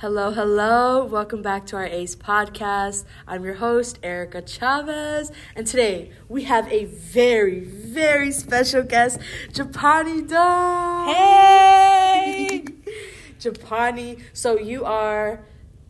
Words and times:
Hello, 0.00 0.30
hello. 0.30 1.06
Welcome 1.06 1.40
back 1.40 1.64
to 1.68 1.76
our 1.76 1.86
ACE 1.86 2.14
podcast. 2.16 3.04
I'm 3.26 3.44
your 3.44 3.54
host, 3.54 3.98
Erica 4.02 4.42
Chavez, 4.42 5.32
and 5.54 5.66
today 5.66 6.10
we 6.28 6.44
have 6.44 6.70
a 6.70 6.84
very, 6.84 7.60
very 7.60 8.30
special 8.30 8.82
guest, 8.82 9.18
Japani 9.54 10.28
Doan. 10.28 11.14
Hey! 11.14 12.64
Japani, 13.40 14.20
so 14.34 14.58
you 14.58 14.84
are 14.84 15.40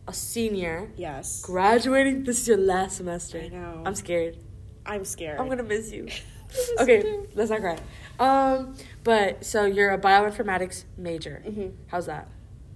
a 0.07 0.13
senior, 0.13 0.89
yes. 0.95 1.41
graduating. 1.41 2.23
This 2.23 2.39
is 2.39 2.47
your 2.47 2.57
last 2.57 2.95
semester. 2.95 3.41
I 3.41 3.49
know. 3.49 3.83
I'm 3.85 3.95
scared. 3.95 4.37
I'm 4.85 5.03
scared. 5.03 5.37
I'm 5.37 5.49
gonna 5.49 5.63
miss 5.63 5.91
you. 5.91 6.07
okay, 6.79 7.19
let's 7.35 7.49
not 7.49 7.59
cry. 7.59 7.77
Um, 8.19 8.73
but 9.03 9.43
so 9.43 9.65
you're 9.65 9.91
a 9.91 9.99
bioinformatics 9.99 10.85
major. 10.97 11.43
Mhm. 11.45 11.73
How's 11.87 12.05
that? 12.05 12.29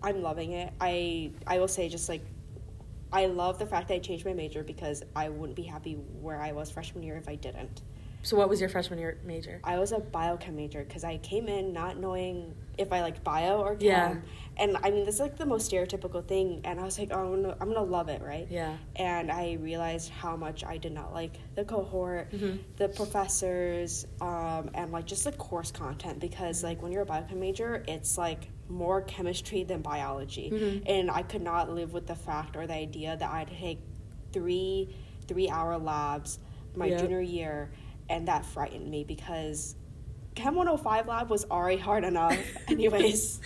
I'm 0.04 0.22
loving 0.22 0.52
it. 0.54 0.74
I 0.80 1.32
I 1.48 1.60
will 1.60 1.68
say 1.68 1.90
just 1.90 2.10
like 2.10 2.22
I 3.14 3.26
love 3.26 3.60
the 3.60 3.66
fact 3.66 3.90
that 3.90 3.96
I 3.96 4.00
changed 4.00 4.26
my 4.26 4.34
major 4.34 4.64
because 4.64 5.04
I 5.16 5.30
wouldn't 5.30 5.56
be 5.58 5.64
happy 5.64 5.96
where 6.22 6.42
I 6.42 6.54
was 6.54 6.72
freshman 6.72 7.04
year 7.04 7.18
if 7.18 7.28
I 7.28 7.36
didn't. 7.36 7.82
So 8.24 8.38
what 8.38 8.50
was 8.50 8.60
your 8.60 8.70
freshman 8.70 9.00
year 9.00 9.18
major? 9.26 9.60
I 9.64 9.80
was 9.80 9.92
a 9.92 9.98
biochem 9.98 10.54
major 10.54 10.84
because 10.84 11.04
I 11.04 11.18
came 11.18 11.48
in 11.48 11.74
not 11.74 11.98
knowing 11.98 12.54
if 12.78 12.94
I 12.94 13.02
liked 13.02 13.24
bio 13.24 13.58
or 13.62 13.72
chem. 13.76 13.82
Yeah. 13.82 14.16
And 14.58 14.78
I 14.84 14.92
mean, 14.92 15.06
this 15.06 15.16
is 15.16 15.22
like 15.22 15.38
the 15.38 15.46
most 15.46 15.70
stereotypical 15.72 16.24
thing. 16.26 16.62
And 16.64 16.80
I 16.80 16.84
was 16.84 17.00
like, 17.00 17.10
oh, 17.12 17.34
I'm 17.34 17.42
gonna, 17.42 17.58
I'm 17.60 17.68
gonna 17.74 17.82
love 17.84 18.10
it, 18.10 18.22
right? 18.22 18.48
Yeah. 18.50 18.78
And 18.96 19.32
I 19.32 19.54
realized 19.60 20.10
how 20.12 20.36
much 20.38 20.64
I 20.64 20.78
did 20.78 20.92
not 20.94 21.14
like 21.16 21.34
the 21.56 21.66
cohort, 21.66 22.32
Mhm. 22.32 22.60
the 22.78 22.90
professors, 22.90 24.06
um, 24.22 24.70
and 24.76 24.92
like 24.92 25.06
just 25.06 25.24
the 25.24 25.32
course 25.32 25.72
content 25.72 26.20
because 26.20 26.64
like 26.64 26.82
when 26.84 26.92
you're 26.92 27.02
a 27.04 27.06
biochem 27.08 27.38
major, 27.38 27.84
it's 27.88 28.18
like 28.20 28.50
more 28.72 29.02
chemistry 29.02 29.64
than 29.64 29.82
biology. 29.82 30.50
Mhm. 30.52 30.84
And 30.86 31.12
I 31.12 31.22
could 31.24 31.42
not 31.42 31.70
live 31.70 31.94
with 31.94 32.08
the 32.08 32.16
fact 32.16 32.56
or 32.56 32.66
the 32.68 32.74
idea 32.74 33.16
that 33.18 33.30
I'd 33.30 33.50
take 33.50 33.80
three 34.32 34.96
three 35.28 35.50
hour 35.50 35.78
labs 35.78 36.40
my 36.76 36.88
Yeah. 36.88 36.98
junior 36.98 37.22
year 37.22 37.72
and 38.10 38.28
that 38.28 38.46
frightened 38.46 38.90
me 38.90 39.04
because 39.04 39.76
Chem 40.36 40.56
105 40.56 41.08
lab 41.08 41.30
was 41.30 41.46
already 41.52 41.78
hard 41.78 42.04
enough 42.06 42.38
anyways. 42.68 43.40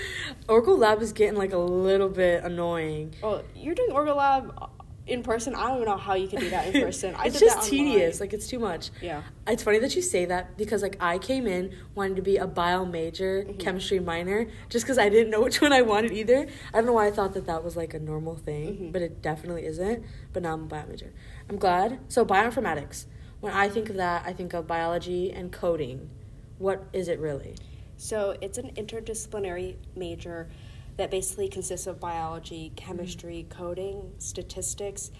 Orgo 0.47 0.77
Lab 0.77 1.02
is 1.02 1.11
getting 1.13 1.35
like 1.38 1.52
a 1.53 1.57
little 1.57 2.09
bit 2.09 2.44
annoying. 2.44 3.13
well, 3.22 3.44
you're 3.55 3.73
doing 3.75 3.89
Orgo 3.91 4.16
lab 4.16 4.69
in 5.08 5.22
person. 5.23 5.53
I 5.56 5.67
don't 5.67 5.75
even 5.78 5.86
know 5.88 5.98
how 5.98 6.16
you 6.16 6.28
can 6.28 6.39
do 6.39 6.50
that 6.50 6.73
in 6.73 6.81
person. 6.86 7.14
I 7.16 7.25
it's 7.28 7.39
just 7.39 7.70
tedious. 7.70 8.20
Like 8.20 8.34
it's 8.34 8.48
too 8.48 8.58
much. 8.59 8.89
yeah. 9.02 9.22
It's 9.47 9.62
funny 9.62 9.78
that 9.80 9.95
you 9.95 10.02
say 10.02 10.25
that 10.25 10.58
because 10.58 10.81
like 10.81 10.97
I 11.00 11.20
came 11.20 11.45
in 11.45 11.75
wanting 11.94 12.16
to 12.16 12.22
be 12.23 12.38
a 12.38 12.47
bio 12.47 12.86
major, 12.86 13.44
Mm-hmm. 13.44 13.58
chemistry 13.59 14.00
minor, 14.00 14.47
just 14.70 14.86
because 14.86 14.97
I 14.97 15.09
didn't 15.09 15.30
know 15.30 15.42
which 15.42 15.62
one 15.62 15.72
I 15.73 15.81
wanted 15.84 16.12
either. 16.12 16.47
I 16.73 16.78
don't 16.78 16.86
know 16.88 16.94
why 16.94 17.08
I 17.08 17.12
thought 17.12 17.34
that 17.36 17.45
that 17.45 17.64
was 17.64 17.75
like 17.75 17.94
a 17.94 18.00
normal 18.00 18.36
thing, 18.36 18.78
Mhm. 18.78 18.92
but 18.94 19.02
it 19.02 19.22
definitely 19.22 19.66
isn't. 19.66 20.03
But 20.34 20.42
now 20.44 20.53
I'm 20.53 20.64
a 20.64 20.67
bio 20.67 20.86
major. 20.88 21.14
I'm 21.50 21.58
glad. 21.58 22.00
So 22.08 22.25
bioinformatics. 22.25 23.06
When 23.42 23.53
I 23.53 23.69
think 23.69 23.90
of 23.90 23.97
that, 23.97 24.23
I 24.25 24.34
think 24.34 24.53
of 24.53 24.66
biology 24.66 25.31
and 25.31 25.52
coding. 25.52 26.09
What 26.58 26.84
is 26.94 27.08
it 27.09 27.19
really? 27.19 27.56
So 27.97 28.36
it's 28.42 28.58
an 28.58 28.72
interdisciplinary 28.75 29.75
major 29.95 30.50
that 30.97 31.11
basically 31.11 31.49
consists 31.49 31.88
of 31.88 31.99
biology, 31.99 32.71
chemistry, 32.75 33.47
coding, 33.49 34.11
statistics. 34.17 35.11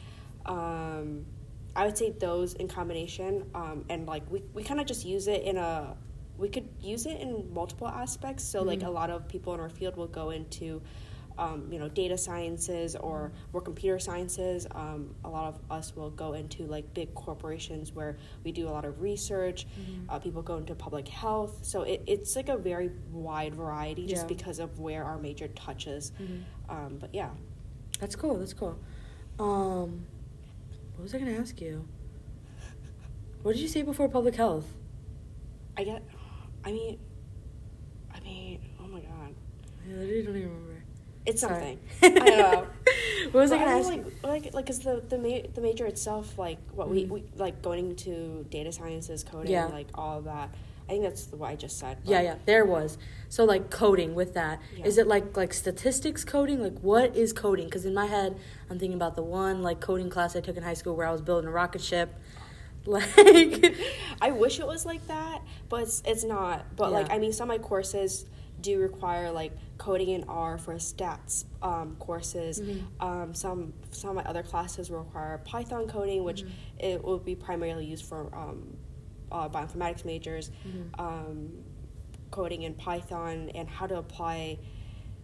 Um, 0.46 1.26
I 1.76 1.86
would 1.86 1.98
say 1.98 2.12
those 2.12 2.54
in 2.54 2.68
combination, 2.68 3.50
um, 3.54 3.86
and 3.90 4.08
like 4.08 4.24
we, 4.32 4.44
we 4.54 4.64
kind 4.64 4.80
of 4.80 4.86
just 4.86 5.06
use 5.06 5.28
it 5.28 5.44
in 5.44 5.58
a 5.58 5.96
we 6.38 6.50
could 6.50 6.68
use 6.82 7.06
it 7.06 7.20
in 7.20 7.54
multiple 7.54 7.88
aspects. 7.88 8.44
So 8.44 8.62
like 8.62 8.84
a 8.84 8.90
lot 8.90 9.10
of 9.10 9.28
people 9.28 9.54
in 9.54 9.60
our 9.60 9.70
field 9.70 9.96
will 9.96 10.08
go 10.08 10.32
into 10.32 10.82
um, 11.38 11.68
you 11.72 11.80
know 11.80 11.90
data 11.90 12.18
sciences 12.18 12.96
or 12.96 13.32
more 13.54 13.62
computer 13.62 14.00
sciences. 14.00 14.66
Um, 14.72 15.14
a 15.24 15.30
lot 15.30 15.48
of 15.54 15.60
us 15.70 15.96
will 15.96 16.10
go 16.12 16.34
into 16.34 16.66
like 16.66 16.94
big 16.94 17.14
corporations 17.14 17.92
where 17.94 18.18
we 18.44 18.52
do 18.52 18.68
a 18.68 18.72
lot 18.72 18.86
of 18.86 19.02
research. 19.02 19.68
Uh, 20.10 20.20
people 20.20 20.42
go 20.42 20.58
into 20.58 20.76
public 20.76 21.08
health. 21.08 21.60
So 21.64 21.82
it, 21.84 22.02
it's 22.08 22.36
like 22.36 22.50
a 22.50 22.58
very 22.58 22.92
wide 23.12 23.54
variety 23.56 24.06
just 24.08 24.24
Yeah. 24.24 24.28
because 24.28 24.60
of 24.60 24.80
where 24.80 25.04
our 25.04 25.18
major 25.18 25.48
touches. 25.50 26.12
Um, 26.70 26.98
but 27.00 27.14
yeah. 27.14 27.30
That's 28.00 28.16
cool. 28.16 28.38
That's 28.38 28.54
cool. 28.54 28.78
Um, 29.40 30.06
what 30.96 31.04
was 31.04 31.14
I 31.16 31.20
gonna 31.20 31.32
ask 31.38 31.60
you? 31.62 31.88
What 33.42 33.54
did 33.54 33.62
you 33.62 33.68
say 33.68 33.82
before 33.84 34.10
public 34.10 34.36
health? 34.36 34.66
I 35.78 35.84
get. 35.84 36.04
I 36.64 36.72
mean, 36.72 36.98
I 38.14 38.20
mean, 38.22 38.60
oh 38.82 38.88
my 38.88 39.00
god, 39.02 39.36
I 39.86 39.90
literally 39.94 40.24
don't 40.24 40.36
even 40.38 40.50
remember. 40.50 40.75
It's 41.26 41.42
something. 41.42 41.80
I 42.04 42.10
don't 42.10 42.26
know. 42.26 42.68
what 43.32 43.34
was 43.42 43.52
I 43.52 43.58
gonna 43.58 43.72
ask? 43.72 43.90
like, 43.90 44.06
like, 44.24 44.54
like, 44.54 44.66
cause 44.68 44.80
the 44.80 45.02
the 45.08 45.18
ma- 45.18 45.48
the 45.54 45.62
major 45.62 45.86
itself, 45.86 46.38
like, 46.38 46.58
what 46.74 46.90
we, 46.90 47.06
Mhm. 47.06 47.10
we 47.10 47.24
like 47.36 47.62
going 47.62 47.90
into 47.92 48.46
data 48.50 48.72
sciences, 48.72 49.24
coding, 49.24 49.52
Yeah. 49.52 49.66
like 49.68 49.88
all 49.96 50.20
of 50.20 50.26
that. 50.26 50.50
I 50.88 50.92
think 50.92 51.04
that's 51.04 51.26
what 51.32 51.50
I 51.50 51.56
just 51.56 51.80
said. 51.80 51.98
Yeah, 52.04 52.22
yeah, 52.22 52.36
there 52.46 52.64
was. 52.64 53.00
So 53.30 53.44
like 53.44 53.72
coding 53.72 54.14
with 54.14 54.36
that, 54.36 54.60
is 54.84 54.98
Yeah. 54.98 55.02
it 55.02 55.08
like 55.08 55.36
like 55.36 55.52
statistics 55.54 56.24
coding? 56.24 56.62
Like 56.62 56.78
what 56.82 57.16
is 57.16 57.34
coding? 57.34 57.66
Because 57.66 57.86
in 57.86 57.94
my 57.96 58.06
head, 58.06 58.38
I'm 58.70 58.78
thinking 58.78 58.96
about 58.96 59.16
the 59.16 59.24
one 59.24 59.64
like 59.64 59.80
coding 59.80 60.12
class 60.12 60.36
I 60.36 60.42
took 60.42 60.58
in 60.58 60.64
high 60.64 60.76
school 60.76 60.96
where 60.96 61.08
I 61.08 61.12
was 61.12 61.22
building 61.22 61.48
a 61.48 61.52
rocket 61.52 61.82
ship. 61.82 62.14
Like, 62.88 63.76
I 64.22 64.30
wish 64.30 64.60
it 64.60 64.68
was 64.68 64.86
like 64.86 65.08
that, 65.08 65.42
but 65.70 65.82
it's, 65.82 66.04
it's 66.06 66.24
not. 66.24 66.76
But 66.76 66.92
like, 66.92 67.12
I 67.12 67.18
mean, 67.18 67.34
some 67.34 67.50
of 67.50 67.58
my 67.60 67.68
courses 67.68 68.28
do 68.62 68.80
require 68.80 69.32
like 69.32 69.54
coding 69.78 70.10
in 70.10 70.24
R 70.26 70.58
for 70.58 70.76
stats 70.76 71.46
um, 71.62 71.96
courses. 72.00 72.62
Mm-hmm. 72.62 73.04
Um, 73.06 73.34
some 73.36 73.74
some 73.92 74.12
of 74.12 74.16
my 74.18 74.24
other 74.24 74.44
classes 74.44 74.90
require 74.90 75.38
Python 75.46 75.88
coding, 75.88 76.24
which 76.24 76.44
Mm-hmm. 76.44 76.52
it 76.80 77.04
will 77.04 77.20
be 77.20 77.36
primarily 77.36 77.86
used 77.86 78.06
for 78.06 78.34
um, 78.36 78.78
uh, 79.32 79.50
bioinformatics 79.50 80.06
majors. 80.06 80.52
Mm-hmm. 80.68 81.00
Um, 81.02 81.50
coding 82.32 82.64
in 82.64 82.74
Python 82.74 83.50
and 83.56 83.70
how 83.70 83.88
to 83.88 83.98
apply 83.98 84.58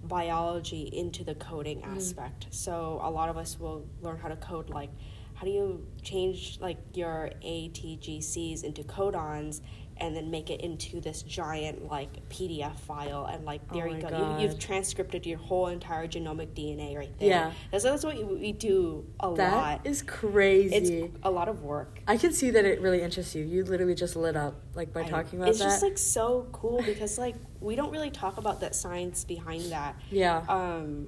biology 0.03 0.83
into 0.93 1.23
the 1.23 1.35
coding 1.35 1.81
Mm-hmm. 1.81 1.97
aspect. 1.97 2.47
So 2.51 2.99
a 3.03 3.09
lot 3.09 3.29
of 3.29 3.37
us 3.37 3.59
will 3.59 3.85
learn 4.01 4.17
how 4.17 4.29
to 4.29 4.35
code 4.35 4.69
like 4.69 4.89
how 5.33 5.45
do 5.45 5.51
you 5.51 5.87
change 6.03 6.59
like 6.61 6.77
your 6.93 7.31
ATGCs 7.43 8.63
into 8.63 8.83
codons 8.83 9.61
and 10.01 10.15
then 10.15 10.31
make 10.31 10.49
it 10.49 10.61
into 10.61 10.99
this 10.99 11.21
giant 11.21 11.87
like 11.89 12.27
PDF 12.29 12.77
file 12.79 13.25
and 13.31 13.45
like 13.45 13.61
there 13.71 13.87
Oh 13.87 13.93
you 13.93 14.01
go. 14.01 14.35
You, 14.37 14.41
you've 14.43 14.51
God. 14.53 14.59
transcripted 14.59 15.25
your 15.25 15.37
whole 15.37 15.67
entire 15.67 16.07
genomic 16.07 16.47
DNA 16.55 16.97
right 16.97 17.17
there. 17.19 17.29
Yeah. 17.29 17.51
That's, 17.71 17.83
that's 17.83 18.03
what 18.03 18.17
we- 18.39 18.51
do 18.51 19.05
a 19.21 19.33
that 19.35 19.53
lot. 19.55 19.81
is 19.85 20.01
crazy. 20.01 20.75
It's 20.75 21.17
a 21.23 21.31
lot 21.31 21.47
of 21.47 21.63
work. 21.63 22.01
I 22.07 22.17
can 22.17 22.33
see 22.33 22.49
that 22.51 22.65
it 22.65 22.81
really 22.81 23.01
interests 23.01 23.33
you. 23.33 23.45
You 23.45 23.63
literally 23.63 23.95
just 23.95 24.15
lit 24.15 24.35
up 24.35 24.55
like 24.75 24.91
by 24.91 25.01
I- 25.03 25.09
talking 25.09 25.39
about 25.39 25.49
it's 25.49 25.59
that. 25.59 25.65
It's 25.65 25.73
just 25.75 25.83
like 25.83 25.97
so 25.97 26.47
cool 26.51 26.81
because 26.83 27.17
like 27.17 27.35
we 27.61 27.75
don't 27.75 27.91
really 27.91 28.11
talk 28.11 28.37
about 28.37 28.59
that 28.61 28.75
science 28.75 29.23
behind 29.23 29.71
that 29.71 29.95
yeah. 30.09 30.43
um 30.49 31.07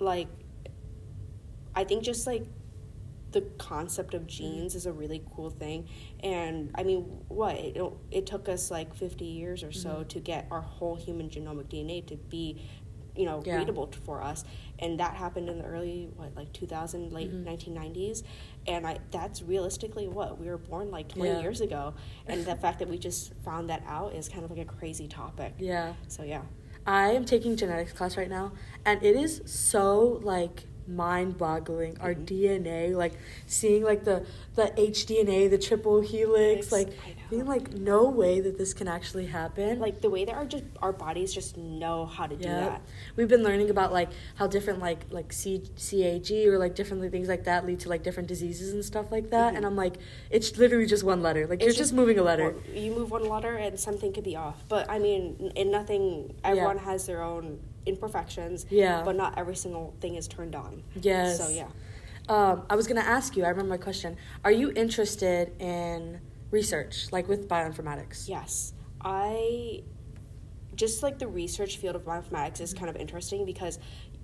like 0.00 0.26
i 1.74 1.84
think 1.84 2.02
just 2.02 2.26
like 2.26 2.44
the 3.36 3.42
concept 3.58 4.14
of 4.14 4.26
genes 4.26 4.74
is 4.74 4.86
a 4.86 4.92
really 4.92 5.22
cool 5.34 5.50
thing 5.50 5.86
and 6.22 6.70
i 6.74 6.82
mean 6.82 7.00
what 7.28 7.54
it, 7.56 7.76
it 8.10 8.24
took 8.26 8.48
us 8.48 8.70
like 8.70 8.94
50 8.94 9.24
years 9.26 9.62
or 9.62 9.72
so 9.72 9.88
Mm-hmm. 9.90 10.08
to 10.08 10.20
get 10.20 10.46
our 10.50 10.62
whole 10.62 10.96
human 10.96 11.28
genomic 11.28 11.66
dna 11.74 12.06
to 12.06 12.16
be 12.16 12.46
you 13.14 13.24
know 13.26 13.42
Yeah. 13.44 13.56
readable 13.58 13.90
for 14.06 14.22
us 14.22 14.44
and 14.78 15.00
that 15.00 15.14
happened 15.14 15.48
in 15.50 15.58
the 15.58 15.64
early 15.64 16.08
what 16.16 16.34
like 16.34 16.50
2000 16.52 17.12
late 17.12 17.30
Mm-hmm. 17.32 17.48
1990s 17.74 18.22
and 18.66 18.86
i 18.86 18.98
that's 19.10 19.42
realistically 19.42 20.06
what 20.08 20.38
we 20.40 20.46
were 20.52 20.58
born 20.72 20.90
like 20.90 21.08
20 21.08 21.30
Yeah. 21.30 21.40
years 21.40 21.60
ago 21.60 21.94
and 22.26 22.44
the 22.46 22.56
fact 22.56 22.78
that 22.80 22.88
we 22.88 22.96
just 22.98 23.32
found 23.44 23.68
that 23.68 23.82
out 23.86 24.14
is 24.14 24.28
kind 24.30 24.44
of 24.44 24.50
like 24.50 24.60
a 24.68 24.70
crazy 24.78 25.08
topic 25.08 25.52
yeah. 25.58 25.92
so 26.08 26.22
yeah 26.22 26.42
I 26.88 27.10
am 27.18 27.24
taking 27.24 27.56
genetics 27.56 27.92
class 27.92 28.16
right 28.16 28.30
now, 28.30 28.52
and 28.84 29.02
it 29.02 29.16
is 29.16 29.42
so 29.44 30.20
like 30.22 30.66
mind-boggling. 30.88 31.98
Our 32.00 32.14
mm-hmm. 32.14 32.24
DNA, 32.24 32.94
like 32.94 33.14
seeing 33.46 33.82
like 33.82 34.04
the 34.04 34.26
the 34.54 34.72
HDNA, 34.76 35.50
the 35.50 35.58
triple 35.58 36.00
helix, 36.00 36.72
like 36.72 36.90
being 37.30 37.46
like, 37.46 37.72
no 37.72 38.08
way 38.08 38.40
that 38.40 38.56
this 38.58 38.72
can 38.72 38.88
actually 38.88 39.26
happen. 39.26 39.78
like 39.78 40.00
the 40.00 40.10
way 40.10 40.24
that 40.24 40.34
our 40.34 40.46
just 40.46 40.64
our 40.80 40.92
bodies 40.92 41.32
just 41.34 41.56
know 41.56 42.06
how 42.06 42.26
to 42.26 42.36
do 42.36 42.48
that. 42.48 42.82
we've 43.16 43.28
been 43.28 43.42
learning 43.42 43.70
about 43.70 43.92
like 43.92 44.10
how 44.36 44.46
different 44.46 44.80
like 44.80 45.04
like 45.10 45.32
C, 45.32 45.62
CAG 45.76 46.48
or 46.48 46.58
like 46.58 46.74
different 46.74 47.10
things 47.10 47.28
like 47.28 47.44
that 47.44 47.66
lead 47.66 47.80
to 47.80 47.88
like 47.88 48.02
different 48.02 48.28
diseases 48.28 48.72
and 48.72 48.84
stuff 48.84 49.10
like 49.10 49.30
that. 49.30 49.48
Mm-hmm. 49.48 49.56
And 49.56 49.66
I'm 49.66 49.76
like, 49.76 49.96
it's 50.30 50.56
literally 50.56 50.86
just 50.86 51.04
one 51.04 51.22
letter. 51.22 51.46
Like 51.46 51.60
you're 51.60 51.70
It's 51.70 51.78
just 51.78 51.92
moving 51.92 52.18
a 52.18 52.22
letter. 52.22 52.54
You 52.72 52.92
move 52.92 53.10
one 53.10 53.28
letter 53.28 53.56
and 53.56 53.78
something 53.78 54.12
could 54.12 54.24
be 54.24 54.36
off. 54.36 54.64
But 54.68 54.90
I 54.90 54.98
mean, 54.98 55.52
in 55.54 55.70
nothing, 55.70 56.34
everyone 56.44 56.78
has 56.78 57.06
their 57.06 57.22
own 57.22 57.60
imperfections. 57.86 58.66
Yeah. 58.70 59.02
But 59.04 59.16
not 59.16 59.38
every 59.38 59.56
single 59.56 59.94
thing 60.00 60.16
is 60.16 60.28
turned 60.28 60.54
on. 60.54 60.82
Yes. 61.00 61.38
So 61.38 61.48
yeah. 61.48 61.68
Um, 62.28 62.64
I 62.68 62.76
was 62.76 62.86
gonna 62.86 63.00
ask 63.00 63.36
you. 63.36 63.44
I 63.44 63.48
remember 63.48 63.70
my 63.70 63.76
question. 63.78 64.16
Are 64.44 64.50
you 64.50 64.72
interested 64.72 65.52
in 65.60 66.20
research, 66.50 67.06
like 67.12 67.28
with 67.28 67.48
bioinformatics? 67.48 68.28
Yes. 68.28 68.72
I 69.00 69.82
just 70.74 71.02
like 71.02 71.18
the 71.18 71.28
research 71.28 71.78
field 71.78 71.96
of 71.96 72.04
bioinformatics 72.04 72.60
is 72.60 72.74
kind 72.74 72.90
of 72.90 72.96
interesting 72.96 73.46
because 73.46 73.78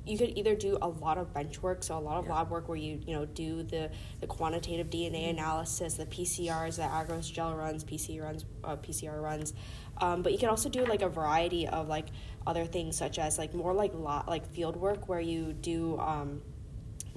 you 0.06 0.18
could 0.18 0.36
either 0.36 0.54
do 0.54 0.78
a 0.82 0.88
lot 0.88 1.16
of 1.18 1.32
bench 1.32 1.62
work, 1.62 1.82
so 1.82 1.96
a 1.96 2.00
lot 2.00 2.18
of 2.18 2.26
Yeah. 2.26 2.34
lab 2.34 2.50
work 2.50 2.68
where 2.68 2.76
you 2.76 3.00
you 3.06 3.14
know 3.14 3.24
do 3.24 3.62
the 3.62 3.90
the 4.20 4.26
quantitative 4.26 4.90
DNA 4.90 5.30
analysis, 5.30 5.94
the 5.94 6.06
PCRs, 6.06 6.76
the 6.76 6.82
agarose 6.82 7.32
gel 7.32 7.54
runs, 7.54 7.84
PC 7.84 8.20
runs, 8.20 8.44
uh, 8.64 8.76
PCR 8.76 9.20
runs, 9.22 9.54
um, 9.98 10.22
but 10.22 10.32
you 10.32 10.38
can 10.38 10.48
also 10.48 10.68
do 10.68 10.84
like 10.84 11.02
a 11.02 11.08
variety 11.08 11.68
of 11.68 11.88
like 11.88 12.06
other 12.46 12.64
things 12.66 12.96
such 12.96 13.18
as 13.18 13.38
like 13.38 13.54
more 13.54 13.72
like 13.72 13.94
lot 13.94 14.28
like 14.28 14.46
field 14.52 14.76
work 14.76 15.08
where 15.08 15.20
you 15.20 15.52
do. 15.52 15.98
Um, 15.98 16.42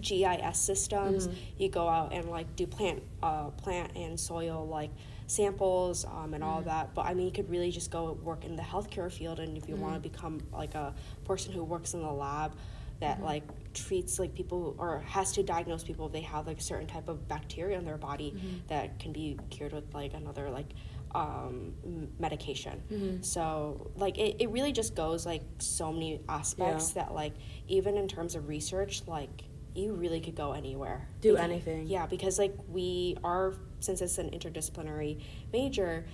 GIS 0.02 0.58
systems. 0.60 1.30
You 1.58 1.70
go 1.70 1.88
out 1.88 2.12
and 2.12 2.30
like 2.30 2.54
do 2.58 2.68
plant, 2.68 3.02
uh, 3.24 3.50
plant 3.52 3.96
and 3.96 4.20
soil 4.20 4.68
like 4.68 4.92
samples 5.28 6.06
um, 6.06 6.34
and 6.34 6.44
all 6.44 6.60
of 6.60 6.66
that. 6.66 6.94
But 6.94 7.06
I 7.06 7.14
mean, 7.14 7.26
you 7.26 7.32
could 7.32 7.50
really 7.50 7.72
just 7.72 7.92
go 7.92 8.12
work 8.22 8.44
in 8.44 8.56
the 8.58 8.62
healthcare 8.62 9.12
field, 9.12 9.40
and 9.40 9.58
if 9.58 9.70
you 9.70 9.76
want 9.78 9.94
to 9.96 10.02
become 10.02 10.42
like 10.52 10.76
a 10.76 10.94
person 11.24 11.54
who 11.54 11.64
works 11.64 11.94
in 11.94 12.02
the 12.02 12.12
lab 12.12 12.54
that 13.02 13.22
like 13.22 13.44
treats 13.74 14.20
like 14.20 14.34
people 14.34 14.76
or 14.78 15.00
has 15.02 15.32
to 15.34 15.44
diagnose 15.44 15.84
people 15.84 16.06
if 16.08 16.14
they 16.14 16.22
have 16.22 16.48
like 16.48 16.58
a 16.60 16.62
certain 16.62 16.88
type 16.88 17.10
of 17.10 17.28
bacteria 17.28 17.78
in 17.78 17.84
their 17.86 17.98
body 17.98 18.34
that 18.68 19.00
can 19.00 19.12
be 19.12 19.38
cured 19.50 19.74
with 19.74 19.94
like 19.94 20.14
another 20.14 20.50
like 20.50 20.68
um, 21.14 21.74
medication. 22.20 23.20
So 23.22 23.92
like 23.96 24.18
it, 24.18 24.38
it 24.40 24.50
really 24.50 24.72
just 24.72 24.96
goes 24.96 25.26
like 25.26 25.44
so 25.60 25.92
many 25.92 26.22
aspects 26.28 26.92
that 26.92 27.14
like 27.14 27.34
even 27.68 27.98
in 27.98 28.08
terms 28.08 28.36
of 28.36 28.48
research 28.48 29.04
like 29.08 29.44
you 29.74 29.94
really 29.94 30.22
could 30.22 30.36
go 30.36 30.54
anywhere 30.54 31.08
Do 31.22 31.32
Because- 31.34 31.44
anything. 31.44 31.88
yeah 31.88 32.06
because 32.06 32.40
like 32.40 32.56
we 32.70 33.18
are 33.26 33.56
since 33.82 34.02
it's 34.02 34.18
an 34.18 34.30
interdisciplinary 34.30 35.22
major 35.52 36.06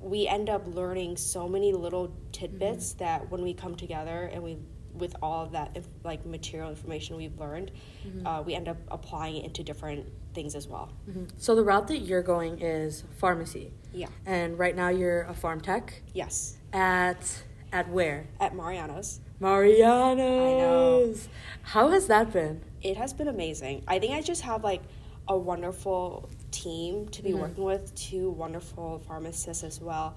we 0.00 0.28
end 0.28 0.50
up 0.50 0.66
learning 0.66 1.16
so 1.16 1.48
many 1.48 1.72
little 1.72 2.14
tidbits 2.32 2.90
Mm-hmm. 2.90 2.98
that 3.04 3.30
when 3.30 3.40
we 3.42 3.54
come 3.54 3.74
together 3.74 4.28
and 4.32 4.42
we 4.42 4.58
with 4.94 5.14
all 5.22 5.44
of 5.44 5.52
that 5.52 5.76
inf- 5.76 5.88
like 6.04 6.24
material 6.24 6.70
information 6.70 7.16
we've 7.16 7.38
learned 7.38 7.70
Mm-hmm. 8.06 8.26
uh, 8.26 8.42
we 8.42 8.54
end 8.54 8.68
up 8.68 8.76
applying 8.90 9.36
it 9.36 9.44
into 9.44 9.62
different 9.62 10.06
things 10.34 10.54
as 10.54 10.66
well 10.68 10.90
Mhm. 11.10 11.28
So 11.38 11.54
the 11.54 11.62
route 11.64 11.88
that 11.88 11.98
you're 11.98 12.22
going 12.22 12.60
is 12.60 13.04
pharmacy, 13.18 13.72
yeah 13.92 14.08
and 14.26 14.58
right 14.58 14.76
now 14.76 14.88
you're 14.88 15.22
a 15.22 15.32
pharm 15.34 15.60
tech 15.62 16.02
yes 16.12 16.56
at 16.72 17.42
at 17.72 17.88
where? 17.90 18.26
at 18.40 18.54
mariano's 18.54 19.20
Mariano's. 19.40 21.28
How 21.62 21.88
has 21.90 22.06
that 22.06 22.32
been? 22.32 22.60
it 22.82 22.96
has 22.98 23.12
been 23.14 23.28
amazing. 23.28 23.82
I 23.88 23.98
think 23.98 24.12
I 24.14 24.20
just 24.20 24.42
have 24.42 24.62
like 24.62 24.82
a 25.26 25.36
wonderful 25.36 26.28
team 26.50 27.08
to 27.08 27.22
be 27.22 27.30
Mhm. 27.30 27.40
working 27.40 27.64
with, 27.64 27.94
two 27.94 28.30
wonderful 28.30 28.98
pharmacists 29.06 29.64
as 29.64 29.80
well. 29.80 30.14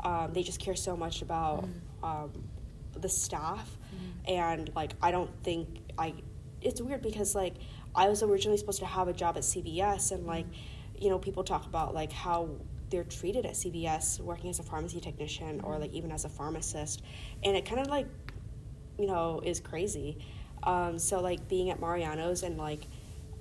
Um, 0.00 0.32
they 0.32 0.42
just 0.42 0.58
care 0.60 0.74
so 0.74 0.96
much 0.96 1.22
about 1.22 1.64
um, 2.02 2.30
the 2.94 3.08
staff, 3.08 3.77
and 4.26 4.70
like 4.74 4.92
I 5.02 5.10
don't 5.10 5.30
think 5.42 5.68
I. 5.98 6.14
It's 6.60 6.80
weird 6.80 7.02
because 7.02 7.34
like 7.34 7.54
I 7.94 8.08
was 8.08 8.22
originally 8.22 8.58
supposed 8.58 8.80
to 8.80 8.86
have 8.86 9.08
a 9.08 9.12
job 9.12 9.36
at 9.36 9.42
CVS, 9.44 10.12
and 10.12 10.26
like 10.26 10.46
you 10.98 11.08
know 11.10 11.18
people 11.18 11.44
talk 11.44 11.66
about 11.66 11.94
like 11.94 12.12
how 12.12 12.48
they're 12.90 13.04
treated 13.04 13.44
at 13.46 13.52
CVS 13.54 14.18
working 14.20 14.48
as 14.50 14.58
a 14.58 14.62
pharmacy 14.62 14.98
technician 15.00 15.60
or 15.62 15.78
like 15.78 15.92
even 15.92 16.10
as 16.10 16.24
a 16.24 16.28
pharmacist, 16.28 17.02
and 17.44 17.56
it 17.56 17.64
kind 17.64 17.80
of 17.80 17.86
like 17.88 18.06
you 18.98 19.06
know 19.06 19.40
is 19.44 19.60
crazy 19.60 20.18
um, 20.64 20.98
so 20.98 21.20
like 21.20 21.46
being 21.48 21.70
at 21.70 21.78
mariano's 21.78 22.42
and 22.42 22.58
like 22.58 22.88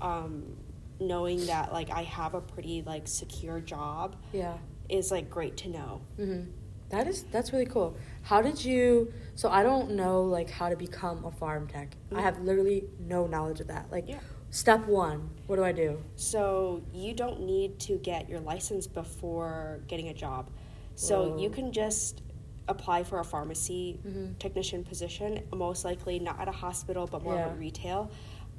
um, 0.01 0.55
knowing 0.99 1.43
that 1.47 1.73
like 1.73 1.89
i 1.89 2.03
have 2.03 2.35
a 2.35 2.41
pretty 2.41 2.83
like 2.85 3.07
secure 3.07 3.59
job 3.59 4.15
Yeah. 4.33 4.57
is 4.87 5.09
like 5.09 5.29
great 5.31 5.57
to 5.57 5.69
know 5.69 6.01
hmm 6.17 6.41
That 6.89 7.07
is 7.07 7.23
that's 7.31 7.51
really 7.53 7.65
cool. 7.65 7.95
How 8.23 8.41
did 8.41 8.63
you? 8.63 9.11
So 9.35 9.49
I 9.49 9.61
don't 9.63 9.91
know 9.91 10.21
like 10.23 10.49
how 10.49 10.69
to 10.69 10.75
become 10.75 11.25
a 11.25 11.31
pharm 11.31 11.69
tech. 11.71 11.95
I 12.15 12.21
have 12.21 12.39
literally 12.41 12.85
no 12.99 13.27
knowledge 13.27 13.59
of 13.59 13.67
that. 13.67 13.91
Like, 13.91 14.07
Yeah. 14.07 14.19
step 14.49 14.87
one, 14.87 15.29
what 15.47 15.57
do 15.57 15.63
I 15.63 15.71
do? 15.73 15.99
so 16.15 16.81
you 16.93 17.13
don't 17.13 17.41
need 17.41 17.77
to 17.79 17.97
get 17.97 18.29
your 18.29 18.39
license 18.39 18.87
before 18.87 19.81
getting 19.87 20.07
a 20.09 20.13
job 20.13 20.49
so 20.95 21.27
Whoa. 21.27 21.37
you 21.37 21.49
can 21.49 21.71
just 21.71 22.21
apply 22.67 23.03
for 23.03 23.19
a 23.19 23.23
pharmacy 23.23 23.99
Mhm. 24.05 24.39
technician 24.39 24.83
position 24.83 25.43
most 25.53 25.83
likely 25.85 26.17
not 26.19 26.39
at 26.39 26.47
a 26.47 26.51
hospital 26.65 27.05
but 27.07 27.21
more 27.23 27.35
of 27.39 27.51
a 27.51 27.55
retail 27.55 28.09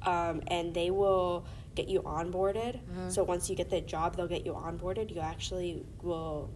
um, 0.03 0.41
and 0.47 0.73
they 0.73 0.89
will 0.91 1.43
get 1.75 1.87
you 1.89 2.01
onboarded 2.03 2.75
Uh-huh. 2.75 3.09
so 3.09 3.23
once 3.23 3.49
you 3.49 3.55
get 3.55 3.69
the 3.69 3.81
job 3.81 4.15
they'll 4.15 4.27
get 4.37 4.45
you 4.45 4.53
onboarded 4.53 5.13
you 5.13 5.19
actually 5.19 5.83
will 6.01 6.49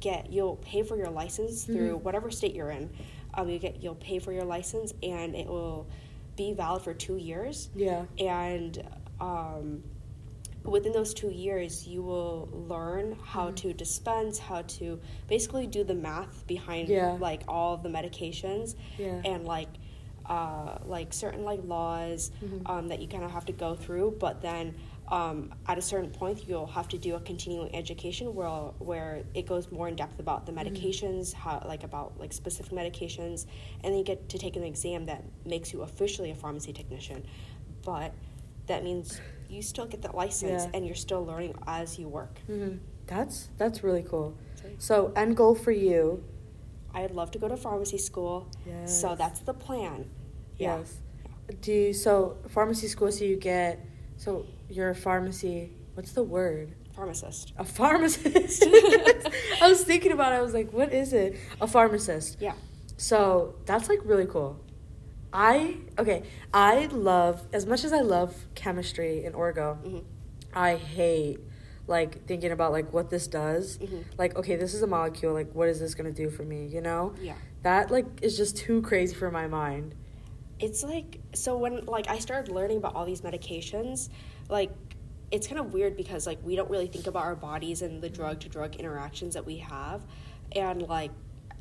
get 0.00 0.32
you'll 0.32 0.56
pay 0.56 0.82
for 0.82 0.96
your 0.96 1.10
license 1.10 1.64
through 1.64 1.96
whatever 1.98 2.30
state 2.30 2.54
you're 2.54 2.70
in 2.70 2.90
um, 3.34 3.48
you 3.48 3.58
get 3.58 3.82
you'll 3.82 3.94
pay 3.96 4.18
for 4.18 4.32
your 4.32 4.44
license 4.44 4.92
and 5.02 5.34
it 5.34 5.46
will 5.46 5.86
be 6.36 6.52
valid 6.52 6.82
for 6.82 6.92
two 6.94 7.16
years 7.16 7.70
Yeah. 7.74 8.04
and 8.18 8.82
um, 9.20 9.82
within 10.64 10.92
those 10.92 11.14
two 11.14 11.30
years 11.30 11.86
you 11.86 12.02
will 12.02 12.48
learn 12.68 13.16
how 13.24 13.50
to 13.52 13.72
dispense 13.72 14.38
how 14.38 14.62
to 14.62 14.98
basically 15.28 15.66
do 15.66 15.84
the 15.84 15.94
math 15.94 16.46
behind 16.46 16.88
Yeah. 16.88 17.16
like 17.20 17.42
all 17.48 17.76
the 17.76 17.88
medications 17.88 18.74
Yeah. 18.98 19.20
and 19.24 19.44
like 19.44 19.68
uh, 20.26 20.78
like 20.86 21.12
certain 21.12 21.44
like 21.44 21.60
laws 21.64 22.32
Mm-hmm. 22.44 22.66
um, 22.66 22.88
that 22.88 23.00
you 23.00 23.06
kind 23.06 23.22
of 23.22 23.30
have 23.30 23.44
to 23.46 23.52
go 23.52 23.76
through 23.76 24.16
but 24.18 24.42
then 24.42 24.74
um, 25.08 25.54
at 25.66 25.78
a 25.78 25.82
certain 25.82 26.10
point 26.10 26.48
you'll 26.48 26.66
have 26.66 26.88
to 26.88 26.98
do 26.98 27.14
a 27.14 27.20
continuing 27.20 27.74
education 27.74 28.34
where 28.34 28.48
where 28.78 29.22
it 29.34 29.46
goes 29.46 29.70
more 29.70 29.88
in 29.88 29.94
depth 29.96 30.18
about 30.18 30.46
the 30.46 30.52
Mm-hmm. 30.52 30.74
medications 30.74 31.32
how 31.32 31.62
like 31.66 31.84
about 31.84 32.18
like 32.18 32.32
specific 32.32 32.72
medications 32.72 33.46
and 33.82 33.92
then 33.92 33.98
you 33.98 34.04
get 34.04 34.28
to 34.30 34.38
take 34.38 34.56
an 34.56 34.64
exam 34.64 35.06
that 35.06 35.22
makes 35.44 35.72
you 35.72 35.82
officially 35.82 36.30
a 36.30 36.34
pharmacy 36.34 36.72
technician 36.72 37.24
but 37.84 38.12
that 38.66 38.82
means 38.82 39.20
you 39.48 39.62
still 39.62 39.86
get 39.86 40.02
that 40.02 40.14
license 40.14 40.64
Yeah. 40.64 40.70
and 40.74 40.84
you're 40.86 40.96
still 40.96 41.24
learning 41.24 41.54
as 41.66 41.98
you 41.98 42.08
work 42.08 42.38
hmm 42.46 42.76
That's 43.06 43.48
that's 43.58 43.84
really 43.84 44.02
cool. 44.02 44.36
Sorry. 44.60 44.74
So 44.78 45.12
end 45.14 45.36
goal 45.36 45.54
for 45.54 45.70
you. 45.72 46.24
i'd 46.94 47.12
love 47.12 47.30
to 47.30 47.38
go 47.38 47.46
to 47.48 47.56
pharmacy 47.56 47.98
school 47.98 48.48
so 48.84 49.14
that's 49.14 49.40
the 49.40 49.54
plan 49.54 50.10
yeah. 50.58 50.78
Yes. 50.78 50.96
Do 51.60 51.70
you, 51.70 51.92
so 51.92 52.38
pharmacy 52.48 52.88
school? 52.88 53.12
So 53.12 53.24
you 53.24 53.36
get 53.36 53.78
so 54.16 54.46
you're 54.68 54.90
a 54.90 54.94
pharmacy. 54.94 55.72
What's 55.94 56.12
the 56.12 56.22
word? 56.22 56.74
pharmacist 56.94 57.52
A 57.58 57.64
pharmacist. 57.64 58.62
I 58.66 59.68
was 59.68 59.84
thinking 59.84 60.12
about 60.12 60.32
it. 60.32 60.36
I 60.36 60.40
was 60.40 60.54
like, 60.54 60.72
what 60.72 60.94
is 60.94 61.12
it? 61.12 61.36
A 61.60 61.66
pharmacist. 61.66 62.38
yeah 62.40 62.54
So 62.96 63.56
that's 63.66 63.88
like 63.90 64.00
really 64.04 64.26
cool. 64.26 64.64
I 65.32 65.76
okay. 65.98 66.22
I 66.54 66.86
love 66.86 67.46
as 67.52 67.66
much 67.66 67.84
as 67.84 67.92
I 67.92 68.00
love 68.00 68.34
chemistry 68.54 69.24
and 69.24 69.34
orgo. 69.34 69.76
Mhm. 69.84 70.04
I 70.54 70.76
hate 70.76 71.40
like 71.86 72.26
thinking 72.26 72.50
about 72.50 72.72
like 72.72 72.92
what 72.94 73.10
this 73.10 73.26
does. 73.26 73.76
Mhm. 73.78 74.04
Like 74.16 74.34
okay, 74.36 74.56
this 74.56 74.72
is 74.72 74.82
a 74.82 74.86
molecule. 74.86 75.34
Like 75.34 75.52
what 75.54 75.68
is 75.68 75.78
this 75.80 75.94
gonna 75.94 76.12
do 76.12 76.30
for 76.30 76.44
me? 76.44 76.66
You 76.66 76.80
know? 76.80 77.14
yeah 77.20 77.34
That 77.62 77.90
like 77.90 78.06
is 78.22 78.36
just 78.38 78.56
too 78.56 78.80
crazy 78.82 79.14
for 79.14 79.30
my 79.30 79.46
mind. 79.46 79.94
it's 80.58 80.82
like 80.82 81.20
so 81.34 81.50
when 81.62 81.84
like 81.84 82.08
i 82.08 82.18
started 82.18 82.48
learning 82.58 82.78
about 82.78 82.94
all 82.96 83.04
these 83.04 83.20
medications 83.20 84.08
like 84.48 84.70
it's 85.30 85.46
kind 85.48 85.58
of 85.58 85.72
weird 85.72 85.96
because 85.96 86.26
like 86.26 86.38
we 86.44 86.54
don't 86.56 86.70
really 86.70 86.86
think 86.86 87.06
about 87.06 87.24
our 87.24 87.34
bodies 87.36 87.82
and 87.82 88.00
the 88.02 88.08
drug 88.08 88.40
to 88.40 88.48
drug 88.48 88.76
interactions 88.76 89.34
that 89.34 89.44
we 89.44 89.56
have. 89.58 90.02
And 90.54 90.82
like 90.82 91.10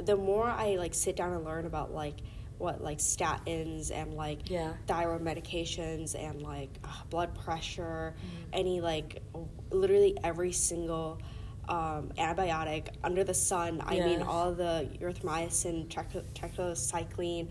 the 0.03 0.15
more 0.17 0.45
i 0.45 0.75
like 0.75 0.93
sit 0.93 1.15
down 1.15 1.31
and 1.31 1.45
learn 1.45 1.65
about 1.65 1.93
like 1.93 2.15
what 2.57 2.83
like 2.83 2.97
statins 2.97 3.91
and 3.91 4.13
like 4.13 4.49
Yeah. 4.49 4.73
thyroid 4.87 5.23
medications 5.23 6.15
and 6.15 6.41
like 6.41 6.69
uh, 6.83 6.89
blood 7.09 7.33
pressure 7.33 8.13
any 8.51 8.81
like 8.81 9.21
literally 9.71 10.17
every 10.21 10.51
single 10.51 11.19
um, 11.69 12.11
antibiotic 12.17 12.89
under 13.05 13.23
the 13.23 13.33
sun 13.33 13.81
i 13.85 13.99
mean 14.01 14.21
all 14.21 14.51
the 14.53 14.89
erythromycin 15.01 15.87
tetra- 15.87 16.25
tetracycline 16.33 17.47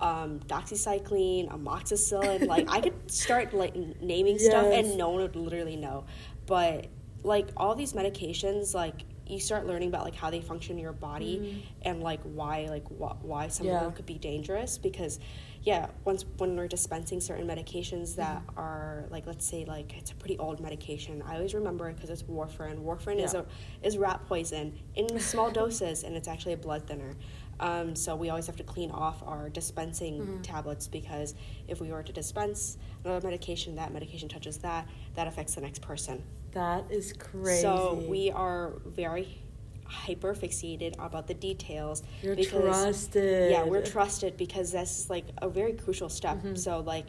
um, 0.00 0.40
doxycycline 0.46 1.48
amoxicillin 1.50 2.46
like 2.46 2.68
i 2.70 2.80
could 2.80 2.94
start 3.10 3.52
like 3.52 3.74
n- 3.76 3.94
naming 4.00 4.38
stuff 4.38 4.66
and 4.72 4.96
no 4.96 5.10
one 5.10 5.20
would 5.22 5.36
literally 5.36 5.76
know 5.76 6.04
but 6.46 6.86
like 7.24 7.48
all 7.56 7.74
these 7.74 7.92
medications 7.92 8.74
like 8.74 9.02
you 9.26 9.38
start 9.38 9.66
learning 9.66 9.88
about 9.88 10.04
like 10.04 10.14
how 10.14 10.30
they 10.30 10.40
function 10.40 10.76
in 10.76 10.82
your 10.82 10.92
body 10.92 11.62
and 11.82 12.02
like 12.02 12.20
why 12.22 12.66
like 12.70 12.86
wh- 12.86 13.22
why 13.22 13.46
some. 13.48 13.66
Yeah. 13.66 13.76
of 13.76 13.82
them 13.82 13.92
could 13.92 14.06
be 14.06 14.14
dangerous 14.18 14.78
because 14.78 15.18
yeah 15.64 15.88
once 16.06 16.24
when 16.38 16.56
we're 16.56 16.68
dispensing 16.68 17.20
certain 17.20 17.46
medications 17.46 18.16
that 18.16 18.36
Mm-hmm. 18.46 18.58
are 18.60 19.04
like 19.10 19.26
let's 19.26 19.44
say 19.44 19.64
like 19.66 19.94
it's 19.98 20.12
a 20.12 20.14
pretty 20.14 20.38
old 20.38 20.60
medication 20.60 21.22
i 21.26 21.34
always 21.34 21.52
remember 21.52 21.90
it 21.90 21.96
because 21.96 22.08
it's 22.08 22.22
warfarin 22.22 22.78
warfarin 22.82 23.22
is 23.22 23.34
a 23.34 23.44
is 23.82 23.98
rat 23.98 24.20
poison 24.26 24.72
in 24.94 25.18
small 25.18 25.50
doses 25.50 26.04
and 26.04 26.16
it's 26.16 26.28
actually 26.28 26.54
a 26.54 26.56
blood 26.56 26.86
thinner 26.86 27.14
um, 27.60 27.96
so 27.96 28.14
we 28.16 28.30
always 28.30 28.46
have 28.46 28.56
to 28.56 28.62
clean 28.62 28.90
off 28.90 29.22
our 29.26 29.48
dispensing 29.48 30.20
Mm-hmm. 30.20 30.42
tablets 30.42 30.86
because 30.88 31.34
if 31.66 31.80
we 31.80 31.90
were 31.90 32.02
to 32.02 32.12
dispense 32.12 32.78
another 33.04 33.26
medication 33.26 33.76
that 33.76 33.92
medication 33.92 34.28
touches 34.28 34.58
that 34.58 34.86
that 35.14 35.26
affects 35.26 35.54
the 35.54 35.60
next 35.60 35.80
person 35.82 36.22
That 36.52 36.84
is 36.90 37.12
crazy. 37.12 37.62
so 37.62 38.04
we 38.08 38.30
are 38.30 38.72
very 38.86 39.38
hyper 39.84 40.34
fixated 40.34 40.94
about 40.98 41.26
the 41.26 41.34
details. 41.34 42.02
You're 42.22 42.36
trusted. 42.36 43.50
Yeah, 43.52 43.64
we're 43.64 43.82
trusted 43.84 44.36
because 44.36 44.70
that's 44.72 45.08
like 45.08 45.24
a 45.38 45.48
very 45.48 45.72
crucial 45.72 46.08
step. 46.08 46.38
Mm-hmm. 46.38 46.54
So 46.56 46.80
like. 46.80 47.06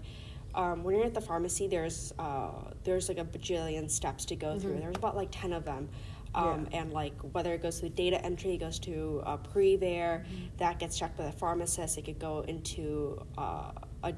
Um, 0.56 0.84
when 0.84 0.96
you're 0.96 1.06
at 1.06 1.13
the 1.13 1.22
pharmacy, 1.22 1.68
there's 1.68 2.12
uh, 2.18 2.50
there's 2.84 3.08
like 3.08 3.20
a 3.20 3.24
bajillion 3.24 3.88
steps 3.89 4.25
to 4.25 4.36
go 4.36 4.58
through. 4.58 4.79
There's 4.79 4.96
about 4.96 5.15
like 5.15 5.27
ten 5.29 5.53
of 5.53 5.63
them, 5.63 5.89
um, 6.36 6.43
Mm-hmm. 6.65 6.71
Yeah. 6.74 6.81
and 6.81 6.93
like 6.93 7.13
whether 7.33 7.53
it 7.53 7.62
goes 7.62 7.79
to 7.81 7.89
data 7.89 8.24
entry, 8.24 8.53
it 8.53 8.59
goes 8.59 8.79
to 8.79 9.21
uh, 9.25 9.38
pre 9.38 9.75
there, 9.75 10.25
Mm-hmm. 10.27 10.45
that 10.57 10.79
gets 10.79 10.98
checked 10.98 11.17
by 11.17 11.25
the 11.25 11.31
pharmacist. 11.31 11.98
It 11.98 12.05
could 12.05 12.19
go 12.19 12.41
into 12.41 13.21
uh, 13.38 13.71
a, 14.03 14.13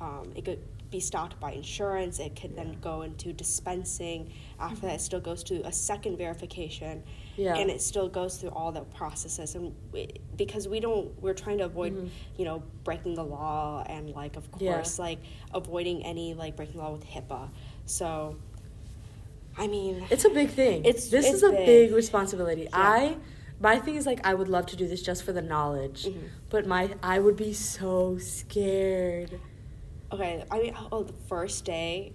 um, 0.00 0.32
it 0.36 0.44
could 0.44 0.60
be 0.90 1.00
stocked 1.00 1.38
by 1.38 1.52
insurance. 1.52 2.18
It 2.18 2.34
could 2.40 2.56
then 2.56 2.78
go 2.80 3.02
into 3.02 3.30
dispensing. 3.34 4.32
After 4.58 4.82
that, 4.86 4.94
it 4.94 5.00
still 5.02 5.20
goes 5.20 5.44
to 5.44 5.66
a 5.66 5.72
second 5.72 6.16
verification, 6.16 7.02
Yeah. 7.36 7.56
and 7.56 7.68
it 7.70 7.82
still 7.82 8.08
goes 8.08 8.38
through 8.38 8.50
all 8.50 8.72
the 8.72 8.80
processes. 8.82 9.54
And 9.54 9.74
we, 9.92 10.08
because 10.36 10.66
we 10.66 10.80
don't, 10.80 11.20
we're 11.20 11.34
trying 11.34 11.58
to 11.58 11.64
avoid, 11.64 12.10
you 12.38 12.44
know, 12.46 12.62
breaking 12.84 13.16
the 13.16 13.24
law 13.24 13.84
and 13.86 14.08
like 14.14 14.36
of 14.36 14.50
Mm-hmm. 14.52 14.64
Yeah. 14.64 14.72
course 14.76 14.98
like 14.98 15.18
avoiding 15.52 16.04
any 16.06 16.32
like 16.32 16.56
breaking 16.56 16.76
the 16.76 16.82
law 16.82 16.92
with 16.92 17.04
HIPAA. 17.04 17.50
So, 17.84 18.36
I 19.58 19.66
mean, 19.66 20.04
It's 20.10 20.24
a 20.24 20.30
big 20.30 20.50
thing. 20.50 20.84
It's- 20.84 21.08
this 21.10 21.26
it's 21.26 21.36
is 21.36 21.42
a 21.42 21.50
big. 21.50 21.66
big, 21.66 21.92
responsibility. 21.92 22.68
I 22.72 23.16
my 23.60 23.78
thing 23.80 23.96
is 23.96 24.06
like 24.06 24.24
I 24.24 24.34
would 24.34 24.48
love 24.48 24.66
to 24.66 24.76
do 24.76 24.86
this 24.86 25.02
just 25.02 25.24
for 25.24 25.32
the 25.32 25.42
knowledge, 25.42 26.04
Mm-hmm. 26.04 26.26
but 26.50 26.66
my 26.66 26.90
I 27.02 27.18
would 27.18 27.36
be 27.36 27.52
so 27.52 28.18
scared. 28.18 29.40
Okay, 30.12 30.44
I 30.50 30.58
mean, 30.60 30.74
oh, 30.92 31.02
the 31.02 31.12
first 31.28 31.64
day, 31.64 32.12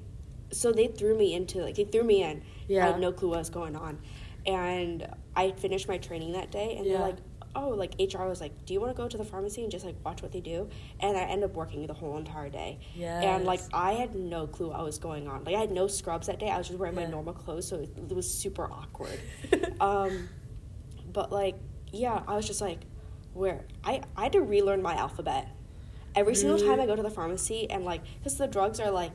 so 0.51 0.71
they 0.71 0.88
threw 0.88 1.17
me 1.17 1.33
into 1.33 1.59
like 1.62 1.75
they 1.75 1.83
threw 1.83 2.03
me 2.03 2.23
in. 2.23 2.43
Yeah, 2.67 2.85
I 2.85 2.88
Yeah. 2.88 2.91
had 2.93 3.01
no 3.01 3.12
clue 3.12 3.29
what 3.29 3.39
was 3.39 3.50
going 3.50 3.75
on, 3.75 4.00
and 4.45 5.07
I 5.35 5.51
finished 5.51 5.88
my 5.88 5.97
training 5.97 6.31
that 6.33 6.50
day, 6.50 6.75
and 6.77 6.85
Yeah. 6.85 6.93
they're 6.93 7.07
like, 7.07 7.17
"Oh, 7.55 7.69
like 7.69 7.95
HR 8.00 8.25
was 8.25 8.41
like, 8.41 8.65
do 8.65 8.74
you 8.74 8.79
want 8.81 8.95
to 8.95 9.01
go 9.01 9.07
to 9.07 9.17
the 9.17 9.24
pharmacy 9.24 9.63
and 9.63 9.72
just 9.72 9.86
like 9.86 9.95
watch 10.03 10.22
what 10.22 10.31
they 10.31 10.41
do?" 10.41 10.69
And 11.00 11.17
I 11.17 11.22
ended 11.22 11.50
up 11.50 11.55
working 11.55 11.86
the 11.88 11.93
whole 11.93 12.17
entire 12.17 12.50
day. 12.50 12.79
Yeah. 12.95 13.19
And 13.19 13.45
like 13.45 13.62
I 13.74 13.93
had 13.93 14.15
no 14.15 14.48
clue 14.48 14.69
what 14.69 14.83
was 14.83 14.98
going 14.98 15.27
on. 15.27 15.43
Like 15.43 15.55
I 15.55 15.60
had 15.60 15.72
no 15.72 15.88
scrubs 15.88 16.27
that 16.27 16.39
day. 16.39 16.50
I 16.50 16.57
was 16.57 16.67
just 16.67 16.79
wearing 16.79 16.95
my 16.95 17.05
normal 17.05 17.33
clothes, 17.33 17.67
so 17.67 17.77
it, 17.77 17.89
it 17.98 18.15
was 18.15 18.31
super 18.31 18.65
awkward. 18.65 19.19
um, 19.81 20.29
but 21.12 21.31
like, 21.31 21.55
yeah, 21.91 22.24
I 22.27 22.36
was 22.36 22.48
just 22.48 22.62
like, 22.62 22.79
where 23.33 23.65
I 23.83 24.01
I 24.15 24.24
had 24.24 24.33
to 24.33 24.41
relearn 24.41 24.81
my 24.81 24.95
alphabet 24.95 25.50
every 26.15 26.36
single 26.36 26.60
time 26.60 26.79
I 26.79 26.86
go 26.86 26.95
to 26.95 27.03
the 27.03 27.10
pharmacy 27.10 27.69
and 27.69 27.83
like 27.83 28.01
because 28.19 28.38
the 28.38 28.48
drugs 28.48 28.79
are 28.79 28.91
like 28.91 29.13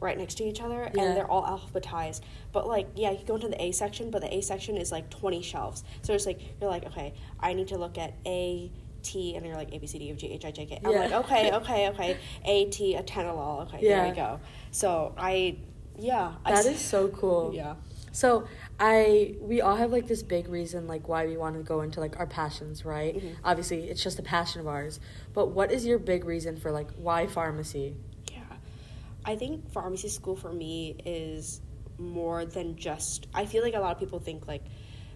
right 0.00 0.16
next 0.16 0.36
to 0.36 0.44
each 0.44 0.60
other 0.60 0.90
Yeah. 0.94 1.02
and 1.02 1.16
they're 1.16 1.30
all 1.30 1.42
alphabetized. 1.44 2.20
But 2.52 2.66
like 2.68 2.88
yeah, 2.94 3.10
you 3.10 3.24
go 3.26 3.34
into 3.36 3.48
the 3.48 3.62
A 3.62 3.72
section, 3.72 4.10
but 4.10 4.20
the 4.22 4.32
A 4.34 4.40
section 4.40 4.76
is 4.76 4.92
like 4.92 5.10
twenty 5.10 5.42
shelves. 5.42 5.84
So 6.02 6.12
it's 6.14 6.26
like 6.26 6.40
you're 6.60 6.70
like 6.70 6.86
okay, 6.86 7.14
I 7.40 7.52
need 7.54 7.68
to 7.68 7.78
look 7.78 7.98
at 7.98 8.14
A. 8.26 8.70
T 9.00 9.36
and 9.36 9.46
you're 9.46 9.54
like 9.54 9.72
A 9.72 9.78
B 9.78 9.86
C 9.86 9.96
D 10.00 10.06
E 10.08 10.10
F 10.10 10.16
G 10.16 10.26
H 10.32 10.44
I 10.44 10.50
J 10.50 10.66
K. 10.66 10.80
I'm 10.84 10.90
Yeah. 10.90 10.98
like 10.98 11.12
okay, 11.12 11.52
okay, 11.58 11.88
okay. 11.90 12.16
A 12.44 12.64
T 12.64 12.96
atenolol. 12.98 13.62
Okay, 13.68 13.80
there 13.80 13.96
Yeah. 14.04 14.08
we 14.10 14.14
go. 14.16 14.40
So 14.72 15.14
I, 15.16 15.56
yeah, 15.96 16.32
I 16.44 16.50
That 16.50 16.66
s- 16.66 16.74
is 16.74 16.80
so 16.80 17.06
cool. 17.08 17.52
yeah. 17.54 17.76
So 18.10 18.48
I 18.80 19.36
we 19.40 19.60
all 19.60 19.76
have 19.76 19.92
like 19.92 20.08
this 20.08 20.24
big 20.24 20.48
reason 20.48 20.88
like 20.88 21.08
why 21.08 21.26
we 21.26 21.36
want 21.36 21.56
to 21.56 21.62
go 21.62 21.82
into 21.82 22.00
like 22.00 22.18
our 22.18 22.26
passions, 22.26 22.84
right? 22.84 23.14
Mhm. 23.16 23.36
Obviously, 23.44 23.88
it's 23.88 24.02
just 24.02 24.18
a 24.18 24.22
passion 24.22 24.60
of 24.60 24.66
ours. 24.66 24.98
But 25.32 25.52
what 25.52 25.70
is 25.70 25.86
your 25.86 26.00
big 26.00 26.24
reason 26.24 26.56
for 26.56 26.72
like 26.72 26.88
why 26.96 27.28
pharmacy? 27.28 27.94
I 29.28 29.36
think 29.36 29.70
pharmacy 29.72 30.08
school 30.08 30.36
for 30.36 30.50
me 30.50 30.96
is 31.04 31.60
more 31.98 32.46
than 32.46 32.76
just 32.76 33.26
I 33.34 33.44
feel 33.44 33.62
like 33.62 33.74
a 33.74 33.78
lot 33.78 33.92
of 33.92 33.98
people 34.00 34.20
think 34.20 34.48
like 34.48 34.62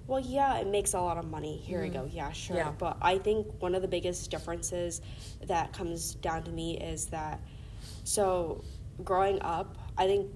well 0.06 0.20
yeah 0.20 0.58
it 0.58 0.66
makes 0.66 0.92
a 0.92 1.00
lot 1.00 1.16
of 1.16 1.24
money. 1.24 1.56
Here 1.56 1.80
we 1.80 1.88
go. 1.88 2.06
Yeah 2.12 2.30
sure. 2.32 2.56
Yeah. 2.56 2.72
but 2.78 2.98
I 3.00 3.16
think 3.16 3.46
one 3.62 3.74
of 3.74 3.80
the 3.80 3.88
biggest 3.88 4.30
differences 4.30 5.00
that 5.46 5.72
comes 5.72 6.14
down 6.16 6.42
to 6.42 6.50
me 6.50 6.76
is 6.76 7.06
that 7.06 7.40
so 8.04 8.62
growing 9.02 9.40
up 9.40 9.78
I 9.96 10.06
think 10.06 10.30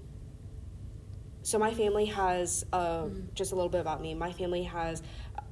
so 1.43 1.59
my 1.59 1.71
family 1.75 2.05
has 2.05 2.65
uh, 2.73 3.05
just 3.35 3.51
a 3.51 3.55
little 3.55 3.69
bit 3.69 3.79
about 3.79 4.01
me. 4.01 4.15
My 4.15 4.33
family 4.33 4.63
has 4.63 5.03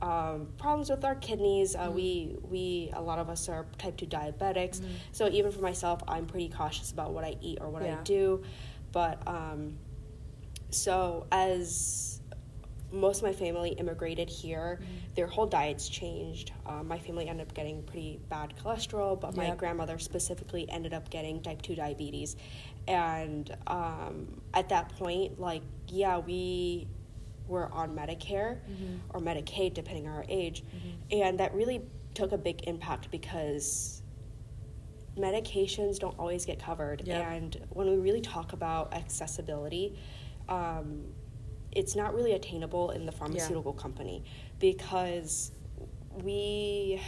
um, 0.02 0.48
problems 0.58 0.90
with 0.90 1.04
our 1.06 1.16
kidneys. 1.16 1.76
Uh, 1.76 1.92
we 1.94 2.36
we 2.50 2.90
a 2.94 3.02
lot 3.02 3.20
of 3.20 3.30
us 3.30 3.48
are 3.50 3.66
type 3.78 3.98
2 3.98 4.06
diabetics. 4.08 4.82
So 5.12 5.28
even 5.30 5.52
for 5.52 5.62
myself 5.62 6.02
i'm 6.08 6.26
pretty 6.26 6.50
cautious 6.50 6.92
about 6.92 7.14
what 7.14 7.24
i 7.24 7.36
eat 7.42 7.60
or 7.62 7.70
what 7.70 7.84
Yeah. 7.84 8.00
i 8.00 8.04
do. 8.04 8.44
But 8.92 9.26
um, 9.28 9.78
so 10.70 11.28
as 11.32 12.22
most 12.92 13.18
of 13.18 13.24
my 13.24 13.34
family 13.34 13.72
immigrated 13.72 14.30
here 14.30 14.80
their 15.16 15.28
whole 15.28 15.46
diets 15.48 15.90
changed. 15.90 16.52
Um, 16.66 16.88
my 16.88 17.00
family 17.00 17.28
ended 17.28 17.48
up 17.48 17.54
getting 17.54 17.82
pretty 17.84 18.20
bad 18.30 18.54
cholesterol 18.64 19.20
but 19.20 19.36
my 19.36 19.48
Yep. 19.48 19.58
grandmother 19.58 19.98
specifically 20.00 20.70
ended 20.70 20.94
up 20.94 21.10
getting 21.10 21.42
type 21.42 21.62
2 21.62 21.76
diabetes. 21.76 22.36
And 22.88 23.50
um, 23.68 24.42
at 24.54 24.70
that 24.70 24.90
point 24.98 25.40
like 25.40 25.64
yeah 25.88 26.18
we 26.20 26.88
were 27.48 27.72
on 27.72 27.96
medicare 27.96 28.58
or 29.14 29.20
medicaid 29.22 29.74
depending 29.74 30.08
on 30.08 30.14
our 30.16 30.26
age. 30.30 30.64
And 31.12 31.40
that 31.40 31.54
really 31.54 31.82
took 32.14 32.32
a 32.32 32.38
big 32.38 32.64
impact 32.68 33.12
because 33.12 34.02
medications 35.18 35.98
don't 35.98 36.18
always 36.20 36.46
get 36.46 36.60
covered. 36.60 37.02
Yep. 37.06 37.26
and 37.32 37.58
when 37.70 37.90
we 37.90 37.98
really 37.98 38.22
talk 38.22 38.54
about 38.54 38.94
accessibility 38.94 39.98
um, 40.50 41.06
it's 41.72 41.96
not 41.96 42.14
really 42.14 42.34
attainable 42.34 42.92
in 42.92 43.06
the 43.06 43.12
pharmaceutical 43.12 43.74
company 43.74 44.24
because 44.60 45.52
we 46.24 47.02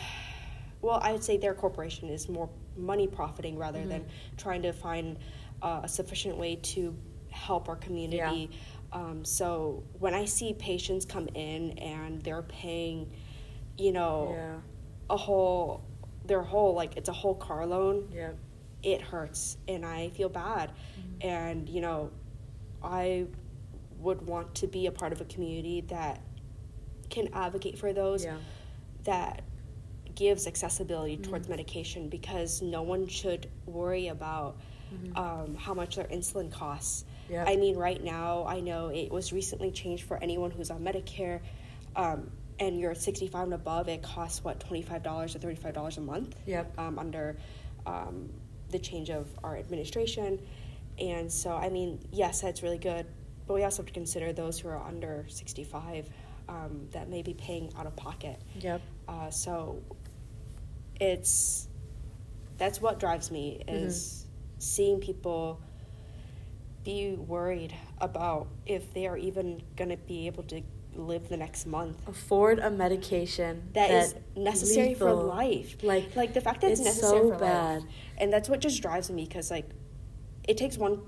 well 0.81 0.99
i 1.03 1.11
would 1.11 1.23
say 1.23 1.37
their 1.37 1.53
corporation 1.53 2.09
is 2.09 2.27
more 2.29 2.49
money 2.77 3.07
profiting 3.07 3.57
rather 3.57 3.79
than 3.85 4.05
trying 4.37 4.61
to 4.61 4.71
find 4.73 5.17
uh, 5.61 5.81
a 5.83 5.87
sufficient 5.87 6.37
way 6.37 6.55
to 6.57 6.95
help 7.29 7.67
our 7.69 7.75
community 7.77 8.49
um, 8.91 9.23
so 9.25 9.83
when 9.99 10.13
i 10.13 10.25
see 10.25 10.53
patients 10.53 11.05
come 11.05 11.27
in 11.35 11.71
and 11.79 12.21
they're 12.23 12.41
paying 12.43 13.09
you 13.77 13.91
know 13.91 14.33
Yeah. 14.35 14.55
a 15.09 15.17
whole 15.17 15.83
their 16.25 16.41
whole 16.41 16.73
like 16.73 16.97
it's 16.97 17.09
a 17.09 17.13
whole 17.13 17.35
car 17.35 17.65
loan 17.65 18.09
Yeah. 18.13 18.31
it 18.83 19.01
hurts 19.01 19.57
and 19.67 19.85
I 19.85 20.09
feel 20.09 20.29
bad. 20.29 20.71
Mm-hmm. 20.71 21.27
And, 21.27 21.69
you 21.69 21.79
know, 21.81 22.11
I 22.83 23.25
would 23.99 24.21
want 24.27 24.53
to 24.55 24.67
be 24.67 24.85
a 24.87 24.91
part 24.91 25.13
of 25.13 25.21
a 25.21 25.25
community 25.25 25.81
that 25.87 26.21
can 27.09 27.29
advocate 27.33 27.79
for 27.79 27.93
those 27.93 28.25
Yeah. 28.25 28.37
that 29.05 29.43
gives 30.15 30.47
accessibility 30.47 31.13
Mm-hmm. 31.15 31.23
towards 31.29 31.47
medication 31.49 32.09
because 32.09 32.61
no 32.61 32.81
one 32.83 33.07
should 33.07 33.49
worry 33.65 34.07
about 34.09 34.57
um, 35.15 35.55
how 35.55 35.73
much 35.73 35.95
their 35.95 36.05
insulin 36.07 36.51
costs. 36.51 37.05
Mm-hmm. 37.27 37.33
Yeah. 37.33 37.45
I 37.47 37.55
mean, 37.57 37.75
right 37.75 38.03
now, 38.03 38.45
I 38.47 38.59
know 38.59 38.87
it 38.89 39.11
was 39.11 39.31
recently 39.33 39.71
changed 39.71 40.03
for 40.03 40.17
anyone 40.21 40.51
who's 40.51 40.71
on 40.71 40.81
Medicare. 40.81 41.41
Um, 41.95 42.31
and 42.59 42.79
you're 42.79 42.95
65 42.95 43.43
and 43.43 43.53
above, 43.53 43.87
it 43.87 44.01
costs 44.01 44.43
what 44.43 44.59
$25 44.59 45.35
or 45.35 45.39
$35 45.39 45.97
a 45.97 46.01
month 46.01 46.35
Yep. 46.47 46.79
um, 46.79 46.97
under 46.97 47.37
um, 47.85 48.29
the 48.71 48.79
change 48.79 49.09
of 49.11 49.27
our 49.43 49.55
administration. 49.57 50.39
And 50.99 51.31
so, 51.31 51.51
I 51.55 51.69
mean, 51.69 51.99
yes, 52.11 52.41
that's 52.41 52.63
really 52.63 52.79
good, 52.79 53.05
but 53.45 53.53
we 53.53 53.63
also 53.63 53.77
have 53.83 53.87
to 53.87 53.93
consider 53.93 54.33
those 54.33 54.59
who 54.59 54.69
are 54.69 54.81
under 54.81 55.25
65 55.29 56.09
um, 56.49 56.87
that 56.93 57.09
may 57.09 57.21
be 57.21 57.33
paying 57.35 57.71
out 57.77 57.85
of 57.85 57.95
pocket. 57.95 58.41
Yep. 58.59 58.81
Uh, 59.07 59.29
so, 59.29 59.81
it's 60.99 61.67
that's 62.57 62.81
what 62.81 62.99
drives 62.99 63.29
me 63.29 63.63
is 63.67 64.25
seeing 64.57 64.99
people 64.99 65.61
be 66.87 67.15
worried 67.15 67.73
about 67.99 68.47
if 68.65 68.93
they 68.93 69.05
are 69.07 69.17
even 69.17 69.61
going 69.75 69.89
to 69.89 69.97
be 69.97 70.27
able 70.27 70.43
to 70.43 70.61
live 70.95 71.27
the 71.29 71.37
next 71.37 71.67
month 71.67 71.97
Afford 72.07 72.57
a 72.59 72.71
medication 72.71 73.69
that 73.73 73.91
is 73.91 74.15
necessary 74.35 74.93
for 74.95 75.11
life. 75.13 75.75
Like, 75.83 76.15
like 76.15 76.33
the 76.33 76.41
fact 76.41 76.61
that 76.61 76.71
it's, 76.71 76.79
it's 76.79 76.89
necessary 76.95 77.27
so 77.27 77.33
for 77.33 77.39
bad. 77.39 77.81
life, 77.81 77.89
and 78.17 78.31
that's 78.33 78.49
what 78.49 78.59
just 78.61 78.81
drives 78.81 79.11
me 79.11 79.25
because 79.25 79.51
like 79.51 79.69
it 80.47 80.55
takes 80.57 80.77
one. 80.77 81.01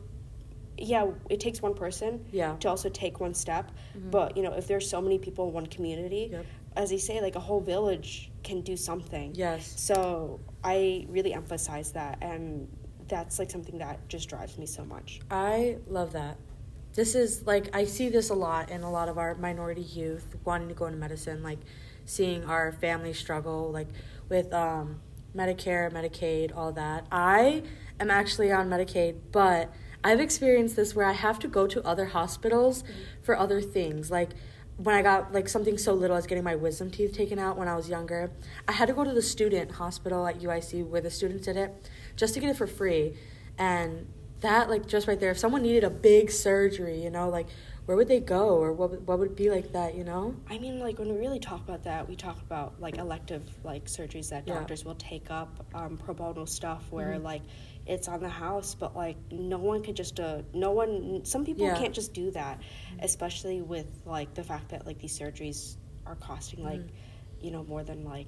Yeah, 0.78 1.08
it 1.30 1.40
takes 1.40 1.62
one 1.62 1.74
person 1.74 2.12
Yeah. 2.32 2.56
to 2.62 2.70
also 2.70 2.88
take 2.90 3.20
one 3.20 3.34
step. 3.34 3.66
Mm-hmm. 3.72 4.10
But 4.12 4.38
you 4.38 4.44
know, 4.44 4.54
if 4.54 4.68
there's 4.68 4.88
so 4.90 5.02
many 5.02 5.18
people 5.18 5.48
in 5.48 5.54
one 5.54 5.66
community, 5.68 6.30
Yep. 6.32 6.46
as 6.76 6.90
they 6.90 6.98
say, 6.98 7.20
like 7.22 7.36
a 7.36 7.40
whole 7.48 7.60
village 7.74 8.32
can 8.44 8.62
do 8.62 8.76
something. 8.78 9.28
Yes. 9.36 9.74
So 9.78 10.40
I 10.64 11.06
really 11.10 11.34
emphasize 11.34 11.92
that, 11.94 12.18
and 12.22 12.68
that's 13.10 13.40
like 13.40 13.52
something 13.52 13.78
that 13.80 14.08
just 14.08 14.30
drives 14.30 14.58
me 14.58 14.66
so 14.66 14.86
much. 14.86 15.20
I 15.30 15.78
love 15.88 16.14
that. 16.14 16.38
This 16.94 17.16
is 17.16 17.46
like 17.46 17.76
I 17.76 17.86
see 17.86 18.10
this 18.10 18.30
a 18.30 18.34
lot 18.34 18.70
in 18.70 18.84
a 18.84 18.92
lot 18.92 19.10
of 19.10 19.18
our 19.18 19.36
minority 19.36 19.82
youth 19.82 20.36
wanting 20.46 20.70
to 20.70 20.74
go 20.74 20.86
into 20.86 20.98
medicine, 20.98 21.44
like 21.44 21.60
seeing 22.06 22.46
our 22.46 22.72
family 22.72 23.14
struggle 23.14 23.72
like 23.72 23.88
with 24.30 24.54
um, 24.54 25.02
Medicare, 25.36 25.92
Medicaid, 25.92 26.56
all 26.56 26.72
that. 26.74 27.06
I 27.12 27.64
am 28.00 28.10
actually 28.10 28.52
on 28.52 28.70
Medicaid, 28.70 29.18
but 29.32 29.72
I've 30.04 30.20
experienced 30.20 30.76
this 30.76 30.96
where 30.96 31.06
I 31.06 31.12
have 31.12 31.40
to 31.40 31.48
go 31.48 31.68
to 31.68 31.86
other 31.86 32.06
hospitals 32.06 32.84
for 33.22 33.38
other 33.38 33.62
things. 33.62 34.10
Like 34.10 34.32
when 34.78 34.96
I 34.96 35.02
got 35.02 35.34
like 35.34 35.50
something 35.50 35.78
so 35.78 35.94
little 35.94 36.16
as 36.16 36.26
getting 36.26 36.44
my 36.44 36.56
wisdom 36.56 36.90
teeth 36.90 37.14
taken 37.14 37.38
out 37.38 37.58
when 37.58 37.68
I 37.68 37.76
was 37.76 37.90
younger, 37.90 38.32
I 38.68 38.72
had 38.72 38.88
to 38.88 38.94
go 38.94 39.04
to 39.04 39.14
the 39.14 39.22
student 39.22 39.72
hospital 39.72 40.26
at 40.26 40.40
UIC 40.40 40.88
where 40.88 41.02
the 41.02 41.12
students 41.12 41.46
did 41.46 41.58
it 41.58 41.90
just 42.20 42.34
to 42.36 42.40
get 42.40 42.50
it 42.50 42.58
for 42.58 42.68
free. 42.68 43.14
And 43.58 44.08
that 44.42 44.70
like 44.70 44.88
just 44.88 45.08
right 45.08 45.20
there, 45.20 45.32
if 45.32 45.40
someone 45.40 45.62
needed 45.62 45.84
a 45.84 45.90
big 45.90 46.30
surgery, 46.32 47.02
you 47.02 47.10
know, 47.10 47.30
like 47.30 47.48
where 47.86 47.98
would 47.98 48.08
they 48.08 48.20
go 48.20 48.50
or 48.50 48.72
what 48.72 48.92
would- 48.92 49.08
what 49.08 49.18
would 49.20 49.32
it 49.32 49.36
be 49.36 49.50
like 49.50 49.72
that, 49.72 49.96
you 49.96 50.04
know? 50.04 50.36
I 50.50 50.60
mean, 50.60 50.80
like 50.80 51.00
when 51.00 51.10
we 51.12 51.18
really 51.18 51.40
talk 51.40 51.62
about 51.68 51.84
that, 51.86 52.08
we 52.08 52.16
talk 52.16 52.40
about 52.42 52.80
like 52.80 52.98
elective 52.98 53.42
like 53.64 53.86
surgeries 53.86 54.30
that 54.30 54.48
Yeah. 54.48 54.56
doctors 54.56 54.86
will 54.86 54.96
take 54.96 55.32
up, 55.32 55.66
um, 55.74 55.98
pro 55.98 56.14
bono 56.14 56.46
stuff 56.46 56.86
where 56.92 57.14
Mhm. 57.14 57.24
like 57.24 57.42
it's 57.88 58.08
on 58.08 58.20
the 58.20 58.30
house, 58.30 58.76
but 58.76 58.96
like 58.96 59.18
no 59.32 59.58
one 59.58 59.82
could 59.82 59.96
just 59.96 60.20
uh, 60.20 60.44
no 60.54 60.72
one. 60.72 61.26
Some 61.26 61.44
people 61.44 61.66
Yeah. 61.66 61.76
can't 61.78 61.94
just 61.96 62.14
do 62.14 62.30
that, 62.32 62.62
especially 63.02 63.62
with 63.62 63.88
like 64.06 64.34
the 64.36 64.44
fact 64.44 64.70
that 64.70 64.86
like 64.86 65.00
these 65.00 65.18
surgeries 65.18 65.78
are 66.06 66.16
costing 66.16 66.64
like, 66.64 66.82
Mhm. 66.82 66.90
you 67.42 67.52
know, 67.52 67.64
more 67.64 67.84
than 67.84 68.04
like 68.06 68.28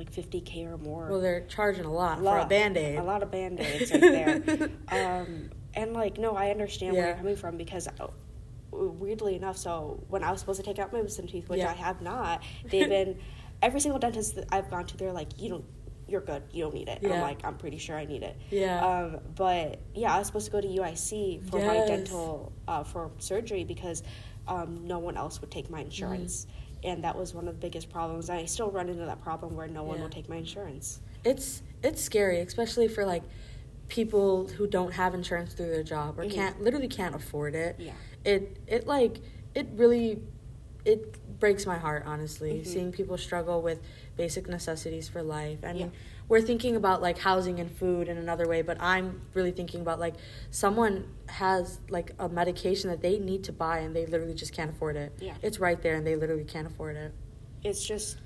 like 0.00 0.10
fifty 0.10 0.40
k 0.40 0.64
or 0.64 0.78
more. 0.78 1.08
Well, 1.10 1.20
they're 1.20 1.42
charging 1.46 1.84
a 1.84 1.92
lot, 1.92 2.16
for 2.18 2.22
a 2.22 2.24
lot- 2.40 2.48
band-aid. 2.48 2.98
A 2.98 3.02
lot 3.02 3.22
of 3.22 3.30
band 3.30 3.60
aids 3.60 3.92
right 3.92 4.00
there. 4.00 4.70
um, 4.88 5.50
and 5.74 5.92
like, 5.92 6.16
no, 6.18 6.34
I 6.34 6.50
understand 6.50 6.94
where 6.94 7.02
Yeah. 7.02 7.08
you're 7.08 7.16
coming 7.18 7.36
from 7.36 7.56
because 7.58 7.86
uh, 7.86 8.08
weirdly 8.72 9.36
enough, 9.36 9.58
so 9.58 10.02
when 10.08 10.24
I 10.24 10.30
was 10.30 10.40
supposed 10.40 10.58
to 10.60 10.64
take 10.66 10.78
out 10.78 10.92
my 10.92 11.02
wisdom 11.02 11.26
teeth, 11.26 11.48
which 11.48 11.58
Yeah. 11.60 11.70
I 11.70 11.74
have 11.74 12.00
not, 12.00 12.42
they've 12.64 12.88
been 12.88 13.18
every 13.62 13.80
single 13.80 13.98
dentist 14.00 14.36
that 14.36 14.46
I've 14.50 14.70
gone 14.70 14.86
to, 14.86 14.96
they're 14.96 15.12
like, 15.12 15.38
you 15.40 15.50
don't. 15.50 15.64
You're 16.08 16.22
good. 16.22 16.42
You 16.50 16.64
don't 16.64 16.74
need 16.74 16.88
it. 16.88 17.02
And 17.04 17.12
I'm 17.12 17.20
like, 17.20 17.44
I'm 17.44 17.56
pretty 17.56 17.78
sure 17.78 17.96
I 17.96 18.04
need 18.04 18.24
it. 18.24 18.36
Yeah. 18.50 18.84
Um, 18.84 19.20
but 19.36 19.78
yeah, 19.94 20.12
I 20.12 20.18
was 20.18 20.26
supposed 20.26 20.46
to 20.46 20.50
go 20.50 20.60
to 20.60 20.66
UIC 20.66 21.48
for 21.48 21.64
my 21.64 21.86
dental 21.86 22.52
uh, 22.66 22.82
for 22.82 23.12
surgery 23.18 23.62
because 23.62 24.02
um, 24.48 24.88
no 24.88 24.98
one 24.98 25.16
else 25.16 25.40
would 25.40 25.52
take 25.52 25.70
my 25.70 25.82
insurance, 25.82 26.46
Mm. 26.46 26.69
And 26.82 27.04
that 27.04 27.16
was 27.16 27.34
one 27.34 27.46
of 27.48 27.54
the 27.54 27.60
biggest 27.60 27.90
problems. 27.90 28.30
I 28.30 28.44
still 28.44 28.70
run 28.70 28.88
into 28.88 29.04
that 29.04 29.20
problem 29.22 29.56
where 29.56 29.68
no 29.68 29.82
one 29.82 29.96
Yeah. 29.96 30.02
will 30.04 30.10
take 30.10 30.28
my 30.28 30.36
insurance. 30.36 31.00
it's 31.24 31.62
it's 31.82 32.02
scary, 32.02 32.40
especially 32.40 32.88
for 32.88 33.04
like 33.06 33.22
people 33.88 34.46
who 34.48 34.66
don't 34.66 34.92
have 34.92 35.14
insurance 35.14 35.52
through 35.54 35.70
their 35.70 35.82
job 35.82 36.18
or 36.18 36.24
Mhm. 36.24 36.30
can't 36.32 36.62
literally 36.62 36.88
can't 36.88 37.14
afford 37.14 37.54
it. 37.54 37.76
Yeah. 37.78 37.92
It 38.24 38.56
it 38.66 38.86
like 38.86 39.20
it 39.54 39.66
really 39.74 40.22
it 40.84 41.16
breaks 41.38 41.66
my 41.66 41.76
heart 41.76 42.04
honestly 42.06 42.60
Mhm. 42.60 42.66
seeing 42.66 42.92
people 42.92 43.18
struggle 43.18 43.60
with 43.60 43.80
basic 44.16 44.48
necessities 44.48 45.08
for 45.08 45.22
life. 45.22 45.58
I 45.62 45.72
mean, 45.72 45.80
Yeah. 45.82 45.88
We're 46.30 46.40
thinking 46.40 46.76
about 46.76 47.02
like 47.02 47.18
housing 47.18 47.58
and 47.60 47.70
food 47.70 48.08
in 48.08 48.16
another 48.16 48.46
way, 48.48 48.62
but 48.62 48.80
I'm 48.80 49.20
really 49.34 49.50
thinking 49.50 49.80
about 49.82 49.98
like 49.98 50.14
someone 50.50 51.08
has 51.26 51.80
like 51.90 52.12
a 52.20 52.28
medication 52.28 52.88
that 52.88 53.02
they 53.02 53.18
need 53.18 53.44
to 53.44 53.52
buy 53.52 53.78
and 53.80 53.94
they 53.94 54.06
literally 54.06 54.34
just 54.34 54.52
can't 54.54 54.70
afford 54.70 54.96
it. 54.96 55.12
Yeah. 55.20 55.34
It's 55.42 55.58
right 55.58 55.82
there 55.82 55.96
and 55.96 56.06
they 56.06 56.14
literally 56.16 56.44
can't 56.44 56.66
afford 56.66 56.96
it. 56.96 57.12
it's 57.62 57.84
just 57.86 58.16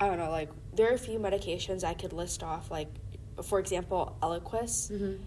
I 0.00 0.06
don't 0.06 0.18
know, 0.18 0.30
like 0.30 0.50
there 0.74 0.90
are 0.90 0.94
a 0.94 0.98
few 0.98 1.18
medications 1.18 1.82
I 1.84 1.94
could 1.94 2.12
list 2.12 2.42
off, 2.42 2.70
like 2.70 2.88
for 3.44 3.58
example, 3.60 4.16
Eliquis 4.22 4.90
Mhm. 4.92 5.18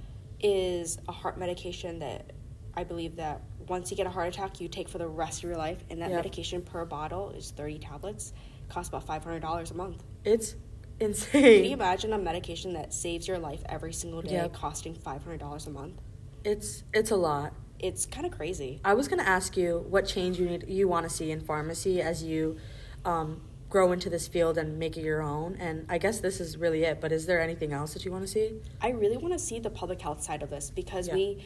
is 0.42 0.98
a 1.08 1.12
heart 1.14 1.38
medication 1.38 2.00
that 2.00 2.32
I 2.74 2.84
believe 2.84 3.16
that 3.18 3.42
once 3.68 3.90
you 3.90 3.96
get 3.98 4.06
a 4.06 4.10
heart 4.10 4.28
attack, 4.28 4.60
you 4.60 4.68
take 4.68 4.90
for 4.90 4.98
the 4.98 5.08
rest 5.08 5.44
of 5.44 5.50
your 5.50 5.58
life, 5.58 5.84
and 5.90 6.02
that 6.02 6.10
Yep. 6.10 6.18
medication 6.18 6.62
per 6.62 6.84
bottle 6.86 7.30
is 7.32 7.52
thirty 7.52 7.80
tablets, 7.80 8.34
costs 8.70 8.90
about 8.90 9.06
five 9.06 9.24
hundred 9.24 9.42
dollars 9.42 9.72
a 9.72 9.76
month. 9.76 10.04
It's 10.26 10.56
Can 11.02 11.66
you 11.66 11.74
imagine 11.74 12.14
a 12.14 12.18
medication 12.18 12.74
that 12.74 12.94
saves 12.94 13.28
your 13.28 13.40
life 13.40 13.62
every 13.68 13.94
single 13.94 14.22
day, 14.22 14.34
Yep. 14.36 14.54
costing 14.54 14.94
five 14.94 15.24
hundred 15.24 15.40
dollars 15.40 15.68
a 15.68 15.72
month? 15.72 15.96
It's 16.44 16.84
it's 16.94 17.12
a 17.12 17.16
lot. 17.16 17.54
It's 17.80 18.06
kind 18.06 18.26
of 18.28 18.32
crazy. 18.32 18.80
I 18.86 18.94
was 18.94 19.08
gonna 19.08 19.24
ask 19.24 19.58
you 19.58 19.86
what 19.90 20.06
change 20.06 20.40
you 20.40 20.48
need 20.48 20.68
you 20.68 20.88
want 20.88 21.08
to 21.10 21.14
see 21.16 21.32
in 21.32 21.42
pharmacy 21.42 22.02
as 22.02 22.24
you 22.24 22.58
um, 23.06 23.42
grow 23.70 23.92
into 23.92 24.10
this 24.10 24.28
field 24.28 24.58
and 24.58 24.78
make 24.78 24.96
it 24.98 25.02
your 25.02 25.22
own. 25.24 25.56
And 25.60 25.86
I 25.90 25.98
guess 25.98 26.20
this 26.20 26.40
is 26.40 26.58
really 26.58 26.84
it. 26.84 27.02
But 27.02 27.12
is 27.12 27.26
there 27.26 27.42
anything 27.42 27.74
else 27.74 27.94
that 27.94 28.06
you 28.06 28.12
want 28.12 28.24
to 28.26 28.32
see? 28.32 28.62
I 28.82 28.90
really 28.90 29.18
want 29.18 29.34
to 29.34 29.40
see 29.40 29.60
the 29.60 29.70
public 29.72 30.02
health 30.02 30.22
side 30.22 30.44
of 30.44 30.50
this 30.52 30.70
because 30.70 31.08
Yeah. 31.08 31.16
we 31.16 31.44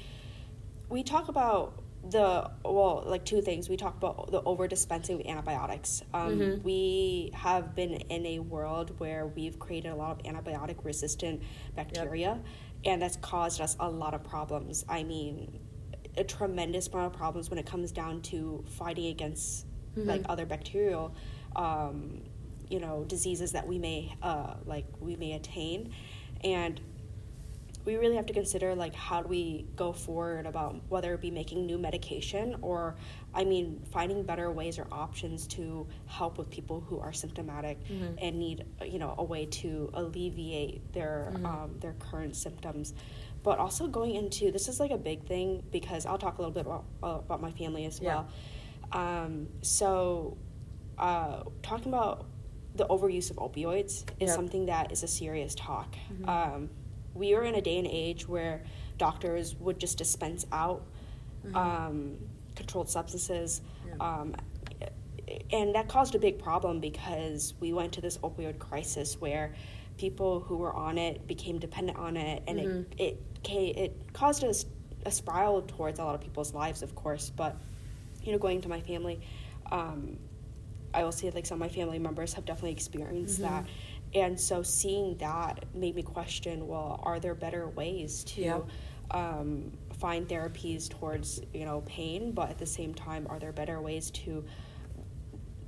we 0.89 1.01
talk 1.03 1.29
about 1.29 1.81
the 2.09 2.49
well 2.63 3.03
like 3.05 3.25
two 3.25 3.41
things. 3.41 3.67
We 3.69 3.77
talk 3.77 3.97
about 3.97 4.31
the 4.31 4.41
over 4.43 4.67
dispensing 4.67 5.19
of 5.21 5.25
antibiotics. 5.25 6.03
Um, 6.13 6.39
Mhm. 6.39 6.63
we 6.63 7.31
have 7.33 7.75
been 7.75 7.93
in 7.93 8.25
a 8.25 8.39
world 8.39 8.99
where 8.99 9.27
we've 9.27 9.57
created 9.59 9.89
a 9.91 9.95
lot 9.95 10.11
of 10.11 10.23
antibiotic 10.23 10.83
resistant 10.83 11.41
bacteria 11.75 12.39
and 12.83 13.01
that's 13.01 13.17
caused 13.17 13.59
us 13.59 13.75
a 13.79 13.89
lot 13.89 14.13
of 14.13 14.23
problems. 14.23 14.85
I 14.87 15.03
mean 15.03 15.59
a 16.17 16.23
tremendous 16.23 16.87
amount 16.87 17.07
of 17.13 17.17
problems 17.17 17.49
when 17.49 17.59
it 17.59 17.65
comes 17.65 17.91
down 17.91 18.21
to 18.21 18.63
fighting 18.67 19.07
against 19.07 19.65
like 19.95 20.21
Mhm. 20.21 20.25
other 20.29 20.45
bacterial 20.45 21.13
um, 21.55 22.21
you 22.69 22.79
know 22.79 23.03
diseases 23.05 23.51
that 23.53 23.65
we 23.67 23.77
may 23.79 24.13
uh, 24.21 24.55
like 24.65 24.85
we 24.99 25.15
may 25.15 25.33
attain. 25.33 25.91
And 26.43 26.79
we 27.85 27.95
really 27.97 28.15
have 28.15 28.25
to 28.25 28.33
consider 28.33 28.73
like 28.75 28.93
how 28.95 29.21
do 29.21 29.27
we 29.27 29.65
go 29.75 29.93
forward 29.93 30.45
about 30.47 30.75
whether 30.89 31.13
it 31.13 31.21
be 31.21 31.29
making 31.31 31.65
new 31.65 31.77
medication 31.77 32.55
or 32.61 32.95
i 33.33 33.43
mean 33.43 33.81
finding 33.91 34.23
better 34.23 34.51
ways 34.51 34.79
or 34.79 34.87
options 34.91 35.45
to 35.47 35.87
help 36.07 36.37
with 36.37 36.49
people 36.49 36.81
who 36.81 36.99
are 36.99 37.13
symptomatic 37.13 37.77
Mhm. 37.87 38.17
and 38.21 38.39
need 38.39 38.65
you 38.85 38.97
know 38.99 39.13
a 39.17 39.23
way 39.23 39.45
to 39.61 39.89
alleviate 39.93 40.91
their 40.93 41.31
Mhm. 41.35 41.45
um, 41.45 41.79
their 41.79 41.93
current 41.93 42.35
symptoms 42.35 42.93
but 43.43 43.59
also 43.59 43.87
going 43.87 44.15
into 44.15 44.51
this 44.51 44.67
is 44.67 44.79
like 44.79 44.91
a 44.91 44.97
big 44.97 45.23
thing 45.25 45.61
because 45.71 46.05
i'll 46.07 46.17
talk 46.17 46.37
a 46.39 46.41
little 46.41 46.53
bit 46.53 46.65
about, 46.65 46.85
uh, 47.03 47.19
about 47.25 47.41
my 47.41 47.51
family 47.51 47.85
as 47.85 47.99
Yeah. 48.01 48.07
well 48.07 48.27
um, 48.91 49.47
so 49.61 50.37
uh, 50.97 51.43
talking 51.61 51.89
about 51.93 52.25
the 52.75 52.85
overuse 52.87 53.29
of 53.31 53.37
opioids 53.37 54.03
is 54.19 54.27
Yep. 54.29 54.35
something 54.35 54.65
that 54.67 54.91
is 54.91 55.03
a 55.03 55.07
serious 55.07 55.53
talk 55.55 55.95
Mhm. 56.11 56.27
um, 56.29 56.69
we 57.15 57.33
were 57.33 57.43
in 57.43 57.55
a 57.55 57.61
day 57.61 57.77
and 57.79 57.87
age 57.87 58.27
where 58.27 58.61
doctors 58.97 59.55
would 59.55 59.79
just 59.79 59.97
dispense 59.97 60.45
out 60.51 60.83
Mhm. 61.45 61.55
um, 61.55 62.17
controlled 62.55 62.89
substances. 62.89 63.61
Yeah. 63.87 63.95
Um, 64.19 64.35
and 65.51 65.73
that 65.75 65.87
caused 65.87 66.13
a 66.15 66.19
big 66.19 66.37
problem 66.37 66.79
because 66.79 67.53
we 67.59 67.73
went 67.73 67.93
to 67.93 68.01
this 68.01 68.17
opioid 68.19 68.59
crisis 68.59 69.19
where 69.19 69.55
people 69.97 70.39
who 70.41 70.57
were 70.57 70.73
on 70.73 70.97
it 70.97 71.25
became 71.25 71.57
dependent 71.57 71.97
on 71.97 72.17
it, 72.17 72.43
and 72.47 72.59
Mhm. 72.59 72.85
it 72.99 73.17
it 73.43 73.77
it 73.77 74.13
caused 74.13 74.43
a, 74.43 74.53
a 75.07 75.11
spiral 75.11 75.61
towards 75.61 75.99
a 75.99 76.03
lot 76.03 76.15
of 76.15 76.21
people's 76.21 76.53
lives, 76.53 76.81
of 76.83 76.95
course. 76.95 77.29
But 77.35 77.55
you 78.23 78.31
know, 78.31 78.37
going 78.37 78.61
to 78.61 78.69
my 78.69 78.81
family, 78.81 79.19
um, 79.71 80.17
I 80.93 81.03
will 81.03 81.11
say 81.11 81.29
like 81.31 81.45
some 81.45 81.55
of 81.57 81.59
my 81.59 81.69
family 81.73 81.99
members 81.99 82.33
have 82.33 82.45
definitely 82.45 82.71
experienced 82.71 83.39
Mhm. 83.39 83.43
that, 83.43 83.65
and 84.15 84.39
so 84.39 84.63
seeing 84.63 85.17
that 85.17 85.65
made 85.75 85.95
me 85.95 86.01
question: 86.01 86.67
Well, 86.67 86.99
are 87.03 87.19
there 87.19 87.35
better 87.35 87.67
ways 87.69 88.23
to 88.25 88.41
Yeah. 88.41 88.61
um, 89.11 89.71
find 89.93 90.27
therapies 90.27 90.89
towards 90.89 91.41
you 91.53 91.65
know 91.65 91.81
pain, 91.85 92.31
but 92.31 92.49
at 92.49 92.57
the 92.57 92.65
same 92.65 92.93
time, 92.93 93.27
are 93.29 93.37
there 93.37 93.51
better 93.51 93.79
ways 93.81 94.09
to 94.11 94.43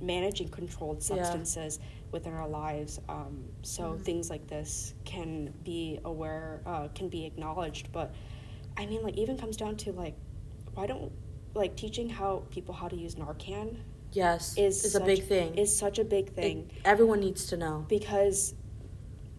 managing 0.00 0.48
controlled 0.48 0.98
Yeah. 0.98 1.22
substances 1.22 1.78
within 2.10 2.32
our 2.32 2.48
lives? 2.48 3.00
Um, 3.08 3.44
so 3.62 3.94
Mhm. 3.94 4.04
things 4.04 4.30
like 4.30 4.46
this 4.46 4.94
can 5.04 5.52
be 5.62 6.00
aware, 6.04 6.62
uh, 6.66 6.88
can 6.88 7.08
be 7.08 7.26
acknowledged. 7.26 7.92
But 7.92 8.14
I 8.76 8.86
mean, 8.86 9.02
like 9.02 9.16
even 9.16 9.36
comes 9.36 9.56
down 9.56 9.76
to 9.78 9.92
like, 9.92 10.14
why 10.74 10.86
don't 10.86 11.12
like 11.54 11.76
teaching 11.76 12.08
how 12.08 12.44
people 12.50 12.74
how 12.74 12.88
to 12.88 12.96
use 12.96 13.16
Narcan 13.16 13.76
Yes, 14.12 14.56
is 14.56 14.84
is 14.84 14.94
a 14.94 15.00
big 15.00 15.24
thing. 15.24 15.54
Is 15.56 15.76
such 15.76 15.98
a 15.98 16.04
big 16.04 16.28
It- 16.28 16.34
thing 16.34 16.70
everyone 16.84 17.20
needs 17.20 17.46
to 17.46 17.56
know. 17.56 17.84
because 17.88 18.54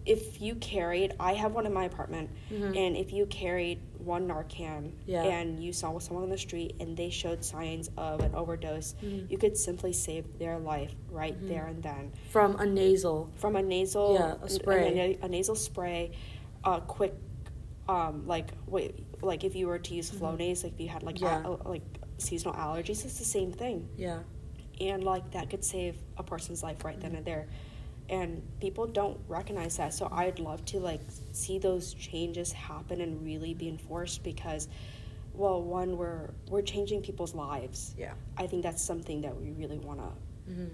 if 0.06 0.42
you 0.42 0.56
carried, 0.56 1.14
I 1.20 1.34
have 1.34 1.54
one 1.54 1.66
in 1.68 1.74
my 1.74 1.86
apartment, 1.86 2.30
Mhm. 2.52 2.76
and 2.76 2.98
if 2.98 3.14
you 3.14 3.26
carried 3.28 3.80
one 4.04 4.28
Narcan 4.28 4.92
Yeah. 5.06 5.24
and 5.24 5.62
you 5.64 5.72
saw 5.74 6.00
someone 6.00 6.24
on 6.24 6.30
the 6.30 6.38
street 6.38 6.76
and 6.80 6.96
they 6.98 7.10
showed 7.10 7.44
signs 7.44 7.92
of 7.98 8.22
an 8.22 8.34
overdose, 8.34 8.96
Mhm. 9.04 9.30
you 9.30 9.38
could 9.38 9.56
simply 9.58 9.94
save 9.94 10.40
their 10.40 10.58
life 10.58 10.96
right 11.12 11.40
Mhm. 11.40 11.48
there 11.48 11.68
and 11.68 11.84
then 11.84 12.12
From 12.30 12.56
a 12.60 12.66
nasal. 12.66 13.30
from 13.36 13.56
a 13.56 13.62
nasal 13.62 14.14
Yeah, 14.16 14.36
a 14.42 14.50
spray. 14.50 15.18
a, 15.22 15.26
a 15.26 15.28
nasal 15.28 15.56
spray, 15.56 16.12
a 16.64 16.82
quick, 16.82 17.14
um, 17.88 18.26
like 18.26 18.52
wait, 18.68 18.96
like 19.22 19.44
if 19.44 19.56
you 19.56 19.68
were 19.68 19.80
to 19.80 19.94
use 19.94 20.10
Mhm. 20.12 20.20
Flonase, 20.20 20.64
like 20.64 20.74
if 20.74 20.80
you 20.82 20.88
had 20.90 21.04
like 21.04 21.20
Yeah. 21.22 21.46
a- 21.46 21.68
like 21.68 21.84
seasonal 22.18 22.56
allergies, 22.56 23.04
it's 23.06 23.20
the 23.20 23.26
same 23.26 23.52
thing 23.52 23.90
Yeah. 23.98 24.20
And 24.80 25.04
like 25.04 25.32
that 25.32 25.50
could 25.50 25.64
save 25.64 25.96
a 26.18 26.24
person's 26.24 26.64
life 26.64 26.84
right 26.86 27.00
then 27.02 27.16
and 27.16 27.26
there 27.26 27.48
and 28.10 28.42
people 28.60 28.88
don't 28.88 29.20
recognize 29.28 29.78
that 29.78 29.94
so 29.94 30.08
i'd 30.14 30.40
love 30.40 30.64
to 30.66 30.80
like 30.80 31.02
see 31.32 31.60
those 31.60 31.94
changes 31.94 32.52
happen 32.52 33.02
and 33.02 33.24
really 33.24 33.54
be 33.54 33.68
enforced 33.68 34.24
because 34.24 34.68
well 35.34 35.62
one 35.62 35.98
we're 35.98 36.30
we're 36.50 36.62
changing 36.62 37.02
people's 37.02 37.36
lives 37.36 37.94
Yeah. 37.98 38.14
i 38.38 38.48
think 38.48 38.64
that's 38.64 38.82
something 38.82 39.22
that 39.22 39.36
we 39.40 39.52
really 39.52 39.78
want 39.80 40.00
to 40.00 40.52
hmm 40.54 40.68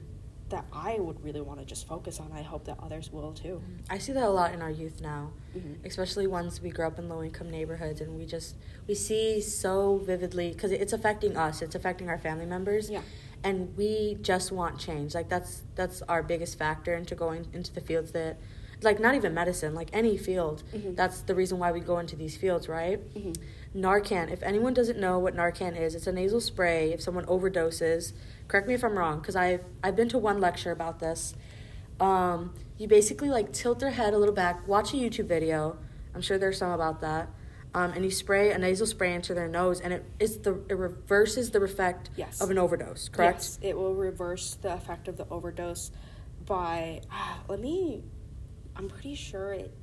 that 0.50 0.64
i 0.72 0.98
would 1.00 1.22
really 1.24 1.42
want 1.42 1.60
to 1.60 1.66
just 1.66 1.88
focus 1.88 2.20
on 2.20 2.32
i 2.32 2.44
hope 2.44 2.66
that 2.66 2.78
others 2.82 3.12
will 3.12 3.34
too 3.34 3.60
I 3.90 3.98
see 3.98 4.12
that 4.14 4.24
a 4.24 4.30
lot 4.30 4.54
in 4.54 4.62
our 4.62 4.70
youth 4.70 5.02
now. 5.02 5.32
Mhm. 5.58 5.84
especially 5.84 6.28
once 6.28 6.62
we 6.62 6.70
grow 6.70 6.86
up 6.88 7.00
in 7.00 7.10
low 7.10 7.24
income 7.24 7.50
neighborhoods 7.50 8.00
and 8.00 8.16
we 8.16 8.28
just 8.28 8.56
we 8.88 8.94
see 8.94 9.42
so 9.42 9.98
vividly 9.98 10.52
because 10.52 10.72
it's 10.72 10.94
affecting 10.94 11.36
us 11.36 11.64
it's 11.64 11.74
affecting 11.74 12.10
our 12.10 12.20
family 12.20 12.46
members 12.46 12.92
Yeah. 12.92 13.02
And 13.46 13.78
we 13.78 14.18
just 14.22 14.52
want 14.52 14.80
change. 14.80 15.14
Like 15.14 15.30
that's 15.30 15.62
that's 15.76 16.02
our 16.10 16.24
biggest 16.24 16.58
factor 16.58 16.94
into 16.96 17.16
going 17.16 17.48
into 17.54 17.72
the 17.72 17.80
fields 17.80 18.12
that 18.12 18.38
like 18.82 19.00
not 19.00 19.16
even 19.16 19.34
medicine, 19.34 19.74
like 19.76 19.90
any 19.94 20.18
field. 20.18 20.64
Mhm. 20.74 20.96
That's 20.96 21.22
the 21.22 21.36
reason 21.36 21.60
why 21.60 21.72
we 21.72 21.80
go 21.80 22.00
into 22.00 22.16
these 22.18 22.36
fields, 22.36 22.68
right? 22.68 23.00
Mhm. 23.14 23.36
Narcan. 23.76 24.32
If 24.32 24.42
anyone 24.44 24.74
doesn't 24.74 25.00
know 25.00 25.20
what 25.20 25.36
Narcan 25.36 25.80
is, 25.80 25.96
it's 25.96 26.08
a 26.08 26.12
nasal 26.12 26.42
spray. 26.42 26.92
If 26.92 27.02
someone 27.02 27.26
overdoses, 27.26 28.14
correct 28.48 28.68
me 28.68 28.74
if 28.74 28.84
I'm 28.84 28.98
wrong, 28.98 29.20
because 29.20 29.36
I've 29.36 29.64
I've 29.84 29.96
been 29.96 30.10
to 30.10 30.18
one 30.18 30.42
lecture 30.42 30.72
about 30.72 31.00
this. 31.00 31.36
Um, 32.00 32.54
you 32.78 32.88
basically 32.88 33.30
like 33.30 33.54
tilt 33.54 33.80
their 33.80 33.92
head 33.92 34.14
a 34.14 34.18
little 34.18 34.36
back, 34.36 34.68
watch 34.68 34.94
a 34.94 34.98
YouTube 34.98 35.28
video. 35.28 35.78
I'm 36.14 36.22
sure 36.22 36.38
there's 36.38 36.58
some 36.58 36.72
about 36.72 37.00
that. 37.02 37.30
Um, 37.76 37.92
and 37.92 38.06
you 38.06 38.10
spray 38.10 38.52
a 38.54 38.58
nasal 38.58 38.88
spray 38.88 39.14
into 39.14 39.34
their 39.34 39.50
nose, 39.50 39.82
and 39.82 39.92
it 39.92 40.06
is 40.18 40.38
the 40.40 40.54
it 40.70 40.78
reverses 40.78 41.52
the 41.52 41.62
effect 41.62 42.10
Yes. 42.16 42.40
of 42.40 42.50
an 42.50 42.58
overdose. 42.58 43.10
Correct? 43.10 43.40
Yes, 43.40 43.60
it 43.62 43.76
will 43.78 43.94
reverse 43.94 44.56
the 44.56 44.74
effect 44.74 45.10
of 45.10 45.18
the 45.18 45.28
overdose 45.30 45.92
by. 46.46 47.02
ah, 47.12 47.44
let 47.50 47.60
me. 47.60 48.02
I'm 48.78 48.88
pretty 48.88 49.16
sure 49.16 49.52
it. 49.52 49.74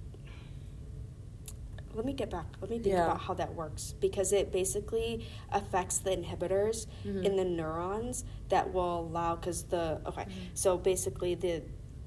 Let 1.95 2.07
me 2.07 2.15
get 2.15 2.31
back. 2.31 2.47
Let 2.63 2.71
me 2.71 2.79
think 2.79 2.95
Yeah. 2.95 3.05
about 3.05 3.21
how 3.21 3.35
that 3.35 3.55
works 3.55 3.95
because 4.01 4.33
it 4.33 4.51
basically 4.51 5.27
affects 5.51 5.99
the 5.99 6.11
inhibitors 6.13 6.87
Mhm. 7.05 7.25
in 7.27 7.37
the 7.37 7.45
neurons 7.45 8.25
that 8.49 8.73
will 8.73 9.01
allow. 9.01 9.37
Because 9.37 9.65
the 9.65 10.01
okay, 10.07 10.25
so 10.55 10.79
basically 10.79 11.35
the 11.35 11.63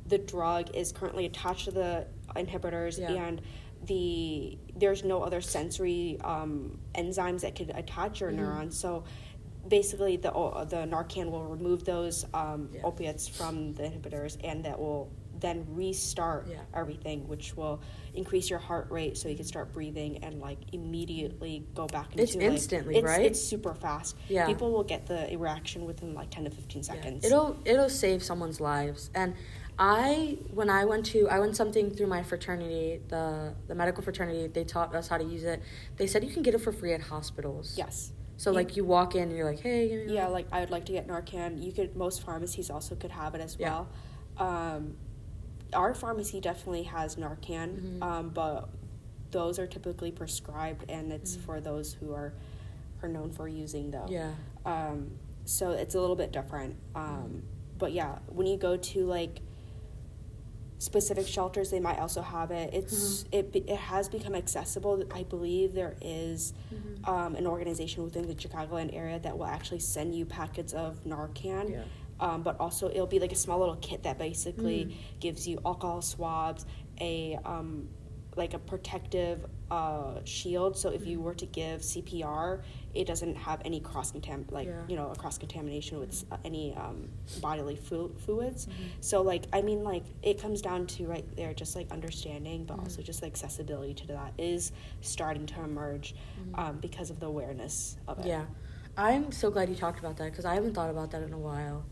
the 0.08 0.18
drug 0.20 0.70
is 0.76 0.92
currently 0.92 1.26
attached 1.26 1.66
to 1.66 1.72
the 1.72 2.06
inhibitors 2.36 3.00
Yeah. 3.00 3.12
and 3.12 3.42
the 3.86 4.58
there's 4.76 5.04
no 5.04 5.22
other 5.24 5.42
sensory 5.42 6.18
um, 6.24 6.80
enzymes 6.96 7.42
that 7.42 7.56
could 7.56 7.72
attach 7.76 8.20
your 8.22 8.32
neurons. 8.32 8.78
So 8.78 9.04
basically, 9.68 10.18
the 10.18 10.32
the 10.32 10.88
Narcan 10.88 11.30
will 11.32 11.44
remove 11.46 11.84
those 11.86 12.26
um, 12.34 12.70
Yeah. 12.74 12.82
opiates 12.84 13.28
from 13.28 13.74
the 13.74 13.84
inhibitors, 13.84 14.38
and 14.44 14.64
that 14.66 14.80
will 14.80 15.12
then 15.38 15.66
restart 15.70 16.48
Yeah. 16.50 16.62
everything, 16.74 17.28
which 17.28 17.58
will 17.58 17.82
increase 18.14 18.50
your 18.50 18.58
heart 18.60 18.90
rate 18.90 19.18
so 19.18 19.28
you 19.28 19.36
can 19.36 19.44
start 19.46 19.74
breathing 19.74 20.24
and 20.24 20.40
like 20.40 20.58
immediately 20.72 21.66
go 21.76 21.88
back 21.88 22.12
into 22.12 22.24
It's 22.24 22.36
like, 22.36 22.46
instantly, 22.46 22.96
it's, 22.96 23.06
right? 23.06 23.26
It's 23.26 23.42
super 23.42 23.74
fast. 23.74 24.16
Yeah. 24.30 24.46
people 24.48 24.72
will 24.72 24.84
get 24.86 25.06
the 25.08 25.36
reaction 25.38 25.86
within 25.86 26.14
like 26.14 26.30
ten 26.32 26.46
to 26.46 26.50
fifteen 26.50 26.82
Yeah. 26.84 26.94
seconds. 26.94 27.26
It'll 27.26 27.58
it'll 27.66 27.90
save 27.90 28.24
someone's 28.24 28.62
lives. 28.62 29.12
And 29.14 29.36
I 29.78 30.38
when 30.54 30.70
I 30.70 30.86
went 30.86 31.06
to 31.08 31.28
I 31.30 31.40
went 31.40 31.56
something 31.56 31.92
through 31.92 32.08
my 32.08 32.24
fraternity, 32.24 33.02
the 33.10 33.54
the 33.68 33.76
medical 33.76 34.04
fraternity, 34.04 34.48
they 34.48 34.64
taught 34.64 34.96
us 34.96 35.08
how 35.08 35.18
to 35.18 35.24
use 35.24 35.44
it. 35.44 35.62
They 35.98 36.08
said 36.08 36.24
you 36.24 36.32
can 36.32 36.44
get 36.44 36.54
it 36.54 36.60
for 36.60 36.72
free 36.72 36.94
at 36.94 37.02
hospitals. 37.02 37.76
yes. 37.78 38.12
So 38.38 38.50
You- 38.52 38.56
like 38.56 38.76
you 38.78 38.84
walk 38.86 39.16
in 39.16 39.24
and 39.24 39.32
you're 39.38 39.46
like, 39.50 39.60
"Hey, 39.60 39.88
give 39.90 40.08
me 40.08 40.14
Yeah, 40.14 40.28
like 40.28 40.48
I 40.52 40.60
would 40.62 40.70
like 40.70 40.86
to 40.86 40.92
get 40.94 41.08
Narcan. 41.08 41.62
You 41.64 41.72
could 41.72 41.96
most 41.96 42.22
pharmacies 42.22 42.70
also 42.70 42.96
could 42.96 43.12
have 43.12 43.36
it 43.36 43.42
as 43.42 43.58
Yeah. 43.60 43.70
well. 43.70 43.88
Um, 44.38 44.98
our 45.74 45.94
pharmacy 45.94 46.40
definitely 46.40 46.84
has 46.84 47.16
Narcan, 47.18 48.00
Mhm. 48.00 48.04
um, 48.04 48.30
but 48.30 48.70
those 49.32 49.58
are 49.60 49.68
typically 49.68 50.12
prescribed, 50.12 50.90
and 50.90 51.12
it's 51.12 51.36
Mhm. 51.36 51.42
for 51.42 51.60
those 51.62 51.94
who 51.94 52.14
are 52.14 52.34
are 53.04 53.10
known 53.10 53.30
for 53.30 53.48
using 53.48 53.92
though. 53.92 54.06
Yeah. 54.10 54.32
Um, 54.66 55.12
so 55.44 55.72
it's 55.72 55.96
a 55.96 56.00
little 56.02 56.16
bit 56.16 56.32
different. 56.32 56.76
Um, 56.96 57.04
Mm-hmm. 57.04 57.40
But 57.78 57.92
yeah, 57.92 58.20
when 58.28 58.48
you 58.48 58.56
go 58.56 58.78
to 58.78 59.06
like 59.06 59.42
specific 60.78 61.28
shelters, 61.28 61.72
they 61.72 61.80
might 61.80 62.00
also 62.00 62.22
have 62.22 62.52
it. 62.52 62.74
It's 62.74 63.24
Mm-hmm. 63.24 63.36
it 63.56 63.64
it 63.68 63.78
has 63.78 64.10
become 64.10 64.36
accessible. 64.36 65.04
I 65.14 65.24
believe 65.24 65.74
there 65.74 65.96
is 66.02 66.54
Mhm. 66.74 67.08
um, 67.08 67.36
an 67.36 67.48
organization 67.48 68.04
within 68.04 68.28
the 68.28 68.36
Chicagoland 68.36 68.94
area 68.96 69.20
that 69.20 69.38
will 69.38 69.46
actually 69.46 69.80
send 69.80 70.14
you 70.16 70.26
packets 70.26 70.74
of 70.74 71.04
Narcan. 71.06 71.72
Yeah. 71.72 71.84
Um, 72.20 72.44
but 72.44 72.60
also, 72.60 72.90
it'll 72.90 73.08
be 73.08 73.20
like 73.20 73.32
a 73.34 73.36
small 73.36 73.60
little 73.60 73.76
kit 73.78 74.04
that 74.04 74.18
basically 74.18 74.86
Mm. 74.86 74.94
gives 75.20 75.48
you 75.48 75.60
alcohol 75.66 76.02
swabs, 76.02 76.66
a 77.02 77.38
um, 77.44 77.90
like 78.36 78.54
a 78.54 78.60
protective 78.60 79.46
uh, 79.72 80.20
shield. 80.26 80.78
So 80.78 80.90
if 80.90 81.08
you 81.08 81.18
Mm. 81.20 81.24
were 81.24 81.34
to 81.36 81.46
give 81.46 81.82
CPR, 81.82 82.62
it 82.94 83.08
doesn't 83.08 83.36
have 83.36 83.62
any 83.66 83.80
cross 83.80 84.12
contam 84.12 84.50
like 84.52 84.68
Yeah. 84.68 84.84
you 84.88 84.96
know 84.96 85.10
a 85.12 85.16
cross 85.16 85.38
contamination 85.38 86.00
with 86.00 86.24
any 86.44 86.76
um, 86.76 87.10
bodily 87.42 87.76
flu- 87.76 88.14
fluids. 88.20 88.68
Mhm. 88.68 88.72
So 89.02 89.22
like 89.22 89.46
I 89.54 89.62
mean 89.62 89.84
like 89.84 90.04
it 90.22 90.40
comes 90.40 90.62
down 90.62 90.86
to 90.88 91.08
right 91.08 91.26
there 91.36 91.54
just 91.54 91.76
like 91.76 91.92
understanding, 91.92 92.66
but 92.66 92.78
Mhm. 92.78 92.84
also 92.84 93.02
just 93.02 93.22
the 93.22 93.28
accessibility 93.28 93.94
to 93.96 94.08
that 94.08 94.34
is 94.38 94.72
starting 95.02 95.46
to 95.48 95.62
emerge 95.64 96.14
Mhm. 96.16 96.60
um, 96.60 96.78
because 96.80 97.10
of 97.10 97.20
the 97.20 97.26
awareness 97.28 97.98
of 98.08 98.20
it. 98.20 98.26
Yeah. 98.28 98.46
I'm 98.98 99.32
so 99.32 99.50
glad 99.52 99.68
you 99.70 99.76
talked 99.76 100.00
about 100.00 100.18
that 100.18 100.26
because 100.32 100.46
I 100.46 100.54
haven't 100.54 100.74
thought 100.74 100.90
about 100.90 101.12
that 101.12 101.24
in 101.24 101.34
a 101.34 101.40
while. 101.40 101.86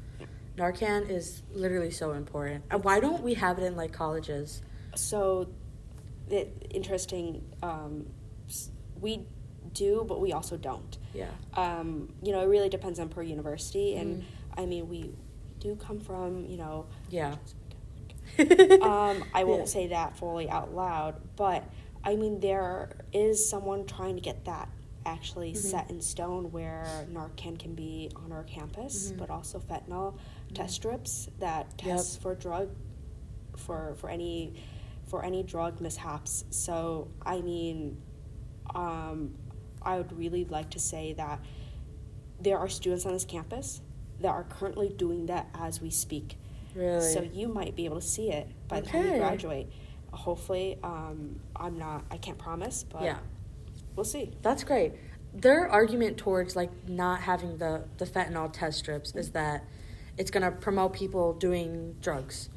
Narcan 0.58 1.10
is 1.10 1.42
literally 1.54 1.90
so 1.90 2.12
important. 2.12 2.64
And 2.70 2.84
why 2.84 3.00
don't 3.00 3.24
we 3.24 3.34
have 3.34 3.58
it 3.58 3.64
in 3.64 3.76
like 3.76 3.92
colleges? 3.92 4.62
So, 4.96 5.48
it, 6.30 6.68
interesting. 6.72 7.44
Um, 7.62 8.08
we 9.00 9.26
do, 9.74 10.06
but 10.08 10.22
we 10.22 10.34
also 10.34 10.58
don't. 10.58 10.98
Yeah. 11.14 11.30
Um, 11.54 12.14
you 12.22 12.32
know, 12.32 12.42
it 12.42 12.46
really 12.48 12.70
depends 12.70 13.00
on 13.00 13.10
per 13.10 13.22
university, 13.22 13.96
and 13.96 14.22
Mhm. 14.22 14.26
I 14.58 14.66
mean, 14.66 14.88
we 14.90 15.12
do 15.60 15.76
come 15.76 16.00
from 16.00 16.46
you 16.46 16.58
know. 16.58 16.86
Yeah. 17.10 17.36
um, 18.82 19.24
I 19.34 19.44
won't 19.44 19.62
Yeah. 19.62 19.66
say 19.66 19.88
that 19.88 20.18
fully 20.18 20.50
out 20.50 20.74
loud, 20.74 21.16
but 21.36 21.64
I 22.04 22.16
mean, 22.16 22.40
there 22.40 22.98
is 23.14 23.48
someone 23.48 23.86
trying 23.86 24.16
to 24.16 24.22
get 24.22 24.46
that 24.46 24.70
actually 25.06 25.52
Mhm. 25.54 25.58
set 25.58 25.90
in 25.90 26.02
stone 26.02 26.52
where 26.52 27.08
Narcan 27.12 27.60
can 27.60 27.76
be 27.76 28.10
on 28.16 28.32
our 28.32 28.44
campus, 28.44 29.12
Mhm. 29.12 29.18
but 29.18 29.30
also 29.30 29.60
fentanyl 29.60 30.16
test 30.54 30.76
strips 30.76 31.30
that 31.40 31.68
Yep. 31.70 31.78
test 31.78 32.22
for 32.22 32.36
drug 32.36 32.70
for 33.58 33.94
for 33.98 34.10
any 34.10 34.54
for 35.14 35.24
any 35.24 35.44
drug 35.44 35.80
mishaps. 35.80 36.44
So 36.50 37.08
I 37.24 37.40
mean, 37.42 38.02
um, 38.74 39.36
I 39.84 39.98
would 39.98 40.12
really 40.18 40.44
like 40.46 40.72
to 40.72 40.80
say 40.80 41.14
that 41.14 41.40
there 42.42 42.58
are 42.58 42.68
students 42.68 43.06
on 43.06 43.14
this 43.14 43.24
campus 43.24 43.82
that 44.22 44.30
are 44.30 44.44
currently 44.46 44.90
doing 44.90 45.28
that 45.28 45.50
as 45.54 45.80
we 45.80 45.92
speak. 45.92 46.40
Really? 46.74 47.14
So 47.14 47.22
you 47.22 47.48
might 47.48 47.76
be 47.76 47.86
able 47.86 47.98
to 48.02 48.08
see 48.08 48.32
it 48.32 48.48
by 48.68 48.82
the 48.82 48.88
time 48.88 49.02
you 49.04 49.10
Okay. 49.10 49.20
graduate. 49.20 49.72
Hopefully, 50.14 50.80
um, 50.84 51.40
I'm 51.56 51.78
not. 51.78 52.06
I 52.10 52.18
can't 52.18 52.40
promise, 52.40 52.84
but 52.84 53.04
yeah. 53.04 53.20
we'll 53.96 54.06
see. 54.06 54.32
That's 54.42 54.64
great. 54.64 54.94
Their 55.36 55.70
argument 55.70 56.18
towards 56.18 56.56
like 56.56 56.72
not 56.90 57.22
having 57.22 57.58
the 57.60 57.84
the 58.00 58.06
fentanyl 58.06 58.52
test 58.52 58.80
strips 58.80 59.14
is 59.16 59.30
that 59.34 59.64
it's 60.18 60.32
going 60.32 60.44
to 60.44 60.50
promote 60.58 60.94
people 60.94 61.34
doing 61.34 61.98
drugs, 62.02 62.50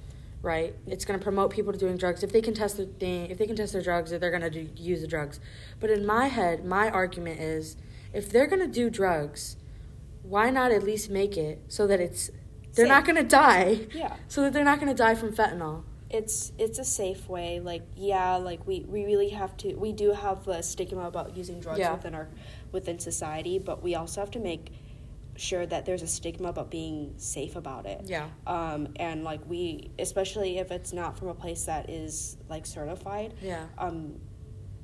right? 0.47 0.75
It's 0.87 1.05
going 1.05 1.19
to 1.19 1.23
promote 1.23 1.51
people 1.51 1.73
to 1.73 1.79
doing 1.79 1.97
drugs 1.99 2.23
if 2.23 2.33
they 2.33 2.41
can 2.41 2.55
test 2.55 2.79
their 2.79 2.87
thing, 2.87 3.29
if 3.31 3.37
they 3.37 3.47
can 3.47 3.57
test 3.57 3.75
their 3.75 3.83
drugs, 3.83 4.11
they're 4.11 4.31
going 4.31 4.41
to 4.41 4.51
do, 4.51 4.69
use 4.77 5.03
the 5.03 5.07
drugs. 5.07 5.41
But 5.81 5.91
in 5.91 6.07
my 6.07 6.29
head, 6.29 6.65
my 6.65 6.89
argument 6.89 7.41
is 7.41 7.77
if 8.15 8.31
they're 8.31 8.47
going 8.47 8.63
to 8.63 8.69
do 8.69 8.89
drugs, 8.89 9.57
why 10.23 10.49
not 10.51 10.71
at 10.73 10.83
least 10.83 11.11
make 11.11 11.37
it 11.37 11.61
so 11.69 11.87
that 11.87 12.01
it's 12.01 12.31
they're 12.75 12.87
Safe. 12.87 12.89
not 12.89 13.05
going 13.05 13.17
to 13.17 13.23
die, 13.25 13.87
Yeah, 13.95 14.17
so 14.29 14.43
that 14.43 14.53
they're 14.53 14.65
not 14.65 14.81
going 14.81 14.89
to 14.95 15.03
die 15.03 15.15
from 15.15 15.33
fentanyl. 15.35 15.83
it's 16.11 16.53
it's 16.59 16.79
a 16.79 16.85
safe 16.85 17.29
way. 17.29 17.59
Like 17.61 17.83
yeah, 17.97 18.37
like 18.37 18.67
we, 18.67 18.81
we 18.89 19.05
really 19.05 19.31
have 19.31 19.57
to. 19.59 19.75
We 19.75 19.93
do 19.93 20.13
have 20.13 20.45
the 20.45 20.63
stigma 20.63 21.07
about 21.07 21.37
using 21.37 21.59
drugs 21.61 21.79
Yeah. 21.81 21.95
within 21.95 22.15
our 22.15 22.29
within 22.73 22.99
society, 22.99 23.59
but 23.59 23.83
we 23.83 23.95
also 23.95 24.21
have 24.21 24.31
to 24.33 24.39
make 24.39 24.73
sure 25.37 25.67
that 25.67 25.85
there's 25.87 26.03
a 26.03 26.07
stigma 26.07 26.49
about 26.49 26.71
being 26.71 27.15
safe 27.17 27.57
about 27.57 27.87
it. 27.87 28.03
Yeah. 28.05 28.29
Um, 28.47 28.89
and 28.97 29.25
like 29.25 29.41
we, 29.49 29.91
especially 29.99 30.59
if 30.59 30.71
it's 30.71 30.93
not 30.93 31.19
from 31.19 31.29
a 31.29 31.35
place 31.35 31.65
that 31.65 31.91
is 31.91 32.37
like 32.49 32.67
certified, 32.67 33.35
Yeah. 33.43 33.67
um, 33.79 34.21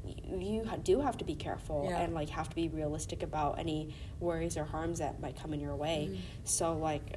you 0.05 0.69
do 0.83 1.01
have 1.01 1.17
to 1.19 1.25
be 1.25 1.35
careful 1.35 1.87
Yeah. 1.89 2.01
and 2.01 2.15
like 2.15 2.29
have 2.31 2.49
to 2.49 2.57
be 2.57 2.69
realistic 2.69 3.23
about 3.23 3.59
any 3.59 3.95
worries 4.21 4.57
or 4.57 4.65
harms 4.65 4.99
that 4.99 5.21
might 5.21 5.37
come 5.37 5.53
in 5.55 5.61
your 5.61 5.77
way. 5.77 6.11
Mhm. 6.13 6.19
So 6.45 6.77
like, 6.77 7.17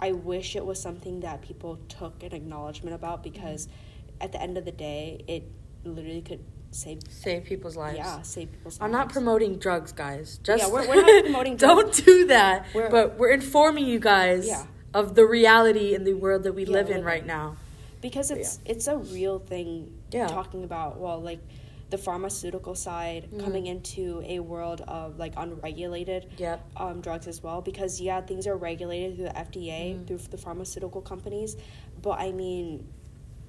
I 0.00 0.12
wish 0.12 0.54
it 0.56 0.64
was 0.64 0.80
something 0.80 1.20
that 1.20 1.42
people 1.42 1.76
took 1.88 2.22
an 2.22 2.32
acknowledgement 2.32 2.94
about 2.94 3.22
because 3.22 3.66
Mm-hmm. 3.66 4.22
at 4.24 4.32
the 4.32 4.40
end 4.40 4.58
of 4.58 4.64
the 4.64 4.72
day, 4.72 5.22
it 5.26 5.44
literally 5.84 6.22
could 6.22 6.44
save. 6.70 7.00
Save 7.08 7.44
people's 7.44 7.76
lives. 7.76 7.96
Yeah, 7.98 8.22
save 8.22 8.50
people's 8.52 8.74
lives. 8.78 8.84
I'm 8.84 8.92
not 8.92 9.10
promoting 9.12 9.58
drugs, 9.58 9.92
guys. 9.92 10.38
Just 10.42 10.62
Yeah, 10.64 10.70
we're- 10.72 10.88
we're 10.88 11.02
not 11.02 11.24
promoting 11.28 11.56
Don't 11.56 11.92
do 11.92 12.26
that. 12.28 12.66
We're- 12.74 12.90
but 12.90 13.18
we're 13.18 13.30
informing 13.32 13.86
you 13.86 13.98
guys 13.98 14.46
Yeah. 14.46 14.66
of 14.94 15.14
the 15.14 15.26
reality 15.26 15.94
in 15.94 16.04
the 16.04 16.14
world 16.14 16.42
that 16.44 16.52
we 16.54 16.64
Yeah, 16.64 16.72
live 16.72 16.90
in 16.90 17.04
right 17.04 17.24
now. 17.26 17.56
because 18.00 18.30
it's 18.30 18.60
it's 18.64 18.86
a 18.86 18.96
real 18.96 19.40
thing 19.40 19.92
Yeah. 20.12 20.28
talking 20.28 20.62
about 20.62 20.98
well 21.00 21.20
like 21.20 21.40
the 21.90 21.98
pharmaceutical 21.98 22.74
side 22.76 23.28
Mhm. 23.32 23.42
coming 23.44 23.66
into 23.66 24.22
a 24.24 24.38
world 24.38 24.82
of 24.86 25.18
like 25.18 25.32
unregulated 25.36 26.26
Yep. 26.36 26.60
um, 26.76 27.00
drugs 27.00 27.26
as 27.26 27.42
well 27.42 27.60
because 27.60 28.00
yeah 28.00 28.20
things 28.20 28.46
are 28.46 28.56
regulated 28.56 29.16
through 29.16 29.24
the 29.24 29.36
FDA 29.36 29.94
Mhm. 29.96 30.06
through 30.06 30.18
the 30.30 30.36
pharmaceutical 30.38 31.00
companies 31.00 31.56
but 32.00 32.20
I 32.20 32.30
mean 32.30 32.86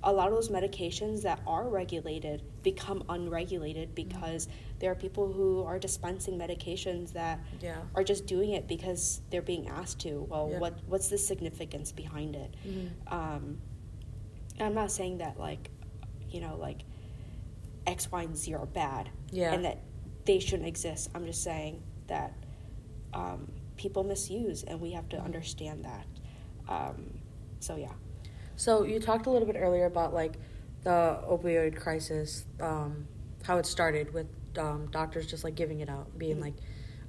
a 0.03 0.13
lot 0.13 0.27
of 0.29 0.33
those 0.33 0.49
medications 0.49 1.23
that 1.23 1.41
are 1.45 1.67
regulated 1.67 2.41
become 2.63 3.03
unregulated 3.09 3.93
because 3.95 4.47
there 4.79 4.89
are 4.91 4.95
people 4.95 5.31
who 5.33 5.61
are 5.63 5.77
dispensing 5.77 6.37
medications 6.37 7.11
that 7.13 7.39
Yeah. 7.61 7.81
are 7.95 8.03
just 8.03 8.25
doing 8.25 8.51
it 8.51 8.67
because 8.67 9.21
they're 9.29 9.41
being 9.41 9.67
asked 9.67 9.99
to. 10.01 10.21
Well, 10.29 10.49
Yeah. 10.51 10.59
what 10.59 10.73
what's 10.87 11.09
the 11.09 11.17
significance 11.17 11.91
behind 11.91 12.35
it? 12.35 12.55
Mhm. 12.65 12.89
Um, 13.11 13.61
I'm 14.59 14.73
not 14.73 14.91
saying 14.91 15.17
that 15.17 15.37
like, 15.39 15.69
you 16.29 16.39
know, 16.39 16.55
like 16.57 16.83
X, 17.85 18.09
Y, 18.11 18.23
and 18.23 18.37
Z 18.37 18.53
are 18.53 18.65
bad, 18.65 19.09
Yeah. 19.31 19.53
and 19.53 19.65
that 19.65 19.79
they 20.25 20.39
shouldn't 20.39 20.67
exist. 20.67 21.09
I'm 21.13 21.25
just 21.25 21.43
saying 21.43 21.81
that 22.07 22.33
um, 23.13 23.51
people 23.75 24.03
misuse, 24.03 24.63
and 24.63 24.79
we 24.79 24.91
have 24.91 25.09
to 25.09 25.19
understand 25.19 25.83
that. 25.83 26.05
Um, 26.67 27.19
so 27.59 27.75
yeah. 27.75 27.93
So 28.59 28.83
you 28.83 28.99
talked 28.99 29.25
a 29.25 29.29
little 29.29 29.47
bit 29.47 29.55
earlier 29.57 29.85
about 29.85 30.13
like 30.13 30.33
the 30.83 31.17
opioid 31.25 31.77
crisis, 31.77 32.43
um, 32.59 33.07
how 33.43 33.57
it 33.57 33.65
started 33.65 34.13
with 34.13 34.27
um, 34.57 34.89
doctors 34.91 35.27
just 35.27 35.45
like 35.45 35.55
giving 35.55 35.79
it 35.79 35.87
out, 35.89 36.17
being 36.17 36.35
Mhm. 36.35 36.41
like, 36.41 36.55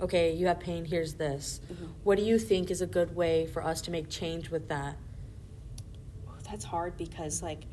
"Okay, 0.00 0.32
you 0.32 0.46
have 0.46 0.60
pain. 0.60 0.84
Here's 0.84 1.14
this." 1.14 1.60
Mhm. 1.68 1.88
What 2.04 2.18
do 2.18 2.22
you 2.22 2.38
think 2.38 2.70
is 2.70 2.80
a 2.80 2.86
good 2.86 3.16
way 3.16 3.46
for 3.46 3.64
us 3.64 3.80
to 3.82 3.90
make 3.90 4.08
change 4.08 4.50
with 4.50 4.68
that? 4.68 4.96
that's 6.48 6.64
hard 6.64 6.96
because 6.96 7.42
like 7.44 7.64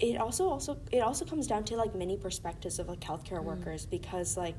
it 0.00 0.18
also 0.18 0.50
also 0.50 0.76
it 0.92 0.98
also 1.00 1.24
comes 1.24 1.46
down 1.46 1.64
to 1.64 1.76
like 1.76 1.94
many 1.94 2.14
perspectives 2.14 2.78
of 2.78 2.88
like 2.88 3.00
healthcare 3.00 3.40
Mm. 3.40 3.44
workers 3.44 3.86
because 3.86 4.36
like 4.36 4.56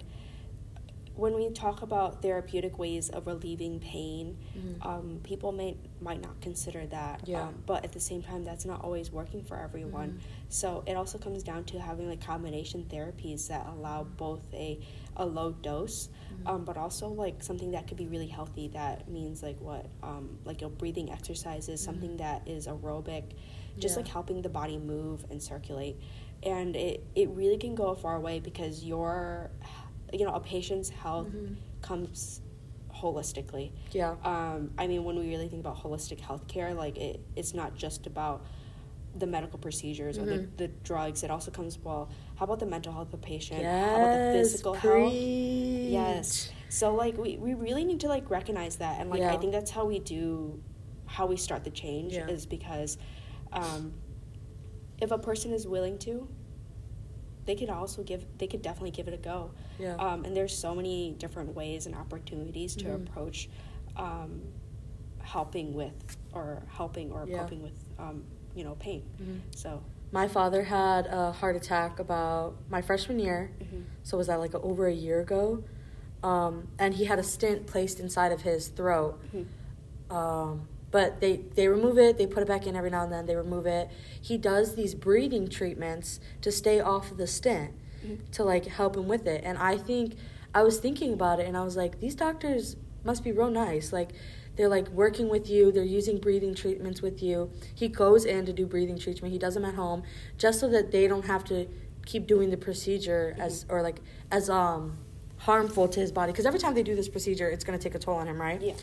when 1.16 1.34
we 1.36 1.50
talk 1.52 1.82
about 1.82 2.22
therapeutic 2.22 2.80
ways 2.80 3.10
of 3.10 3.28
relieving 3.28 3.80
pain 3.80 4.38
Mhm. 4.58 4.86
um, 4.86 5.20
people 5.24 5.52
may 5.52 5.76
might 6.00 6.22
not 6.22 6.40
consider 6.42 6.86
that 6.88 7.28
Yeah. 7.28 7.48
um, 7.48 7.64
but 7.66 7.84
at 7.84 7.92
the 7.92 8.00
same 8.00 8.24
time 8.24 8.44
that's 8.44 8.66
not 8.66 8.84
always 8.84 9.12
working 9.12 9.44
for 9.44 9.58
everyone 9.58 10.14
Mhm. 10.14 10.20
so 10.50 10.84
it 10.88 10.94
also 10.96 11.18
comes 11.18 11.44
down 11.44 11.64
to 11.66 11.80
having 11.80 12.08
like 12.08 12.22
combination 12.22 12.86
therapies 12.90 13.48
that 13.50 13.68
allow 13.68 14.04
both 14.04 14.42
a 14.54 14.80
a 15.18 15.26
low 15.26 15.52
dose 15.52 16.08
Mhm. 16.44 16.48
um, 16.50 16.66
but 16.66 16.78
also 16.78 17.10
like 17.10 17.44
something 17.44 17.72
that 17.72 17.88
could 17.88 17.98
be 17.98 18.08
really 18.08 18.28
healthy 18.28 18.70
that 18.70 19.08
means 19.10 19.44
like 19.44 19.60
what 19.62 19.88
um, 20.02 20.40
like 20.46 20.62
know, 20.62 20.70
breathing 20.70 21.12
exercises 21.12 21.82
something 21.82 22.18
that 22.18 22.48
is 22.48 22.68
aerobic 22.68 23.24
just 23.78 23.96
Yeah. 23.96 24.04
like 24.04 24.08
helping 24.08 24.42
the 24.42 24.50
body 24.50 24.78
move 24.78 25.26
and 25.30 25.42
circulate 25.44 25.98
and 26.44 26.76
it, 26.76 27.06
it 27.14 27.30
really 27.30 27.58
can 27.58 27.76
go 27.76 27.88
a 27.90 27.96
far 27.96 28.20
way 28.20 28.40
because 28.40 28.84
your 28.84 29.52
you 30.14 30.26
know 30.26 30.34
a 30.34 30.40
patient's 30.40 30.90
health 30.90 31.28
Mhm. 31.28 31.56
comes 31.82 32.42
holistically 32.94 33.72
Yeah. 33.94 34.16
um, 34.24 34.72
I 34.78 34.86
mean, 34.88 35.04
when 35.04 35.16
we 35.18 35.28
really 35.30 35.48
think 35.48 35.62
about 35.62 35.78
holistic 35.78 36.20
healthcare, 36.20 36.76
like 36.76 36.98
it, 36.98 37.20
it's 37.36 37.54
not 37.54 37.76
just 37.76 38.06
about 38.06 38.44
the 39.16 39.26
medical 39.28 39.58
procedures 39.60 40.18
or 40.18 40.26
the, 40.26 40.36
Mhm. 40.40 40.58
the 40.58 40.68
drugs. 40.84 41.24
It 41.24 41.32
also 41.32 41.52
comes 41.52 41.78
well. 41.80 42.10
How 42.36 42.46
about 42.46 42.60
the 42.60 42.66
mental 42.66 42.94
health 42.94 43.08
of 43.08 43.12
the 43.12 43.18
patient? 43.28 43.62
Yes. 43.62 43.92
How 43.92 43.98
about 43.98 44.12
the 44.12 44.32
physical 44.32 44.74
health? 44.74 45.14
Yes. 45.14 46.52
So 46.70 46.94
like 46.94 47.18
we, 47.18 47.38
we 47.38 47.54
really 47.54 47.84
need 47.84 48.00
to 48.02 48.08
like 48.08 48.30
recognize 48.30 48.76
that, 48.78 49.00
and 49.02 49.10
like 49.10 49.22
I 49.22 49.38
think 49.38 49.52
that's 49.52 49.72
how 49.72 49.86
we 49.86 50.00
do, 50.00 50.62
how 51.06 51.26
we 51.28 51.36
start 51.38 51.64
the 51.64 51.72
change 51.72 52.14
Yeah. 52.14 52.28
is 52.28 52.46
because, 52.46 52.98
um, 53.52 53.94
if 55.02 55.12
a 55.12 55.18
person 55.18 55.52
is 55.52 55.68
willing 55.68 55.98
to, 56.00 56.28
they 57.46 57.56
could 57.56 57.70
also 57.70 58.04
give. 58.04 58.26
They 58.38 58.48
could 58.48 58.62
definitely 58.62 58.92
give 58.92 59.08
it 59.08 59.14
a 59.14 59.18
go. 59.18 59.52
Yeah. 59.82 59.96
Um, 59.96 60.24
and 60.26 60.36
there's 60.38 60.56
so 60.58 60.76
many 60.76 61.12
different 61.18 61.56
ways 61.56 61.86
and 61.88 61.96
opportunities 61.96 62.76
to 62.78 62.86
Mhm. 62.86 62.96
approach 63.08 63.50
um, 63.98 64.42
helping 65.22 65.74
with 65.74 65.94
or 66.34 66.62
helping 66.70 67.12
or 67.12 67.26
Yeah. 67.28 67.40
coping 67.40 67.62
with 67.64 67.74
um, 68.00 68.24
you 68.56 68.64
know 68.64 68.76
pain. 68.76 69.04
Mhm. 69.22 69.40
So 69.56 69.82
My 70.14 70.28
father 70.28 70.64
had 70.64 71.08
a 71.08 71.32
heart 71.32 71.56
attack 71.56 72.00
about 72.00 72.56
my 72.70 72.82
freshman 72.82 73.18
year. 73.18 73.52
mhm. 73.62 73.84
So 74.04 74.18
was 74.18 74.28
that 74.28 74.40
like 74.40 74.54
over 74.56 74.86
a 74.88 74.94
year 74.94 75.22
ago? 75.22 75.64
Um, 76.22 76.68
and 76.78 76.94
he 76.94 77.06
had 77.06 77.18
a 77.18 77.24
stent 77.24 77.66
placed 77.66 77.98
inside 78.00 78.32
of 78.34 78.42
his 78.42 78.68
throat. 78.68 79.18
Mhm. 79.34 79.46
Um, 80.14 80.68
but 80.92 81.22
they, 81.22 81.38
they 81.56 81.70
remove 81.70 81.98
it, 81.98 82.18
they 82.18 82.28
put 82.28 82.44
it 82.44 82.48
back 82.48 82.68
in 82.68 82.76
every 82.76 82.90
now 82.90 83.04
and 83.04 83.12
then, 83.14 83.26
they 83.26 83.36
remove 83.38 83.66
it. 83.66 83.90
He 84.22 84.38
does 84.38 84.76
these 84.76 84.94
breathing 84.94 85.48
treatments 85.48 86.20
to 86.42 86.52
stay 86.52 86.82
off 86.82 87.12
of 87.12 87.18
the 87.18 87.28
stent. 87.28 87.72
To 88.34 88.44
like 88.44 88.66
help 88.66 88.96
him 88.96 89.08
with 89.08 89.28
it. 89.28 89.44
And 89.44 89.58
I 89.58 89.78
think 89.78 90.16
I 90.54 90.64
was 90.64 90.80
thinking 90.80 91.14
about 91.14 91.40
it 91.40 91.48
and 91.48 91.56
I 91.58 91.64
was 91.64 91.76
like, 91.78 92.00
these 92.00 92.16
doctors 92.16 92.76
must 93.04 93.24
be 93.24 93.32
real 93.32 93.50
nice. 93.50 93.92
Like 93.94 94.12
they're 94.56 94.70
like 94.70 94.88
working 94.90 95.30
with 95.30 95.50
you, 95.50 95.72
they're 95.72 95.84
using 95.84 96.18
breathing 96.20 96.54
treatments 96.54 97.02
with 97.02 97.24
you. 97.24 97.52
He 97.74 97.88
goes 97.88 98.26
in 98.26 98.46
to 98.46 98.54
do 98.54 98.66
breathing 98.66 98.98
treatment, 99.00 99.32
he 99.32 99.40
does 99.40 99.54
them 99.54 99.66
at 99.66 99.76
home 99.76 100.04
just 100.38 100.60
so 100.60 100.68
that 100.70 100.92
they 100.92 101.08
don't 101.08 101.26
have 101.26 101.44
to 101.46 101.68
keep 102.06 102.28
doing 102.28 102.50
the 102.50 102.58
procedure 102.58 103.36
as 103.40 103.66
or 103.70 103.82
like 103.82 104.02
as 104.32 104.50
um 104.50 104.98
harmful 105.38 105.88
to 105.88 106.00
his 106.00 106.12
body 106.12 106.32
because 106.32 106.46
every 106.46 106.60
time 106.60 106.74
they 106.76 106.84
do 106.84 106.96
this 106.96 107.10
procedure 107.10 107.50
it's 107.50 107.64
going 107.64 107.78
to 107.78 107.82
take 107.82 107.96
a 107.96 108.00
toll 108.00 108.16
on 108.16 108.28
him, 108.28 108.40
right? 108.40 108.62
Yeah. 108.62 108.74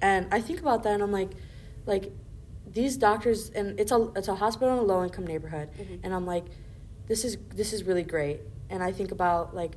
And 0.00 0.26
I 0.32 0.40
think 0.40 0.60
about 0.60 0.82
that 0.82 0.94
and 0.94 1.02
I'm 1.02 1.12
like 1.12 1.30
like 1.86 2.12
these 2.70 2.96
doctors 2.96 3.50
and 3.50 3.78
it's 3.78 3.92
a 3.92 4.10
it's 4.16 4.28
a 4.28 4.34
hospital 4.34 4.72
in 4.74 4.78
a 4.80 4.82
low 4.82 5.02
income 5.04 5.26
neighborhood 5.26 5.68
Mhm. 5.78 6.00
and 6.02 6.14
I'm 6.14 6.26
like 6.26 6.44
this 7.06 7.24
is 7.24 7.36
this 7.54 7.72
is 7.72 7.84
really 7.84 8.02
great 8.02 8.40
and 8.72 8.82
I 8.82 8.90
think 8.92 9.12
about 9.12 9.54
like 9.54 9.76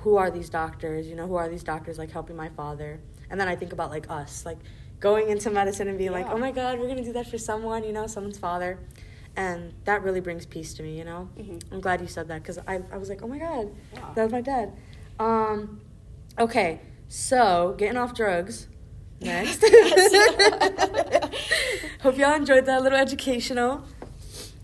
who 0.00 0.16
are 0.16 0.30
these 0.30 0.48
doctors 0.50 1.06
you 1.06 1.14
know 1.16 1.26
who 1.26 1.34
are 1.36 1.48
these 1.48 1.62
doctors 1.62 1.96
like 1.98 2.10
helping 2.10 2.36
my 2.36 2.48
father? 2.50 3.00
And 3.30 3.40
then 3.40 3.48
I 3.48 3.56
think 3.56 3.72
about 3.72 3.90
like 3.90 4.10
us 4.10 4.44
like 4.44 4.58
going 5.00 5.28
into 5.30 5.50
medicine 5.50 5.88
and 5.88 5.96
being 5.98 6.12
like 6.12 6.26
oh 6.28 6.36
my 6.38 6.50
god 6.52 6.78
we're 6.78 6.88
gonna 6.88 7.04
do 7.04 7.12
that 7.14 7.26
for 7.28 7.38
someone 7.38 7.84
you 7.84 7.92
know 7.92 8.06
someone's 8.06 8.38
father. 8.38 8.78
And 9.34 9.72
that 9.84 10.02
really 10.02 10.20
brings 10.20 10.44
peace 10.44 10.74
to 10.74 10.82
me 10.82 10.98
you 10.98 11.04
know? 11.04 11.28
Mhm. 11.38 11.62
I'm 11.72 11.80
glad 11.80 12.00
you 12.02 12.06
said 12.06 12.28
that 12.28 12.42
because 12.42 12.58
I, 12.66 12.80
I 12.92 12.98
was 12.98 13.08
like 13.08 13.22
oh 13.22 13.28
my 13.28 13.38
god 13.38 13.70
Yeah. 13.94 14.12
that 14.14 14.22
was 14.24 14.32
my 14.32 14.40
dad. 14.42 14.72
Um 15.18 15.80
okay 16.38 16.80
so 17.08 17.74
getting 17.78 17.96
off 17.96 18.12
drugs 18.14 18.68
next. 19.20 19.62
Hope 22.02 22.16
y'all 22.18 22.34
enjoyed 22.34 22.66
that 22.66 22.82
little 22.82 22.98
educational. 22.98 23.84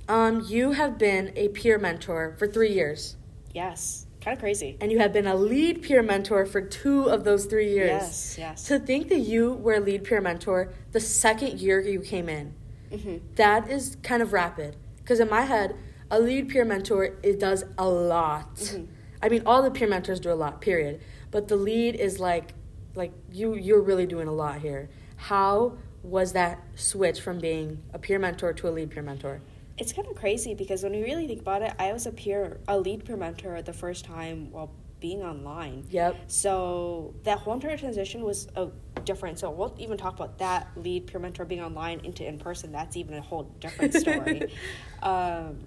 Um, 0.09 0.45
you 0.49 0.73
have 0.73 0.99
been 0.99 1.33
a 1.37 1.49
peer 1.49 1.79
mentor 1.79 2.35
for 2.38 2.47
three 2.49 2.73
years, 2.73 3.14
Yes. 3.62 4.07
Kind 4.21 4.37
of 4.37 4.40
crazy. 4.40 4.77
and 4.81 4.90
you 4.92 4.99
have 4.99 5.12
been 5.12 5.27
a 5.27 5.35
lead 5.35 5.83
peer 5.83 6.03
mentor 6.03 6.44
for 6.44 6.61
two 6.61 7.05
of 7.14 7.23
those 7.25 7.47
three 7.47 7.71
years. 7.79 7.88
Yes. 7.88 8.37
Yes. 8.38 8.64
To 8.68 8.79
think 8.79 9.09
that 9.09 9.21
you 9.33 9.53
were 9.64 9.75
a 9.75 9.81
lead 9.81 10.03
peer 10.05 10.21
mentor 10.21 10.73
the 10.92 11.01
second 11.01 11.61
year 11.61 11.81
you 11.81 12.01
came 12.01 12.29
in, 12.29 12.47
Mhm. 12.92 13.21
that 13.37 13.71
is 13.71 13.97
kind 14.03 14.23
of 14.23 14.33
rapid. 14.33 14.77
Because 14.99 15.21
in 15.21 15.29
my 15.31 15.42
head, 15.42 15.75
a 16.11 16.18
lead 16.21 16.49
peer 16.49 16.64
mentor 16.64 17.03
it 17.23 17.38
does 17.40 17.64
a 17.79 17.88
lot. 17.88 18.57
Mhm. 18.57 18.87
I 19.23 19.29
mean, 19.29 19.42
all 19.47 19.62
the 19.62 19.71
peer 19.71 19.88
mentors 19.88 20.21
do 20.21 20.31
a 20.33 20.38
lot. 20.44 20.61
Period. 20.61 21.01
But 21.31 21.49
the 21.49 21.57
lead 21.57 21.94
is 21.97 22.18
like, 22.21 22.55
like 22.94 23.12
you 23.33 23.55
you're 23.55 23.81
really 23.90 24.07
doing 24.07 24.29
a 24.29 24.33
lot 24.44 24.57
here. 24.68 24.88
How 25.31 25.79
was 26.03 26.33
that 26.33 26.55
switch 26.75 27.21
from 27.21 27.38
being 27.38 27.79
a 27.92 27.99
peer 27.99 28.18
mentor 28.18 28.53
to 28.53 28.68
a 28.68 28.73
lead 28.77 28.90
peer 28.90 29.03
mentor? 29.03 29.40
It's 29.79 29.93
kind 29.93 30.09
of 30.09 30.17
crazy 30.17 30.55
because 30.55 30.83
when 30.83 30.95
you 30.95 31.05
really 31.05 31.27
think 31.27 31.41
about 31.41 31.62
it, 31.62 31.73
I 31.79 31.93
was 31.93 32.07
a 32.07 32.12
peer, 32.12 32.61
a 32.67 32.79
lead 32.79 33.05
peer 33.05 33.17
mentor 33.17 33.62
the 33.62 33.73
first 33.73 34.05
time 34.05 34.51
while 34.51 34.73
being 35.01 35.23
online. 35.23 35.87
Yep. 35.91 36.17
So 36.27 37.14
that 37.23 37.38
whole 37.38 37.55
entire 37.55 37.77
transition 37.79 38.23
was 38.23 38.49
a 38.57 38.69
different. 39.05 39.38
So 39.38 39.51
we'll 39.51 39.75
even 39.79 39.97
talk 39.97 40.14
about 40.14 40.38
that 40.38 40.69
lead 40.77 41.07
peer 41.07 41.21
mentor 41.21 41.45
being 41.45 41.62
online 41.62 42.01
into 42.01 42.27
in 42.27 42.38
person. 42.38 42.73
That's 42.73 42.97
even 42.97 43.14
a 43.14 43.23
whole 43.23 43.45
different 43.61 43.95
story. 43.95 44.53
um, 45.03 45.67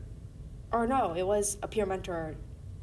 or 0.71 0.87
no, 0.87 1.13
it 1.15 1.23
was 1.23 1.57
a 1.63 1.67
peer 1.67 1.85
mentor 1.85 2.35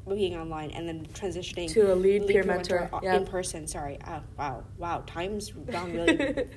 being 0.08 0.36
online 0.36 0.70
and 0.70 0.88
then 0.88 1.06
transitioning 1.12 1.70
To 1.74 1.92
a 1.92 1.94
lead 1.94 2.26
peer 2.26 2.42
mentor, 2.42 2.88
uh, 2.92 3.00
yeah. 3.02 3.16
in 3.16 3.26
person. 3.26 3.66
Sorry. 3.66 3.98
Uh, 4.02 4.20
wow. 4.38 4.64
Wow. 4.78 5.04
Time's 5.06 5.50
gone 5.50 5.92
really 5.92 6.48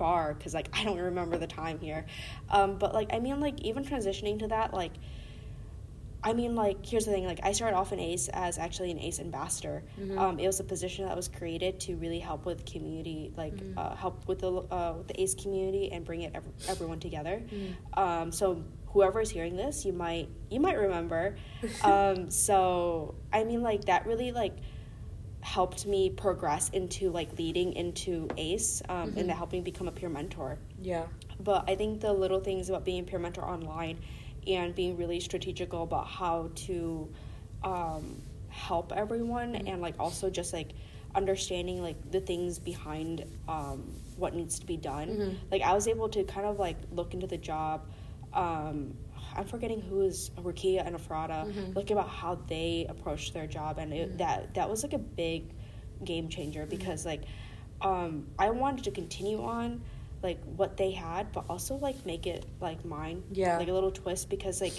far 0.00 0.32
because 0.34 0.54
like 0.54 0.68
I 0.78 0.82
don't 0.84 0.98
remember 0.98 1.36
the 1.38 1.46
time 1.46 1.78
here. 1.78 2.06
Um, 2.48 2.76
but 2.78 2.92
like 2.94 3.10
I 3.12 3.20
mean 3.20 3.38
like 3.38 3.60
even 3.60 3.84
transitioning 3.84 4.38
to 4.40 4.48
that 4.48 4.72
like 4.74 4.92
I 6.22 6.32
mean 6.34 6.54
like 6.54 6.84
here's 6.84 7.04
the 7.06 7.12
thing 7.12 7.24
like 7.24 7.40
I 7.42 7.52
started 7.52 7.76
off 7.76 7.92
in 7.92 8.00
ACE 8.00 8.28
as 8.28 8.58
actually 8.58 8.90
an 8.90 8.98
ACE 8.98 9.20
ambassador. 9.20 9.82
Mhm. 10.00 10.18
Um, 10.18 10.38
it 10.38 10.46
was 10.46 10.58
a 10.60 10.64
position 10.64 11.06
that 11.06 11.16
was 11.16 11.28
created 11.28 11.80
to 11.80 11.94
really 11.96 12.18
help 12.18 12.44
with 12.46 12.64
community 12.66 13.32
like 13.36 13.54
Mhm. 13.56 13.74
uh, 13.76 13.94
help 13.94 14.26
with 14.26 14.40
the 14.40 14.52
uh, 14.52 14.94
with 14.98 15.08
the 15.08 15.20
ACE 15.20 15.34
community 15.34 15.92
and 15.92 16.04
bring 16.04 16.22
it 16.22 16.32
ev- 16.34 16.48
everyone 16.68 16.98
together. 17.00 17.42
Mhm. 17.50 17.98
Um, 17.98 18.32
so 18.32 18.62
whoever 18.92 19.20
is 19.20 19.30
hearing 19.30 19.54
this, 19.56 19.84
you 19.86 19.92
might 19.94 20.28
you 20.50 20.60
might 20.60 20.78
remember. 20.78 21.36
um, 21.84 22.30
so 22.30 23.14
I 23.32 23.44
mean 23.44 23.62
like 23.62 23.84
that 23.86 24.06
really 24.06 24.30
like 24.32 24.56
helped 25.42 25.86
me 25.86 26.10
progress 26.10 26.68
into 26.70 27.10
like 27.10 27.38
leading 27.38 27.72
into 27.72 28.28
ACE 28.36 28.82
um, 28.88 29.12
Mhm. 29.12 29.16
and 29.16 29.28
that 29.30 29.36
helped 29.36 29.52
me 29.52 29.60
become 29.60 29.88
a 29.88 29.92
peer 29.92 30.08
mentor. 30.08 30.58
Yeah. 30.82 31.06
But 31.42 31.68
I 31.68 31.74
think 31.76 32.00
the 32.00 32.12
little 32.12 32.40
things 32.40 32.68
about 32.68 32.84
being 32.84 33.00
a 33.00 33.04
peer 33.04 33.18
mentor 33.18 33.44
online 33.44 33.98
and 34.46 34.74
being 34.74 34.96
really 34.96 35.20
strategical 35.20 35.82
about 35.82 36.06
how 36.06 36.50
to 36.66 37.08
um, 37.62 38.22
help 38.48 38.92
everyone 38.92 39.54
Mhm. 39.54 39.68
and 39.68 39.82
like 39.82 39.94
also 39.98 40.30
just 40.30 40.52
like 40.52 40.72
understanding 41.14 41.82
like 41.82 42.10
the 42.10 42.20
things 42.20 42.58
behind 42.58 43.24
um, 43.48 43.82
what 44.16 44.34
needs 44.34 44.58
to 44.58 44.66
be 44.66 44.76
done. 44.76 45.08
Mhm. 45.08 45.34
Like 45.50 45.62
I 45.62 45.74
was 45.74 45.88
able 45.88 46.08
to 46.10 46.24
kind 46.24 46.46
of 46.46 46.58
like 46.58 46.76
look 46.92 47.14
into 47.14 47.26
the 47.26 47.36
job. 47.38 47.82
Um, 48.32 48.96
I'm 49.36 49.44
forgetting 49.46 49.80
who 49.80 50.02
is 50.02 50.30
Rukia 50.36 50.86
and 50.86 50.96
Afrada. 50.96 51.46
Mhm. 51.52 51.74
Looking 51.74 51.96
about 51.96 52.08
how 52.08 52.36
they 52.46 52.86
approached 52.88 53.32
their 53.34 53.46
job, 53.46 53.78
and 53.78 53.92
it, 53.92 54.12
Mhm. 54.14 54.18
that 54.18 54.54
that 54.54 54.68
was 54.70 54.82
like 54.82 54.92
a 54.92 54.98
big 54.98 55.52
game 56.04 56.28
changer 56.28 56.66
because 56.66 57.04
like 57.06 57.22
um, 57.82 58.26
I 58.38 58.50
wanted 58.50 58.84
to 58.84 58.90
continue 58.90 59.42
on 59.42 59.80
like 60.22 60.38
what 60.44 60.76
they 60.76 60.90
had, 60.90 61.32
but 61.32 61.46
also 61.48 61.76
like 61.76 62.04
make 62.04 62.26
it 62.26 62.44
like 62.60 62.84
mine. 62.84 63.22
Yeah. 63.32 63.56
like 63.56 63.68
a 63.68 63.72
little 63.72 63.90
twist 63.90 64.28
because 64.28 64.60
like 64.60 64.74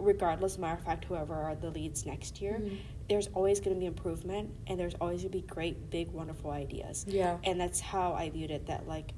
regardless, 0.00 0.56
matter 0.58 0.78
of 0.78 0.84
fact, 0.84 1.04
whoever 1.04 1.34
are 1.34 1.54
the 1.56 1.70
leads 1.70 2.06
next 2.06 2.40
year, 2.40 2.54
Mhm. 2.62 2.78
there's 3.08 3.26
always 3.34 3.58
going 3.60 3.74
to 3.74 3.80
be 3.80 3.84
improvement, 3.86 4.50
and 4.66 4.78
there's 4.80 4.94
always 5.00 5.22
going 5.22 5.32
to 5.32 5.38
be 5.38 5.46
great, 5.46 5.90
big, 5.90 6.10
wonderful 6.12 6.50
ideas 6.52 7.04
Yeah. 7.08 7.36
and 7.44 7.60
that's 7.60 7.80
how 7.80 8.12
I 8.14 8.30
viewed 8.30 8.50
it. 8.52 8.66
That 8.66 8.86
like, 8.88 9.12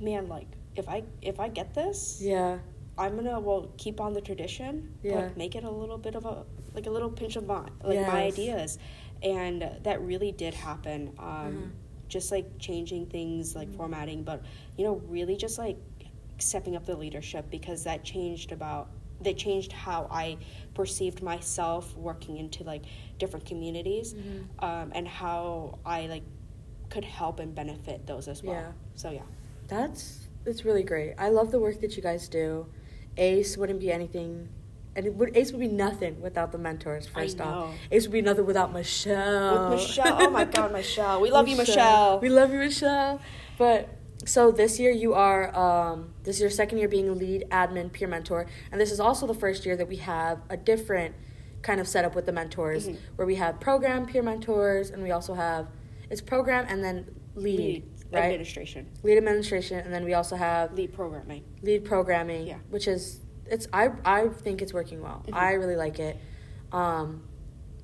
man, 0.00 0.28
like 0.28 0.46
if 0.76 0.88
I 0.88 1.02
if 1.22 1.38
I 1.40 1.48
get 1.48 1.74
this, 1.74 2.20
Yeah. 2.22 2.58
I'm 2.96 3.16
gonna 3.16 3.40
well 3.40 3.70
keep 3.76 4.00
on 4.00 4.12
the 4.12 4.20
tradition, 4.20 4.94
Yeah. 5.02 5.14
but 5.28 5.36
make 5.36 5.54
it 5.56 5.64
a 5.64 5.70
little 5.70 5.98
bit 5.98 6.14
of 6.14 6.24
a 6.24 6.44
like 6.74 6.86
a 6.86 6.90
little 6.90 7.10
pinch 7.10 7.36
of 7.36 7.46
my 7.46 7.68
like 7.82 8.00
my 8.06 8.22
ideas, 8.24 8.78
and 9.22 9.62
that 9.82 10.00
really 10.02 10.32
did 10.32 10.54
happen. 10.54 11.12
Um, 11.18 11.26
Mhm. 11.26 11.70
Just 12.06 12.30
like 12.30 12.58
changing 12.58 13.06
things, 13.06 13.56
like 13.56 13.68
Mhm. 13.68 13.76
formatting, 13.76 14.22
but 14.24 14.42
you 14.76 14.84
know, 14.84 14.96
really 15.08 15.36
just 15.36 15.58
like 15.58 15.76
stepping 16.38 16.76
up 16.76 16.84
the 16.84 16.96
leadership 16.96 17.48
because 17.50 17.84
that 17.84 18.04
changed 18.04 18.52
about 18.52 18.88
that 19.22 19.36
changed 19.36 19.72
how 19.72 20.06
I 20.10 20.36
perceived 20.74 21.22
myself 21.22 21.96
working 21.96 22.36
into 22.36 22.62
like 22.64 22.82
different 23.18 23.46
communities 23.46 24.12
Mhm. 24.14 24.62
um, 24.62 24.92
and 24.94 25.08
how 25.08 25.78
I 25.86 26.06
like 26.08 26.24
could 26.90 27.04
help 27.04 27.40
and 27.40 27.54
benefit 27.54 28.06
those 28.06 28.28
as 28.28 28.42
well. 28.42 28.54
Yeah. 28.54 28.72
So 28.94 29.10
yeah. 29.10 29.22
That's 29.68 30.28
it's 30.44 30.64
really 30.64 30.82
great. 30.82 31.14
I 31.16 31.30
love 31.30 31.50
the 31.52 31.58
work 31.58 31.80
that 31.80 31.96
you 31.96 32.02
guys 32.02 32.28
do. 32.28 32.66
Ace 33.16 33.56
wouldn't 33.56 33.80
be 33.80 33.90
anything, 33.92 34.48
and 34.96 35.06
it 35.06 35.14
would, 35.14 35.36
Ace 35.36 35.52
would 35.52 35.60
be 35.60 35.68
nothing 35.68 36.20
without 36.20 36.52
the 36.52 36.58
mentors. 36.58 37.06
First 37.06 37.40
off. 37.40 37.74
Ace 37.90 38.04
would 38.04 38.12
be 38.12 38.22
nothing 38.22 38.46
without 38.46 38.72
Michelle. 38.72 39.70
With 39.70 39.80
Michelle, 39.80 40.22
oh 40.22 40.30
my 40.30 40.44
God, 40.44 40.72
Michelle, 40.72 41.20
we 41.20 41.30
love 41.30 41.48
you, 41.48 41.56
Michelle. 41.56 42.18
We 42.20 42.28
love 42.28 42.52
you, 42.52 42.58
Michelle. 42.58 43.20
But 43.58 43.88
so 44.24 44.50
this 44.50 44.78
year 44.80 44.90
you 44.90 45.14
are 45.14 45.54
um, 45.56 46.14
this 46.24 46.36
is 46.36 46.40
your 46.42 46.50
second 46.50 46.78
year 46.78 46.88
being 46.88 47.08
a 47.08 47.12
lead 47.12 47.44
admin 47.50 47.92
peer 47.92 48.08
mentor, 48.08 48.46
and 48.72 48.80
this 48.80 48.90
is 48.90 49.00
also 49.00 49.26
the 49.26 49.34
first 49.34 49.64
year 49.66 49.76
that 49.76 49.88
we 49.88 49.96
have 49.96 50.40
a 50.50 50.56
different 50.56 51.14
kind 51.62 51.80
of 51.80 51.88
setup 51.88 52.14
with 52.14 52.26
the 52.26 52.32
mentors, 52.32 52.88
Mhm. 52.88 52.96
where 53.16 53.26
we 53.26 53.36
have 53.36 53.58
program 53.60 54.06
peer 54.06 54.22
mentors, 54.22 54.90
and 54.90 55.02
we 55.02 55.10
also 55.10 55.34
have 55.34 55.68
it's 56.10 56.20
program 56.20 56.66
and 56.68 56.84
then 56.84 57.06
lead, 57.34 57.58
lead 57.58 57.93
right? 58.16 58.24
administration, 58.26 58.86
lead 59.02 59.16
administration, 59.18 59.78
and 59.78 59.92
then 59.92 60.04
we 60.04 60.14
also 60.14 60.36
have 60.36 60.72
lead 60.74 60.92
programming. 60.92 61.44
lead 61.62 61.84
programming, 61.84 62.46
Yeah. 62.46 62.58
which 62.70 62.86
is 62.88 63.20
it's 63.46 63.66
I 63.72 63.90
I 64.04 64.28
think 64.28 64.62
it's 64.62 64.72
working 64.72 65.02
well. 65.02 65.22
Mhm. 65.26 65.34
I 65.34 65.52
really 65.54 65.76
like 65.76 65.98
it. 65.98 66.16
Um, 66.72 67.22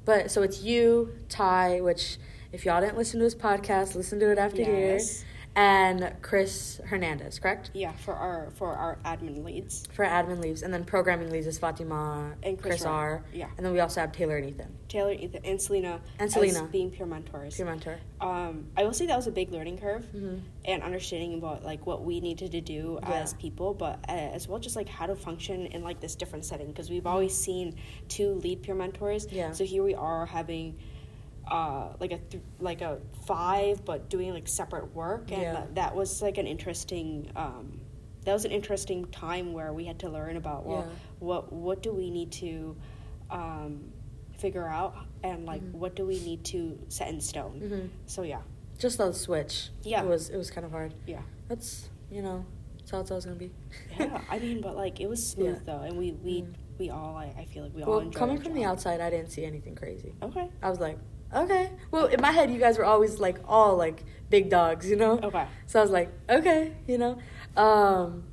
but 0.04 0.30
so 0.30 0.42
it's 0.42 0.62
you, 0.62 1.12
Ty, 1.28 1.80
which 1.82 2.18
if 2.52 2.64
y'all 2.64 2.80
didn't 2.80 2.96
listen 2.96 3.20
to 3.20 3.24
his 3.24 3.34
podcast, 3.34 3.94
listen 3.94 4.18
to 4.20 4.30
it 4.32 4.38
after 4.38 4.62
here, 4.64 4.92
Yes. 4.94 5.24
And 5.56 6.14
Chris 6.22 6.80
Hernandez, 6.86 7.38
correct? 7.38 7.70
Yeah, 7.74 7.92
for 7.92 8.14
our 8.14 8.50
for 8.54 8.72
our 8.74 8.98
admin 9.04 9.44
leads 9.44 9.86
For 9.92 10.04
admin 10.04 10.40
leads, 10.40 10.62
and 10.62 10.72
then 10.72 10.84
programming 10.84 11.30
leads 11.30 11.46
is 11.46 11.58
Fatima 11.58 12.34
and 12.42 12.56
Chris, 12.60 12.76
Chris, 12.76 12.84
R. 12.84 13.24
Yeah, 13.32 13.48
and 13.56 13.66
then 13.66 13.72
we 13.72 13.80
also 13.80 14.00
have 14.00 14.12
Taylor 14.12 14.36
and 14.36 14.48
Ethan, 14.48 14.74
Taylor, 14.88 15.12
Ethan, 15.12 15.44
and 15.44 15.60
Selena. 15.60 16.00
And 16.18 16.30
Selena. 16.30 16.64
being 16.70 16.90
peer 16.90 17.06
mentors. 17.06 17.56
peer 17.56 17.66
mentor. 17.66 17.98
Um, 18.20 18.66
I 18.76 18.84
will 18.84 18.92
say 18.92 19.06
that 19.06 19.16
was 19.16 19.26
a 19.26 19.32
big 19.32 19.50
learning 19.52 19.78
curve. 19.78 20.04
hmm 20.06 20.38
and 20.66 20.82
understanding 20.82 21.32
about 21.38 21.64
like 21.64 21.86
what 21.86 22.04
we 22.04 22.20
needed 22.20 22.52
to 22.52 22.60
do 22.60 22.98
Yeah. 23.02 23.22
as 23.22 23.32
people 23.32 23.72
but 23.72 23.98
uh, 24.10 24.12
as 24.12 24.46
well 24.46 24.58
just 24.58 24.76
like 24.76 24.90
how 24.90 25.06
to 25.06 25.16
function 25.16 25.64
in 25.66 25.82
like 25.82 26.00
this 26.00 26.14
different 26.14 26.44
setting 26.44 26.66
because 26.66 26.90
we've 26.90 27.06
always 27.06 27.34
seen 27.34 27.76
two 28.08 28.34
lead 28.34 28.62
peer 28.62 28.74
mentors 28.74 29.26
Yeah. 29.32 29.52
so 29.52 29.64
here 29.64 29.82
we 29.82 29.94
are 29.94 30.26
having 30.26 30.76
uh, 31.50 31.88
like 31.98 32.12
a 32.12 32.18
th- 32.18 32.42
like 32.60 32.80
a 32.80 32.98
five 33.26 33.84
but 33.84 34.08
doing 34.08 34.32
like 34.32 34.46
separate 34.48 34.94
work 34.94 35.30
and 35.32 35.42
Yeah. 35.42 35.52
that, 35.54 35.74
that 35.74 35.96
was 35.96 36.22
like 36.22 36.38
an 36.38 36.46
interesting 36.46 37.30
um, 37.36 37.80
that 38.24 38.32
was 38.32 38.44
an 38.44 38.52
interesting 38.52 39.06
time 39.06 39.52
where 39.52 39.72
we 39.72 39.84
had 39.84 39.98
to 40.00 40.08
learn 40.08 40.36
about 40.36 40.64
well 40.64 40.86
Yeah. 40.88 40.94
what 41.18 41.52
what 41.52 41.82
do 41.82 41.92
we 41.92 42.10
need 42.10 42.30
to 42.32 42.76
um, 43.30 43.92
figure 44.38 44.66
out 44.66 44.94
and 45.22 45.44
like 45.44 45.62
Mhm. 45.62 45.72
what 45.72 45.94
do 45.96 46.06
we 46.06 46.20
need 46.20 46.44
to 46.46 46.78
set 46.88 47.08
in 47.08 47.20
stone 47.20 47.60
hmm 47.60 47.86
so 48.06 48.22
yeah 48.22 48.40
Just 48.78 49.00
on 49.00 49.08
the 49.08 49.14
switch. 49.14 49.70
Yeah. 49.82 50.02
it 50.02 50.08
was 50.08 50.30
it 50.30 50.36
was 50.36 50.50
kind 50.50 50.64
of 50.64 50.70
hard. 50.70 50.94
yeah 51.06 51.22
That's 51.48 51.88
you 52.10 52.22
know 52.22 52.44
that's 52.78 52.90
how 52.92 53.00
it's 53.00 53.10
always 53.10 53.24
gonna 53.24 53.36
be. 53.36 53.50
yeah, 53.98 54.20
I 54.30 54.38
mean, 54.44 54.60
but 54.62 54.76
like 54.76 55.00
it 55.00 55.08
was 55.08 55.20
smooth 55.26 55.56
Yeah. 55.66 55.74
though, 55.74 55.82
and 55.82 55.98
we 55.98 56.12
we 56.12 56.42
Mm. 56.42 56.54
we 56.78 56.90
all 56.90 57.14
I, 57.16 57.34
I 57.38 57.44
feel 57.44 57.62
like 57.64 57.74
we 57.74 57.82
all 57.82 57.90
well, 57.90 57.98
enjoyed 58.00 58.14
coming 58.14 58.40
from 58.40 58.54
the 58.54 58.64
outside, 58.64 59.00
I 59.00 59.10
didn't 59.10 59.30
see 59.30 59.44
anything 59.44 59.74
crazy. 59.74 60.14
Okay. 60.22 60.48
I 60.62 60.70
was 60.70 60.80
like, 60.80 60.98
okay. 61.34 61.70
Well, 61.90 62.06
in 62.06 62.20
my 62.20 62.32
head, 62.32 62.50
you 62.50 62.58
guys 62.58 62.78
were 62.78 62.84
always 62.84 63.18
like 63.18 63.38
all 63.46 63.76
like 63.76 64.04
big 64.28 64.50
dogs, 64.50 64.88
you 64.88 64.96
know. 64.96 65.18
Okay. 65.22 65.46
So 65.66 65.78
I 65.78 65.82
was 65.82 65.90
like, 65.90 66.10
okay, 66.28 66.74
you 66.86 66.98
know. 66.98 67.18
Um, 67.56 68.24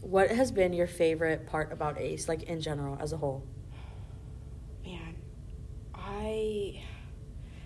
what 0.00 0.30
has 0.30 0.52
been 0.52 0.72
your 0.72 0.86
favorite 0.86 1.46
part 1.46 1.72
about 1.72 1.98
Ace, 1.98 2.28
like 2.28 2.44
in 2.44 2.60
general, 2.60 2.98
as 3.00 3.12
a 3.12 3.16
whole? 3.16 3.44
Man, 4.84 5.16
I 5.94 6.82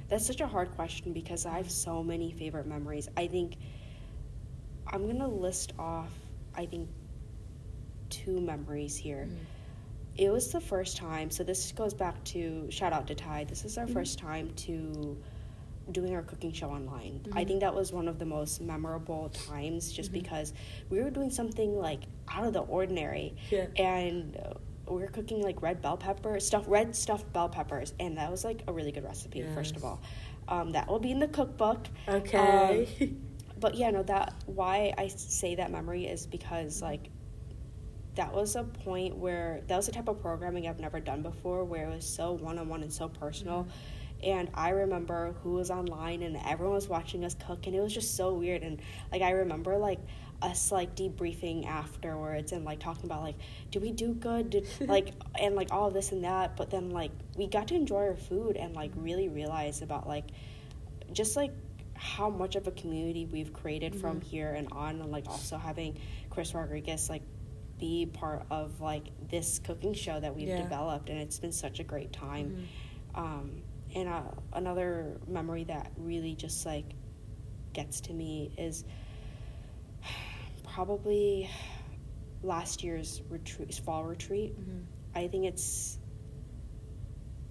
that's 0.09 0.27
such 0.27 0.41
a 0.41 0.47
hard 0.47 0.75
question 0.75 1.13
because 1.13 1.45
I 1.45 1.57
have 1.59 1.71
so 1.71 2.03
many 2.03 2.33
favorite 2.33 2.67
memories. 2.67 3.09
I 3.17 3.27
think 3.27 3.57
I'm 4.87 5.07
gonna 5.07 5.29
list 5.29 5.73
off. 5.79 6.13
I 6.55 6.67
think 6.67 6.89
two 8.09 8.41
memories 8.41 8.97
here. 8.97 9.29
It 10.19 10.31
was 10.33 10.51
the 10.51 10.61
first 10.61 10.97
time. 10.97 11.31
So 11.31 11.45
this 11.45 11.73
goes 11.73 11.95
back 11.95 12.23
to 12.25 12.67
shout 12.71 12.93
out 12.93 13.07
to 13.07 13.15
Ty. 13.15 13.45
This 13.45 13.65
is 13.65 13.79
our 13.79 13.87
Mhm. 13.87 13.93
first 13.93 14.19
time 14.19 14.53
to 14.57 15.17
doing 15.93 16.15
our 16.15 16.23
cooking 16.23 16.53
show 16.53 16.69
online. 16.71 17.21
I 17.33 17.45
Mhm. 17.45 17.47
think 17.47 17.61
that 17.61 17.75
was 17.75 17.93
one 17.93 18.09
of 18.09 18.19
the 18.19 18.27
most 18.27 18.61
memorable 18.61 19.31
times, 19.31 19.91
just 19.93 20.11
Mhm. 20.11 20.15
because 20.15 20.53
we 20.91 21.01
were 21.01 21.09
doing 21.11 21.31
something 21.31 21.79
like 21.79 22.03
out 22.29 22.45
of 22.45 22.53
the 22.53 22.61
ordinary, 22.61 23.37
Yeah. 23.51 23.69
and 23.77 24.37
we 24.87 24.97
were 24.97 25.07
cooking 25.07 25.41
like 25.41 25.63
red 25.63 25.81
bell 25.81 25.97
pepper 25.97 26.41
stuff, 26.41 26.65
red 26.67 26.95
stuffed 26.97 27.33
bell 27.33 27.49
peppers, 27.49 27.95
and 28.01 28.19
that 28.19 28.31
was 28.31 28.45
like 28.45 28.65
a 28.67 28.73
really 28.73 28.91
good 28.93 29.05
recipe. 29.05 29.43
First 29.55 29.77
of 29.77 29.85
all, 29.85 30.01
um, 30.49 30.73
that 30.73 30.89
will 30.89 30.99
be 30.99 31.11
in 31.13 31.21
the 31.21 31.29
cookbook. 31.29 31.89
Okay. 32.09 32.89
But 33.61 33.75
yeah, 33.75 33.91
no, 33.91 34.05
that 34.05 34.35
why 34.47 34.95
I 34.97 35.09
say 35.09 35.57
that 35.57 35.73
memory 35.73 36.07
is 36.07 36.27
because 36.29 36.81
like 36.81 37.11
that 38.19 38.35
was 38.35 38.57
a 38.57 38.65
point 38.65 39.17
where 39.17 39.61
that 39.69 39.77
was 39.77 39.87
the 39.87 39.93
type 39.93 40.09
of 40.09 40.21
programming 40.21 40.67
I've 40.67 40.81
never 40.81 40.99
done 40.99 41.23
before 41.23 41.63
where 41.65 41.89
it 41.89 41.95
was 41.95 42.05
so 42.05 42.33
one 42.33 42.59
on 42.59 42.69
one 42.69 42.83
and 42.83 42.93
so 42.93 43.09
personal. 43.09 43.69
And 44.25 44.51
I 44.55 44.71
remember 44.71 45.37
who 45.45 45.53
was 45.53 45.71
online 45.71 46.23
and 46.23 46.37
everyone 46.45 46.75
was 46.75 46.89
watching 46.89 47.25
us 47.25 47.37
cook 47.47 47.69
and 47.69 47.77
it 47.77 47.81
was 47.81 47.95
just 47.95 48.17
so 48.17 48.35
weird. 48.35 48.65
And 48.65 48.81
like 49.13 49.23
I 49.23 49.31
remember 49.31 49.79
like 49.79 50.01
us 50.43 50.73
like 50.73 50.97
debriefing 50.97 51.65
afterwards 51.67 52.51
and 52.51 52.65
like 52.65 52.81
talking 52.81 53.05
about 53.05 53.23
like 53.23 53.37
did 53.71 53.83
we 53.83 53.93
do 53.93 54.13
good? 54.15 54.51
Did 54.51 54.67
like 54.89 55.15
and 55.41 55.55
like 55.55 55.69
all 55.71 55.89
this 55.93 56.11
and 56.11 56.25
that. 56.25 56.57
But 56.57 56.71
then 56.71 56.91
like 56.91 57.13
we 57.37 57.47
got 57.47 57.69
to 57.69 57.77
enjoy 57.77 58.09
our 58.09 58.17
food 58.17 58.57
and 58.57 58.75
like 58.75 58.91
really 58.97 59.29
realize 59.29 59.81
about 59.81 60.09
like 60.09 60.25
just 61.13 61.37
like 61.37 61.53
how 61.95 62.29
much 62.29 62.57
of 62.57 62.67
a 62.67 62.73
community 62.73 63.27
we've 63.27 63.53
created 63.53 63.95
from 63.95 64.19
Mhm. 64.21 64.25
here 64.25 64.55
and 64.55 64.67
on. 64.73 65.01
And 65.01 65.13
like 65.13 65.29
also 65.29 65.57
having 65.57 65.97
chris 66.31 66.53
rodriguez 66.53 67.09
like 67.09 67.23
be 67.79 68.07
part 68.07 68.45
of 68.51 68.81
like 68.81 69.07
this 69.29 69.59
cooking 69.61 69.95
show 69.95 70.19
that 70.21 70.35
we've 70.35 70.49
Yeah. 70.49 70.63
developed 70.63 71.09
and 71.11 71.19
it's 71.21 71.39
been 71.39 71.53
such 71.53 71.79
a 71.81 71.85
great 71.85 72.13
time 72.13 72.67
Mhm. 73.15 73.19
um, 73.19 73.63
and 73.95 74.09
uh, 74.09 74.23
another 74.53 75.19
memory 75.27 75.65
that 75.65 75.93
really 75.97 76.35
just 76.35 76.67
like 76.67 76.85
gets 77.73 78.01
to 78.03 78.13
me 78.13 78.53
is 78.59 78.85
probably 80.65 81.49
last 82.43 82.83
year's 82.85 83.23
retreat 83.29 83.75
fall 83.85 84.05
retreat 84.05 84.55
Mhm. 84.59 84.85
I 85.15 85.29
think 85.29 85.45
it's 85.47 85.99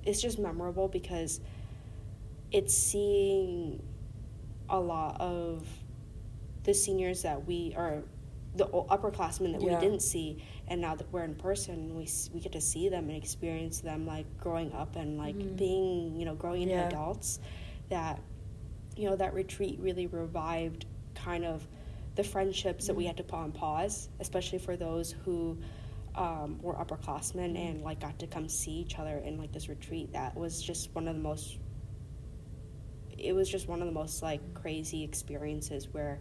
it's 0.03 0.21
just 0.21 0.39
memorable 0.39 0.87
because 0.87 1.41
it's 2.51 2.73
seeing 2.73 3.83
a 4.69 4.79
lot 4.79 5.19
of 5.19 5.67
the 6.63 6.73
seniors 6.73 7.23
that 7.23 7.45
we 7.45 7.73
are 7.75 8.03
the 8.57 8.65
upperclassmen 8.67 9.51
that 9.53 9.61
Yeah. 9.61 9.75
we 9.75 9.81
didn't 9.85 10.01
see 10.01 10.43
and 10.67 10.81
now 10.81 10.95
that 10.95 11.11
we're 11.11 11.23
in 11.23 11.35
person 11.35 11.95
we 11.95 12.07
we 12.33 12.39
get 12.39 12.51
to 12.51 12.61
see 12.61 12.89
them 12.89 13.07
and 13.09 13.17
experience 13.17 13.79
them 13.79 14.05
like 14.05 14.25
growing 14.39 14.71
up 14.73 14.95
and 14.95 15.17
like 15.17 15.35
Mhm. 15.35 15.55
being 15.57 16.15
you 16.17 16.25
know 16.25 16.35
growing 16.35 16.63
into 16.63 16.73
Yeah. 16.75 16.87
adults 16.87 17.39
that 17.89 18.19
you 18.95 19.05
know 19.09 19.15
that 19.15 19.33
retreat 19.33 19.79
really 19.79 20.07
revived 20.07 20.85
kind 21.13 21.45
of 21.45 21.67
the 22.15 22.23
friendships 22.23 22.87
that 22.87 22.95
we 22.95 23.03
Mhm. 23.03 23.07
had 23.07 23.17
to 23.17 23.23
put 23.23 23.37
on 23.37 23.51
pause 23.51 24.09
especially 24.19 24.59
for 24.59 24.75
those 24.75 25.11
who 25.11 25.57
um, 26.15 26.59
were 26.63 26.73
upperclassmen 26.73 27.53
Mhm. 27.53 27.69
and 27.69 27.83
like 27.83 27.99
got 27.99 28.17
to 28.17 28.25
come 28.25 28.49
see 28.49 28.71
each 28.71 28.97
other 28.97 29.19
in 29.19 29.37
like 29.37 29.51
this 29.51 29.69
retreat 29.69 30.11
that 30.13 30.35
was 30.35 30.59
just 30.63 30.93
one 30.95 31.07
of 31.07 31.15
the 31.15 31.21
most 31.21 31.59
it 33.19 33.33
was 33.33 33.47
just 33.47 33.67
one 33.67 33.81
of 33.81 33.87
the 33.87 33.93
most 33.93 34.23
like 34.23 34.41
crazy 34.55 35.03
experiences 35.03 35.87
where 35.93 36.19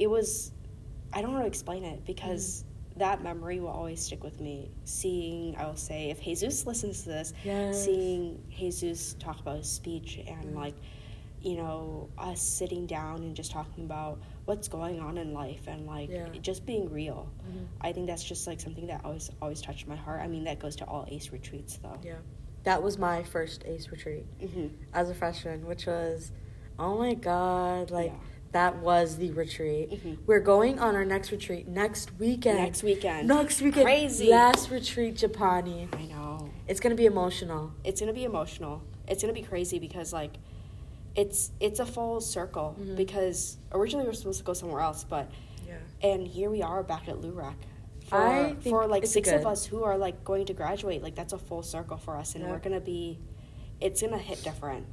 it 0.00 0.08
was 0.10 0.50
i 1.12 1.20
don't 1.20 1.30
know 1.30 1.36
how 1.36 1.42
to 1.42 1.48
explain 1.48 1.84
it 1.84 2.04
because 2.06 2.64
that 2.96 3.22
memory 3.22 3.60
will 3.60 3.68
always 3.68 4.00
stick 4.00 4.22
with 4.22 4.40
me. 4.40 4.68
Seeing, 4.84 5.56
I 5.56 5.64
will 5.64 5.76
say, 5.76 6.10
if 6.10 6.20
Jesus 6.20 6.66
listens 6.66 7.04
to 7.04 7.08
this, 7.10 7.32
Yes. 7.44 7.84
seeing 7.84 8.42
Jesus 8.50 9.14
talk 9.18 9.40
about 9.40 9.56
his 9.58 9.70
speech 9.70 10.18
and 10.26 10.44
Mm. 10.44 10.54
like, 10.56 10.74
you 11.40 11.56
know, 11.56 12.10
us 12.18 12.42
sitting 12.42 12.86
down 12.86 13.22
and 13.22 13.34
just 13.34 13.52
talking 13.52 13.84
about 13.84 14.18
what's 14.44 14.68
going 14.68 15.00
on 15.00 15.16
in 15.16 15.32
life 15.32 15.66
and 15.66 15.86
like 15.86 16.10
Yeah. 16.10 16.28
just 16.42 16.66
being 16.66 16.90
real. 16.90 17.30
Mhm. 17.48 17.66
I 17.80 17.92
think 17.92 18.06
that's 18.06 18.24
just 18.24 18.46
like 18.46 18.60
something 18.60 18.88
that 18.88 19.02
always 19.04 19.30
always 19.40 19.62
touched 19.62 19.86
my 19.86 19.96
heart. 19.96 20.20
I 20.20 20.26
mean, 20.26 20.44
that 20.44 20.58
goes 20.58 20.76
to 20.76 20.84
all 20.86 21.06
ACE 21.08 21.32
retreats 21.32 21.78
though. 21.78 21.96
Yeah. 22.02 22.16
That 22.64 22.82
was 22.82 22.98
my 22.98 23.22
first 23.22 23.64
ACE 23.64 23.90
retreat 23.90 24.26
hmm 24.40 24.66
as 24.92 25.08
a 25.08 25.14
freshman, 25.14 25.64
which 25.64 25.86
was, 25.86 26.32
oh 26.78 26.98
my 26.98 27.14
God, 27.14 27.90
like 27.90 28.12
Yeah. 28.12 28.18
That 28.52 28.76
was 28.78 29.16
the 29.16 29.30
retreat. 29.30 29.90
Mhm. 29.90 30.18
We're 30.26 30.40
going 30.40 30.78
on 30.80 30.96
our 30.96 31.04
next 31.04 31.30
retreat 31.30 31.68
next 31.68 32.10
weekend. 32.18 32.58
Next 32.58 32.82
weekend. 32.82 33.28
Next 33.28 33.60
weekend. 33.62 33.84
Crazy. 33.84 34.28
Last 34.28 34.70
retreat, 34.70 35.14
Japani. 35.16 35.88
I 35.94 36.06
know. 36.06 36.48
It's 36.66 36.80
gonna 36.80 36.96
be 36.96 37.06
emotional. 37.06 37.70
It's 37.84 38.00
gonna 38.00 38.12
be 38.12 38.24
emotional. 38.24 38.82
It's 39.06 39.22
gonna 39.22 39.32
be 39.34 39.42
crazy 39.42 39.78
because 39.78 40.12
like, 40.12 40.32
it's 41.14 41.50
it's 41.60 41.78
a 41.80 41.86
full 41.86 42.20
circle 42.20 42.76
Mhm. 42.80 42.96
because 42.96 43.56
originally 43.72 44.04
we 44.04 44.08
were 44.10 44.14
supposed 44.14 44.38
to 44.40 44.44
go 44.44 44.52
somewhere 44.52 44.80
else, 44.80 45.04
but 45.04 45.30
Yeah. 45.66 45.74
and 46.02 46.26
here 46.26 46.50
we 46.50 46.62
are 46.62 46.82
back 46.82 47.08
at 47.08 47.16
LUREC. 47.20 47.54
For, 48.06 48.16
I 48.16 48.44
think 48.54 48.62
for 48.64 48.86
like 48.88 49.06
six 49.06 49.28
good. 49.30 49.38
of 49.40 49.46
us 49.46 49.64
who 49.66 49.84
are 49.84 49.96
like 49.96 50.24
going 50.24 50.46
to 50.46 50.52
graduate, 50.54 51.02
like 51.02 51.14
that's 51.14 51.32
a 51.32 51.38
full 51.38 51.62
circle 51.62 51.96
for 51.98 52.16
us, 52.16 52.34
and 52.34 52.42
Yeah. 52.44 52.50
we're 52.50 52.58
gonna 52.58 52.80
be, 52.80 53.18
it's 53.80 54.02
gonna 54.02 54.18
hit 54.18 54.42
different. 54.42 54.86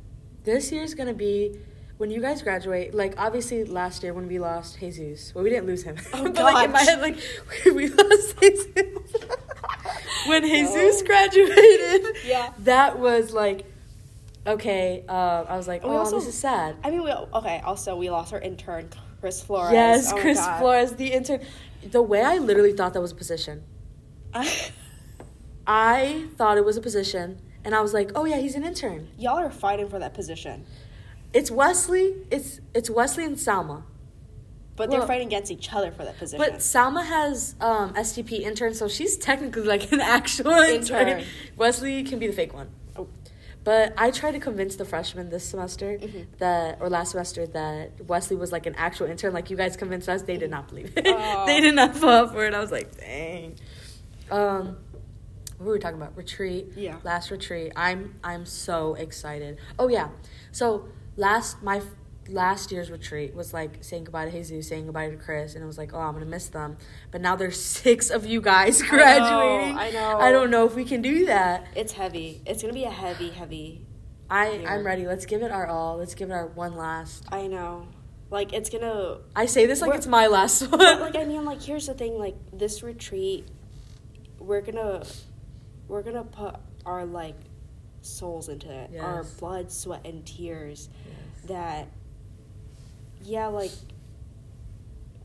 This 0.44 0.72
year's 0.72 0.94
gonna 0.94 1.14
be 1.16 1.58
when 1.98 2.12
you 2.12 2.22
guys 2.22 2.42
graduate. 2.42 2.94
Like 2.94 3.16
obviously 3.18 3.64
last 3.64 4.04
year 4.04 4.14
when 4.14 4.28
we 4.28 4.40
lost 4.40 4.80
Jesus, 4.80 5.34
well 5.34 5.44
we 5.44 5.50
didn't 5.50 5.68
lose 5.68 5.84
him. 5.84 5.98
Oh, 6.14 6.24
but 6.32 6.36
like 6.36 6.66
in 6.66 6.72
my 6.72 6.82
head, 6.82 7.02
like 7.02 7.18
we 7.66 7.88
lost 7.90 8.40
Jesus. 8.40 8.68
when 10.28 10.44
Jesus 10.44 11.02
graduated, 11.04 12.16
Yeah. 12.26 12.54
that 12.60 13.00
was 13.00 13.34
like 13.34 13.66
okay. 14.46 15.04
Uh, 15.10 15.44
I 15.48 15.58
was 15.58 15.68
like, 15.68 15.82
oh, 15.84 15.98
also- 15.98 16.20
this 16.20 16.28
is 16.28 16.38
sad. 16.38 16.78
I 16.84 16.90
mean, 16.92 17.04
we 17.04 17.12
okay. 17.12 17.62
Also, 17.66 17.96
we 17.96 18.10
lost 18.10 18.32
our 18.34 18.40
intern, 18.40 18.90
Chris 19.20 19.42
Flores. 19.44 19.74
Yes, 19.74 20.14
Oh 20.14 20.18
Chris 20.22 20.38
God. 20.40 20.60
Flores, 20.60 20.92
the 20.94 21.12
intern. 21.12 21.42
The 21.92 22.02
way 22.02 22.22
I 22.22 22.38
literally 22.38 22.74
thought 22.74 22.94
that 22.94 23.02
was 23.02 23.12
a 23.12 23.16
position. 23.16 23.64
I 25.68 26.26
thought 26.38 26.58
it 26.58 26.66
was 26.66 26.78
a 26.78 26.82
position, 26.82 27.42
and 27.66 27.76
I 27.76 27.82
was 27.82 27.94
like, 27.94 28.12
oh 28.16 28.26
yeah, 28.26 28.38
he's 28.38 28.56
an 28.56 28.64
intern. 28.64 29.10
Y'all 29.18 29.38
are 29.38 29.50
fighting 29.50 29.90
for 29.90 30.00
that 30.00 30.14
position, 30.14 30.66
It's 31.34 31.52
Wesley. 31.52 32.16
It's 32.32 32.60
it's 32.74 32.90
Wesley 32.90 33.26
and 33.26 33.36
Salma. 33.36 33.84
but 34.76 34.92
they're 34.92 35.00
Well- 35.00 35.08
fighting 35.08 35.28
against 35.28 35.52
each 35.52 35.74
other 35.74 35.92
for 35.92 36.04
that 36.06 36.18
position. 36.20 36.38
But 36.38 36.60
Salma 36.60 37.04
has 37.04 37.56
um, 37.60 37.94
STP 37.96 38.42
intern, 38.42 38.74
so 38.76 38.88
she's 38.88 39.18
technically 39.18 39.64
like 39.64 39.92
an 39.92 40.00
actual 40.02 40.52
intern. 40.52 41.08
Intern. 41.08 41.24
Wesley 41.56 42.04
can 42.04 42.20
be 42.20 42.28
the 42.28 42.34
fake 42.34 42.54
one. 42.54 42.70
Oh. 42.96 43.08
But 43.64 43.94
I 43.98 44.12
tried 44.12 44.34
to 44.34 44.40
convince 44.40 44.76
the 44.76 44.86
freshmen 44.86 45.30
this 45.32 45.44
semester 45.44 45.98
Mhm. 45.98 46.28
that, 46.38 46.78
or 46.80 46.90
last 46.90 47.12
semester, 47.12 47.48
that 47.48 48.06
Wesley 48.08 48.36
was 48.38 48.52
like 48.52 48.66
an 48.68 48.76
actual 48.76 49.08
intern. 49.08 49.34
Like 49.34 49.50
you 49.50 49.58
guys 49.58 49.76
convinced 49.76 50.08
us, 50.08 50.22
they 50.22 50.38
did 50.38 50.52
not 50.52 50.68
believe 50.70 50.94
it. 50.96 51.08
Aw. 51.08 51.46
they 51.48 51.60
did 51.60 51.74
not 51.76 51.96
fall 51.96 52.28
for 52.28 52.46
it. 52.46 52.54
I 52.54 52.60
was 52.60 52.72
like, 52.72 52.96
dang. 52.98 53.56
Um, 54.30 54.78
what 55.58 55.66
were 55.66 55.74
we 55.74 55.80
talking 55.80 55.98
about? 55.98 56.16
Retreat. 56.16 56.74
Yeah. 56.76 56.98
Last 57.04 57.32
retreat. 57.32 57.74
I'm 57.76 58.14
I'm 58.24 58.46
so 58.46 58.94
excited. 58.94 59.58
Oh 59.80 59.88
yeah. 59.88 60.10
So 60.52 60.88
last 61.18 61.62
my 61.62 61.82
last 62.30 62.72
year's 62.72 62.92
retreat 62.92 63.34
was 63.34 63.54
like 63.54 63.84
saying 63.84 64.06
goodbye 64.06 64.26
to 64.26 64.32
Jesus, 64.32 64.68
saying 64.68 64.86
goodbye 64.86 65.10
to 65.10 65.18
Chris, 65.18 65.56
and 65.56 65.64
it 65.64 65.68
was 65.68 65.78
like, 65.78 65.94
oh, 65.94 66.00
I'm 66.00 66.14
gonna 66.14 66.26
miss 66.26 66.48
them. 66.48 66.78
But 67.12 67.22
now 67.22 67.36
there's 67.36 67.60
six 67.84 68.10
of 68.10 68.26
you 68.26 68.42
guys 68.42 68.82
graduating. 68.82 69.78
I 69.78 69.92
know. 69.92 70.18
I 70.20 70.32
don't 70.32 70.50
know 70.50 70.66
if 70.66 70.76
we 70.76 70.86
can 70.86 71.02
do 71.02 71.26
that. 71.26 71.68
it's 71.76 71.94
heavy. 71.94 72.42
It's 72.46 72.62
gonna 72.62 72.74
be 72.74 72.86
a 72.86 72.90
heavy, 72.90 73.30
heavy. 73.32 73.86
I 74.30 74.52
Yeah. 74.52 74.74
I'm 74.74 74.86
ready. 74.86 75.08
Let's 75.08 75.26
give 75.26 75.42
it 75.42 75.52
our 75.52 75.68
all. 75.68 75.98
Let's 75.98 76.16
give 76.16 76.30
it 76.30 76.34
our 76.34 76.48
one 76.48 76.76
last. 76.76 77.26
I 77.32 77.48
know. 77.48 77.88
Like 78.30 78.52
it's 78.52 78.70
gonna. 78.70 79.20
I 79.36 79.46
say 79.46 79.66
this 79.66 79.82
like 79.82 79.96
it's 79.96 80.08
my 80.08 80.28
last 80.28 80.62
one. 80.70 80.80
Like 81.00 81.16
I 81.16 81.24
mean, 81.24 81.46
like 81.46 81.62
here's 81.62 81.88
the 81.88 81.94
thing. 81.94 82.18
Like 82.18 82.36
this 82.52 82.84
retreat, 82.84 83.48
we're 84.38 84.62
gonna, 84.62 85.04
we're 85.88 86.02
gonna 86.04 86.26
put 86.26 86.56
our 86.86 87.06
like 87.06 87.36
souls 88.02 88.50
into 88.50 88.72
it. 88.72 88.92
Our 89.00 89.24
blood, 89.40 89.72
sweat, 89.72 90.06
and 90.06 90.26
tears. 90.26 90.90
Yes. 91.06 91.46
That. 91.50 91.88
Yeah, 93.24 93.48
like. 93.48 93.72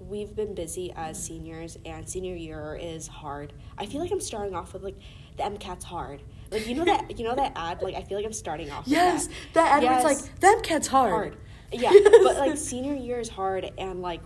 We've 0.01 0.35
been 0.35 0.53
busy 0.55 0.93
as 0.97 1.23
seniors, 1.23 1.79
and 1.87 2.09
senior 2.09 2.35
year 2.35 2.77
is 2.81 3.07
hard. 3.07 3.53
I 3.79 3.87
feel 3.87 4.01
like 4.01 4.11
I'm 4.11 4.21
starting 4.21 4.53
off 4.55 4.73
with 4.73 4.83
like 4.83 4.97
the 5.37 5.45
MCAT's 5.45 5.85
hard. 5.85 6.23
Like 6.51 6.67
you 6.67 6.75
know 6.75 6.85
that 6.85 7.17
you 7.19 7.25
know 7.25 7.37
that 7.37 7.53
ad. 7.57 7.83
Like 7.83 7.95
I 7.95 8.03
feel 8.03 8.19
like 8.19 8.27
I'm 8.27 8.33
starting 8.33 8.69
off. 8.71 8.85
with 8.85 8.93
Yes, 8.95 9.29
that. 9.29 9.35
that 9.55 9.77
ad 9.77 9.83
Yes. 9.85 10.03
was 10.05 10.23
like 10.25 10.41
that 10.41 10.61
cat's 10.65 10.89
hard. 10.89 11.11
hard. 11.13 11.37
Yeah, 11.71 11.93
but 12.25 12.37
like 12.37 12.57
senior 12.59 12.95
year 12.95 13.21
is 13.21 13.29
hard, 13.29 13.71
and 13.79 14.03
like 14.03 14.21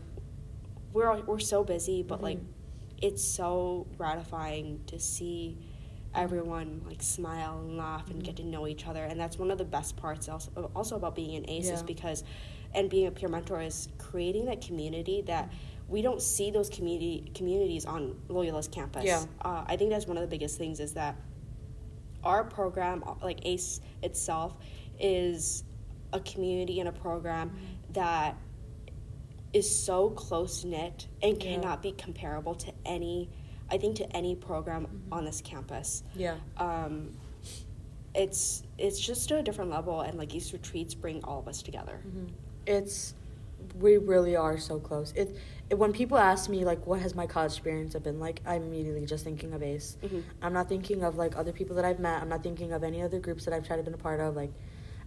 we're 0.95 1.15
we're 1.23 1.39
so 1.39 1.63
busy, 1.63 2.03
but 2.03 2.23
like 2.23 2.39
Mhm. 2.39 2.47
it's 3.03 3.23
so 3.23 3.87
gratifying 3.99 4.81
to 4.87 4.99
see 4.99 5.59
everyone 6.17 6.83
like 6.87 7.03
smile 7.03 7.59
and 7.61 7.77
laugh 7.77 8.09
and 8.11 8.23
get 8.25 8.37
to 8.37 8.45
know 8.45 8.67
each 8.67 8.87
other, 8.87 9.05
and 9.05 9.19
that's 9.21 9.39
one 9.39 9.51
of 9.51 9.59
the 9.59 9.65
best 9.65 9.97
parts 9.97 10.29
also 10.29 10.71
also 10.75 10.97
about 10.97 11.15
being 11.15 11.37
an 11.37 11.49
ACE 11.49 11.69
is 11.69 11.83
because 11.83 12.25
and 12.75 12.91
being 12.91 13.07
a 13.07 13.11
peer 13.11 13.29
mentor 13.29 13.61
is 13.61 13.89
creating 13.99 14.47
that 14.47 14.61
community 14.61 15.23
that 15.27 15.53
we 15.89 16.03
don't 16.03 16.21
see 16.21 16.51
those 16.51 16.69
community 16.69 17.31
communities 17.35 17.85
on 17.87 18.17
Loyola's 18.29 18.69
campus. 18.69 19.05
Yeah. 19.05 19.23
Uh, 19.43 19.65
I 19.67 19.77
think 19.77 19.91
that's 19.91 20.07
one 20.07 20.17
of 20.17 20.23
the 20.23 20.27
biggest 20.29 20.59
things 20.59 20.81
is 20.81 20.95
that 20.95 21.17
our 22.25 22.43
program, 22.45 23.05
like 23.23 23.41
ACE 23.47 23.81
itself, 24.03 24.57
is 24.99 25.63
a 26.13 26.21
community 26.21 26.81
and 26.81 26.89
a 26.89 26.93
program 26.93 27.51
Mm-hmm. 27.51 27.93
that 27.93 28.37
is 29.53 29.69
so 29.85 30.11
close 30.11 30.65
knit 30.65 31.07
and 31.23 31.43
Yeah. 31.43 31.55
cannot 31.55 31.83
be 31.83 31.93
comparable 31.93 32.55
to 32.57 32.73
any, 32.85 33.31
I 33.71 33.79
think, 33.79 33.97
to 33.97 34.17
any 34.17 34.35
program 34.37 34.87
Mm-hmm. 34.87 35.13
on 35.13 35.25
this 35.25 35.41
campus. 35.41 36.03
Yeah. 36.15 36.37
Um, 36.57 37.11
it's 38.15 38.63
it's 38.79 38.99
just 38.99 39.31
a 39.31 39.43
different 39.43 39.71
level, 39.71 40.01
and 40.01 40.17
like 40.19 40.31
these 40.31 40.53
retreats 40.53 40.95
bring 40.95 41.23
all 41.25 41.39
of 41.41 41.49
us 41.49 41.63
together. 41.63 42.01
Mhm. 42.07 42.29
It's 42.67 43.15
we 43.81 43.97
really 43.97 44.37
are 44.37 44.59
so 44.59 44.79
close. 44.79 45.13
It, 45.17 45.37
it 45.71 45.75
when 45.79 45.93
people 45.93 46.17
ask 46.19 46.49
me 46.49 46.65
like 46.65 46.87
what 46.87 47.01
has 47.01 47.15
my 47.15 47.27
college 47.27 47.53
experience 47.53 47.95
been 47.97 48.21
like, 48.21 48.41
I'm 48.47 48.63
immediately 48.63 49.05
just 49.07 49.25
thinking 49.25 49.53
of 49.53 49.63
Ace. 49.63 49.97
Mhm. 50.03 50.23
I'm 50.43 50.53
not 50.53 50.69
thinking 50.69 51.03
of 51.03 51.17
like 51.17 51.37
other 51.37 51.53
people 51.53 51.77
that 51.77 51.85
I've 51.85 51.99
met. 51.99 52.23
I'm 52.23 52.29
not 52.29 52.43
thinking 52.43 52.73
of 52.73 52.85
any 52.85 53.03
other 53.03 53.19
groups 53.19 53.45
that 53.45 53.53
I've 53.55 53.67
tried 53.67 53.79
to 53.79 53.83
been 53.83 53.95
a 53.95 53.99
part 53.99 54.21
of. 54.21 54.37
Like, 54.37 54.53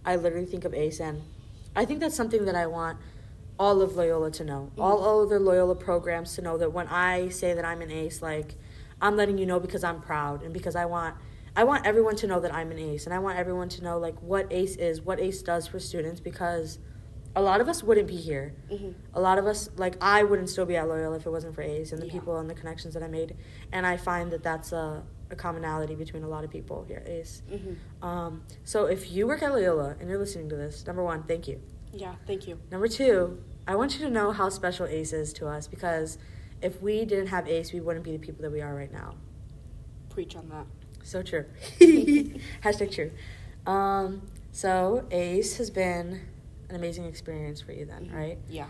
I 0.04 0.16
literally 0.16 0.46
think 0.46 0.64
of 0.64 0.74
Ace, 0.74 1.00
and 1.00 1.22
I 1.74 1.84
think 1.84 2.00
that's 2.00 2.14
something 2.14 2.44
that 2.44 2.54
I 2.54 2.66
want 2.66 2.98
all 3.60 3.82
of 3.82 3.94
Loyola 3.94 4.30
to 4.32 4.42
know. 4.44 4.70
Mm-hmm. 4.72 4.80
All 4.80 5.22
other 5.22 5.38
Loyola 5.38 5.74
programs 5.76 6.34
to 6.36 6.42
know 6.42 6.56
that 6.56 6.72
when 6.72 6.88
I 6.88 7.28
say 7.28 7.52
that 7.52 7.64
I'm 7.64 7.82
an 7.82 7.90
Ace, 7.92 8.22
like 8.22 8.56
I'm 9.02 9.16
letting 9.16 9.36
you 9.38 9.44
know 9.46 9.60
because 9.60 9.84
I'm 9.84 10.00
proud 10.00 10.42
and 10.42 10.52
because 10.52 10.74
I 10.74 10.86
want. 10.86 11.14
I 11.56 11.64
want 11.64 11.84
everyone 11.84 12.14
to 12.16 12.28
know 12.28 12.38
that 12.40 12.54
I'm 12.54 12.70
an 12.70 12.78
ace, 12.78 13.06
and 13.06 13.12
I 13.12 13.18
want 13.18 13.36
everyone 13.36 13.68
to 13.70 13.82
know 13.82 13.98
like 13.98 14.16
what 14.22 14.46
ACE 14.52 14.76
is, 14.76 15.00
what 15.02 15.18
ACE 15.18 15.42
does 15.42 15.66
for 15.66 15.80
students, 15.80 16.20
because 16.20 16.78
a 17.34 17.42
lot 17.42 17.60
of 17.60 17.68
us 17.68 17.82
wouldn't 17.82 18.06
be 18.06 18.14
here. 18.16 18.54
Mhm. 18.70 18.94
A 19.14 19.20
lot 19.20 19.36
of 19.36 19.46
us, 19.48 19.68
like 19.76 19.96
I, 20.00 20.22
wouldn't 20.22 20.48
still 20.48 20.64
be 20.64 20.76
at 20.76 20.86
Loyola 20.88 21.16
if 21.16 21.26
it 21.26 21.30
wasn't 21.30 21.56
for 21.56 21.62
ACE 21.62 21.90
and 21.90 22.00
the 22.00 22.06
Yeah. 22.06 22.12
people 22.12 22.36
and 22.38 22.48
the 22.48 22.54
connections 22.54 22.94
that 22.94 23.02
I 23.02 23.08
made. 23.08 23.36
And 23.72 23.84
I 23.84 23.96
find 23.96 24.30
that 24.30 24.44
that's 24.44 24.70
a, 24.70 25.02
a 25.30 25.34
commonality 25.34 25.96
between 25.96 26.22
a 26.22 26.28
lot 26.28 26.44
of 26.44 26.50
people 26.50 26.84
here 26.86 26.98
at 27.04 27.08
ACE. 27.08 27.42
Mhm. 27.50 27.76
Um, 28.00 28.42
so 28.62 28.86
if 28.86 29.10
you 29.10 29.26
work 29.26 29.42
at 29.42 29.50
Loyola 29.50 29.96
and 29.98 30.08
you're 30.08 30.20
listening 30.20 30.48
to 30.50 30.56
this, 30.56 30.86
number 30.86 31.02
one, 31.02 31.24
thank 31.24 31.48
you. 31.48 31.60
Yeah, 31.92 32.14
thank 32.28 32.46
you. 32.46 32.60
Number 32.70 32.86
two, 32.86 33.42
I 33.70 33.76
want 33.76 33.96
you 33.96 34.04
to 34.04 34.10
know 34.10 34.32
how 34.32 34.48
special 34.48 34.84
ACE 34.86 35.12
is 35.12 35.32
to 35.34 35.46
us 35.46 35.68
because 35.68 36.18
if 36.60 36.82
we 36.82 37.04
didn't 37.04 37.28
have 37.28 37.46
ACE, 37.46 37.72
we 37.72 37.80
wouldn't 37.80 38.04
be 38.04 38.10
the 38.10 38.18
people 38.18 38.42
that 38.42 38.50
we 38.50 38.60
are 38.60 38.74
right 38.74 38.92
now. 38.92 39.14
Preach 40.08 40.34
on 40.34 40.48
that. 40.48 40.66
So 41.04 41.22
true. 41.22 41.44
Hashtag 42.64 42.90
true. 42.92 43.12
Um, 43.72 44.22
so 44.50 45.06
ACE 45.12 45.56
has 45.58 45.70
been 45.70 46.20
an 46.68 46.74
amazing 46.74 47.04
experience 47.04 47.60
for 47.60 47.70
you 47.70 47.84
then, 47.84 48.06
Mhm. 48.06 48.14
right? 48.16 48.38
Yeah. 48.48 48.66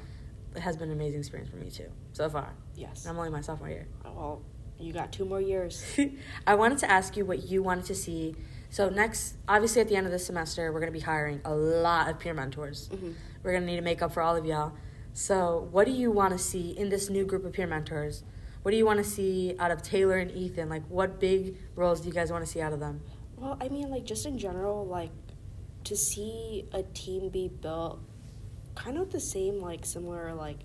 It 0.54 0.60
has 0.60 0.76
been 0.76 0.90
an 0.90 0.96
amazing 0.96 1.20
experience 1.20 1.48
for 1.48 1.56
me 1.56 1.70
too, 1.70 1.88
so 2.12 2.28
far. 2.28 2.52
Yes. 2.76 3.06
I'm 3.06 3.16
only 3.16 3.30
my 3.30 3.40
sophomore 3.40 3.70
year. 3.70 3.86
Well, 4.04 4.42
you 4.78 4.92
got 4.92 5.12
two 5.12 5.24
more 5.24 5.40
years. 5.40 5.82
I 6.46 6.56
wanted 6.56 6.76
to 6.78 6.90
ask 6.90 7.16
you 7.16 7.24
what 7.24 7.44
you 7.44 7.62
wanted 7.62 7.86
to 7.86 7.94
see. 7.94 8.36
So 8.68 8.90
next, 8.90 9.36
obviously 9.48 9.80
at 9.80 9.88
the 9.88 9.96
end 9.96 10.04
of 10.04 10.12
this 10.12 10.26
semester, 10.26 10.70
we're 10.72 10.80
going 10.80 10.92
to 10.92 10.98
be 10.98 11.04
hiring 11.04 11.40
a 11.46 11.54
lot 11.54 12.10
of 12.10 12.18
peer 12.18 12.34
mentors. 12.34 12.90
Mhm. 12.92 13.14
We're 13.42 13.52
going 13.52 13.62
to 13.62 13.66
need 13.66 13.76
to 13.76 13.82
make 13.82 14.02
up 14.02 14.12
for 14.12 14.20
all 14.22 14.36
of 14.36 14.44
y'all. 14.44 14.72
So 15.12 15.68
what 15.70 15.86
do 15.86 15.92
you 15.92 16.10
want 16.10 16.32
to 16.32 16.38
see 16.38 16.70
in 16.70 16.88
this 16.88 17.10
new 17.10 17.24
group 17.24 17.44
of 17.44 17.52
peer 17.52 17.66
mentors? 17.66 18.22
What 18.62 18.70
do 18.72 18.76
you 18.76 18.84
want 18.86 18.98
to 18.98 19.04
see 19.04 19.54
out 19.58 19.70
of 19.70 19.82
Taylor 19.82 20.18
and 20.18 20.30
Ethan? 20.30 20.68
Like, 20.68 20.86
what 20.88 21.18
big 21.18 21.56
roles 21.74 22.00
do 22.00 22.08
you 22.08 22.14
guys 22.14 22.30
want 22.30 22.44
to 22.44 22.50
see 22.50 22.60
out 22.60 22.72
of 22.72 22.80
them? 22.80 23.00
Well, 23.36 23.56
I 23.60 23.68
mean, 23.68 23.88
like, 23.90 24.04
just 24.04 24.26
in 24.26 24.38
general, 24.38 24.86
like, 24.86 25.10
to 25.84 25.96
see 25.96 26.66
a 26.72 26.82
team 26.82 27.30
be 27.30 27.48
built 27.48 28.00
kind 28.74 28.98
of 28.98 29.10
the 29.10 29.20
same, 29.20 29.60
like, 29.60 29.84
similar, 29.86 30.34
like, 30.34 30.58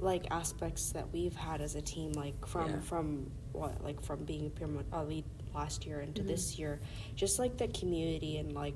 like 0.00 0.24
aspects 0.30 0.92
that 0.92 1.12
we've 1.12 1.36
had 1.36 1.60
as 1.60 1.74
a 1.74 1.82
team, 1.82 2.12
like 2.12 2.46
from 2.46 2.70
Yeah. 2.70 2.80
from 2.80 3.30
what 3.52 3.84
like 3.84 4.00
from 4.00 4.24
being 4.24 4.48
pyramid 4.50 4.86
uh, 4.94 5.04
lead 5.04 5.26
last 5.54 5.84
year 5.84 6.00
into 6.00 6.22
Mhm. 6.22 6.26
this 6.26 6.58
year, 6.58 6.80
just 7.14 7.38
like 7.38 7.58
the 7.58 7.68
community 7.68 8.38
and 8.38 8.54
like 8.54 8.72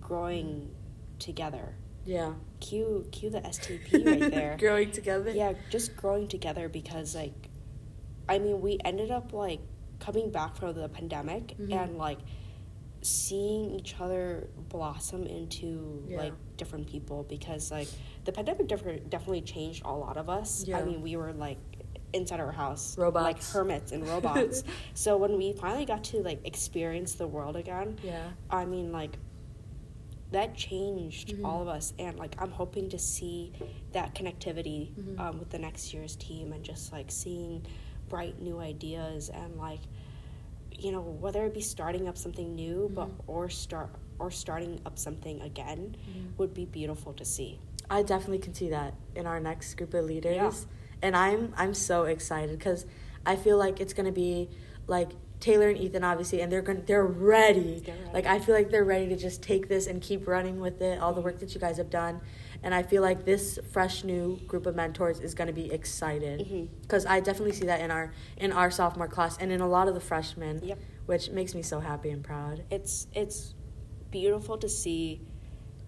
growing 0.00 0.70
together. 1.18 1.74
Yeah. 2.08 2.32
Cue 2.60 3.06
cue 3.12 3.28
the 3.28 3.40
STP 3.42 4.04
right 4.06 4.30
there. 4.30 4.56
Growing 4.64 4.90
together. 4.90 5.30
Yeah, 5.30 5.52
just 5.68 5.94
growing 5.94 6.26
together 6.26 6.68
because 6.68 7.14
like, 7.14 7.50
I 8.28 8.38
mean, 8.38 8.62
we 8.62 8.78
ended 8.82 9.10
up 9.10 9.32
like 9.34 9.60
coming 10.00 10.30
back 10.30 10.56
from 10.56 10.74
the 10.74 10.88
pandemic 10.88 11.54
Mhm. 11.58 11.72
and 11.82 11.98
like 11.98 12.18
seeing 13.02 13.70
each 13.78 13.94
other 14.00 14.48
blossom 14.70 15.26
into 15.26 16.02
Yeah. 16.08 16.18
like 16.22 16.32
different 16.56 16.86
people 16.88 17.24
because 17.28 17.70
like 17.70 17.88
the 18.24 18.32
pandemic 18.32 18.66
definitely 18.68 19.42
changed 19.42 19.82
a 19.84 19.92
lot 19.92 20.16
of 20.16 20.30
us. 20.30 20.64
Yeah. 20.66 20.78
I 20.78 20.84
mean, 20.84 21.02
we 21.02 21.16
were 21.16 21.32
like 21.34 21.58
inside 22.14 22.40
our 22.40 22.52
house 22.52 22.96
Robots. 22.96 23.22
like 23.22 23.42
hermits 23.52 23.92
and 23.92 24.02
robots. 24.08 24.64
so 24.94 25.18
when 25.18 25.36
we 25.36 25.52
finally 25.52 25.84
got 25.84 26.04
to 26.04 26.22
like 26.22 26.40
experience 26.46 27.14
the 27.16 27.26
world 27.28 27.54
again, 27.56 27.98
Yeah. 28.02 28.30
I 28.48 28.64
mean, 28.64 28.92
like, 28.92 29.18
that 30.30 30.54
changed 30.54 31.36
Mhm. 31.36 31.44
all 31.46 31.62
of 31.62 31.68
us. 31.68 31.94
And, 31.98 32.18
like, 32.18 32.34
I'm 32.40 32.50
hoping 32.50 32.88
to 32.90 32.98
see 32.98 33.52
that 33.92 34.14
connectivity 34.14 34.92
Mhm. 34.94 35.18
um, 35.20 35.38
with 35.38 35.50
the 35.50 35.58
next 35.58 35.94
year's 35.94 36.16
team 36.16 36.52
and 36.52 36.62
just, 36.64 36.92
like, 36.92 37.10
seeing 37.10 37.64
bright 38.08 38.40
new 38.40 38.58
ideas 38.58 39.30
and, 39.30 39.56
like, 39.56 39.80
you 40.78 40.92
know, 40.92 41.00
whether 41.00 41.44
it 41.46 41.54
be 41.54 41.60
starting 41.60 42.06
up 42.08 42.16
something 42.16 42.54
new, 42.54 42.90
but 42.94 43.08
Mhm. 43.08 43.14
or 43.26 43.48
start 43.48 43.90
or 44.20 44.30
starting 44.32 44.80
up 44.84 44.98
something 44.98 45.40
again 45.40 45.96
Mhm. 46.08 46.36
would 46.38 46.52
be 46.52 46.64
beautiful 46.64 47.12
to 47.12 47.24
see. 47.24 47.58
I 47.88 48.02
definitely 48.02 48.40
can 48.40 48.52
see 48.52 48.68
that 48.70 48.94
in 49.14 49.26
our 49.26 49.38
next 49.40 49.74
group 49.74 49.94
of 49.94 50.04
leaders, 50.04 50.34
Yeah. 50.34 50.52
and 51.02 51.16
I'm 51.16 51.54
I'm 51.56 51.72
so 51.72 52.04
excited 52.04 52.58
because 52.58 52.84
I 53.24 53.36
feel 53.36 53.56
like 53.56 53.80
it's 53.80 53.94
gonna 53.94 54.12
be 54.12 54.48
like 54.88 55.12
Taylor 55.40 55.68
and 55.68 55.78
Ethan 55.78 56.04
obviously, 56.04 56.40
and 56.40 56.50
they're 56.50 56.62
going 56.62 56.80
to 56.80 56.86
they're 56.86 57.04
ready. 57.06 57.82
They're 57.84 57.94
ready. 57.94 58.10
Like 58.12 58.26
I 58.26 58.38
feel 58.38 58.54
like 58.54 58.70
they're 58.70 58.84
ready 58.84 59.08
to 59.08 59.16
just 59.16 59.42
take 59.42 59.68
this 59.68 59.86
and 59.86 60.02
keep 60.02 60.26
running 60.26 60.60
with 60.60 60.80
it. 60.82 61.00
All 61.00 61.12
the 61.12 61.20
work 61.20 61.38
that 61.40 61.54
you 61.54 61.60
guys 61.60 61.76
have 61.76 61.90
done, 61.90 62.20
and 62.62 62.74
I 62.74 62.82
feel 62.82 63.02
like 63.02 63.24
this 63.24 63.58
fresh 63.70 64.04
new 64.04 64.36
group 64.46 64.66
of 64.66 64.74
mentors 64.74 65.20
is 65.20 65.34
gonna 65.34 65.52
be 65.52 65.70
excited 65.72 66.40
mm-hmm. 66.40 66.64
because 66.82 67.06
I 67.06 67.20
definitely 67.20 67.52
see 67.54 67.66
that 67.66 67.80
in 67.80 67.90
our 67.90 68.12
in 68.36 68.52
our 68.52 68.70
sophomore 68.70 69.08
class 69.08 69.38
and 69.38 69.52
in 69.52 69.60
a 69.60 69.68
lot 69.68 69.88
of 69.88 69.94
the 69.94 70.00
freshmen, 70.00 70.60
Yep. 70.62 70.78
which 71.06 71.30
makes 71.30 71.54
me 71.54 71.62
so 71.62 71.80
happy 71.80 72.10
and 72.10 72.24
proud. 72.24 72.64
it's 72.70 73.06
it's 73.14 73.54
beautiful 74.10 74.56
to 74.58 74.68
see 74.68 75.20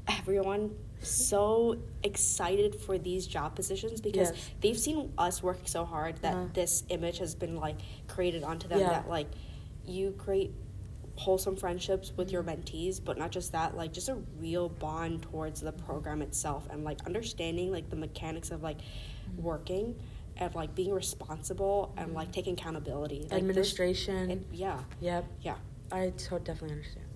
everyone 0.07 0.71
so 1.01 1.77
excited 2.03 2.75
for 2.75 2.99
these 2.99 3.27
job 3.27 3.55
positions 3.55 4.01
because 4.01 4.31
Yes. 4.31 4.51
they've 4.61 4.79
seen 4.79 5.13
us 5.17 5.43
work 5.43 5.61
so 5.65 5.85
hard 5.85 6.17
that 6.23 6.35
Uh-huh. 6.35 6.47
this 6.53 6.85
image 6.89 7.19
has 7.19 7.35
been 7.35 7.57
like 7.57 7.77
created 8.07 8.43
onto 8.43 8.69
them 8.69 8.81
Yeah. 8.81 8.91
that 8.91 9.09
like 9.09 9.27
you 9.87 10.13
create 10.13 10.53
wholesome 11.17 11.57
friendships 11.57 12.13
with 12.17 12.31
your 12.31 12.43
mentees 12.43 13.01
but 13.05 13.19
not 13.19 13.31
just 13.31 13.53
that 13.53 13.77
like 13.77 13.93
just 13.93 14.09
a 14.09 14.15
real 14.39 14.69
bond 14.69 15.23
towards 15.23 15.61
the 15.61 15.73
program 15.73 16.23
itself 16.23 16.67
and 16.71 16.83
like 16.85 17.05
understanding 17.07 17.71
like 17.71 17.91
the 17.91 17.97
mechanics 17.97 18.51
of 18.51 18.63
like 18.63 18.79
Mm-hmm. 18.79 19.43
working 19.43 19.97
and 20.39 20.55
like 20.55 20.75
being 20.75 20.93
responsible 20.93 21.93
and 21.97 22.15
like 22.15 22.33
taking 22.33 22.55
accountability 22.55 23.23
like, 23.31 23.33
Administration. 23.33 24.31
it- 24.31 24.47
yeah 24.53 24.81
yep. 25.01 25.25
yeah 25.43 25.57
I 25.93 26.13
so 26.17 26.39
definitely 26.39 26.77
understand. 26.77 27.07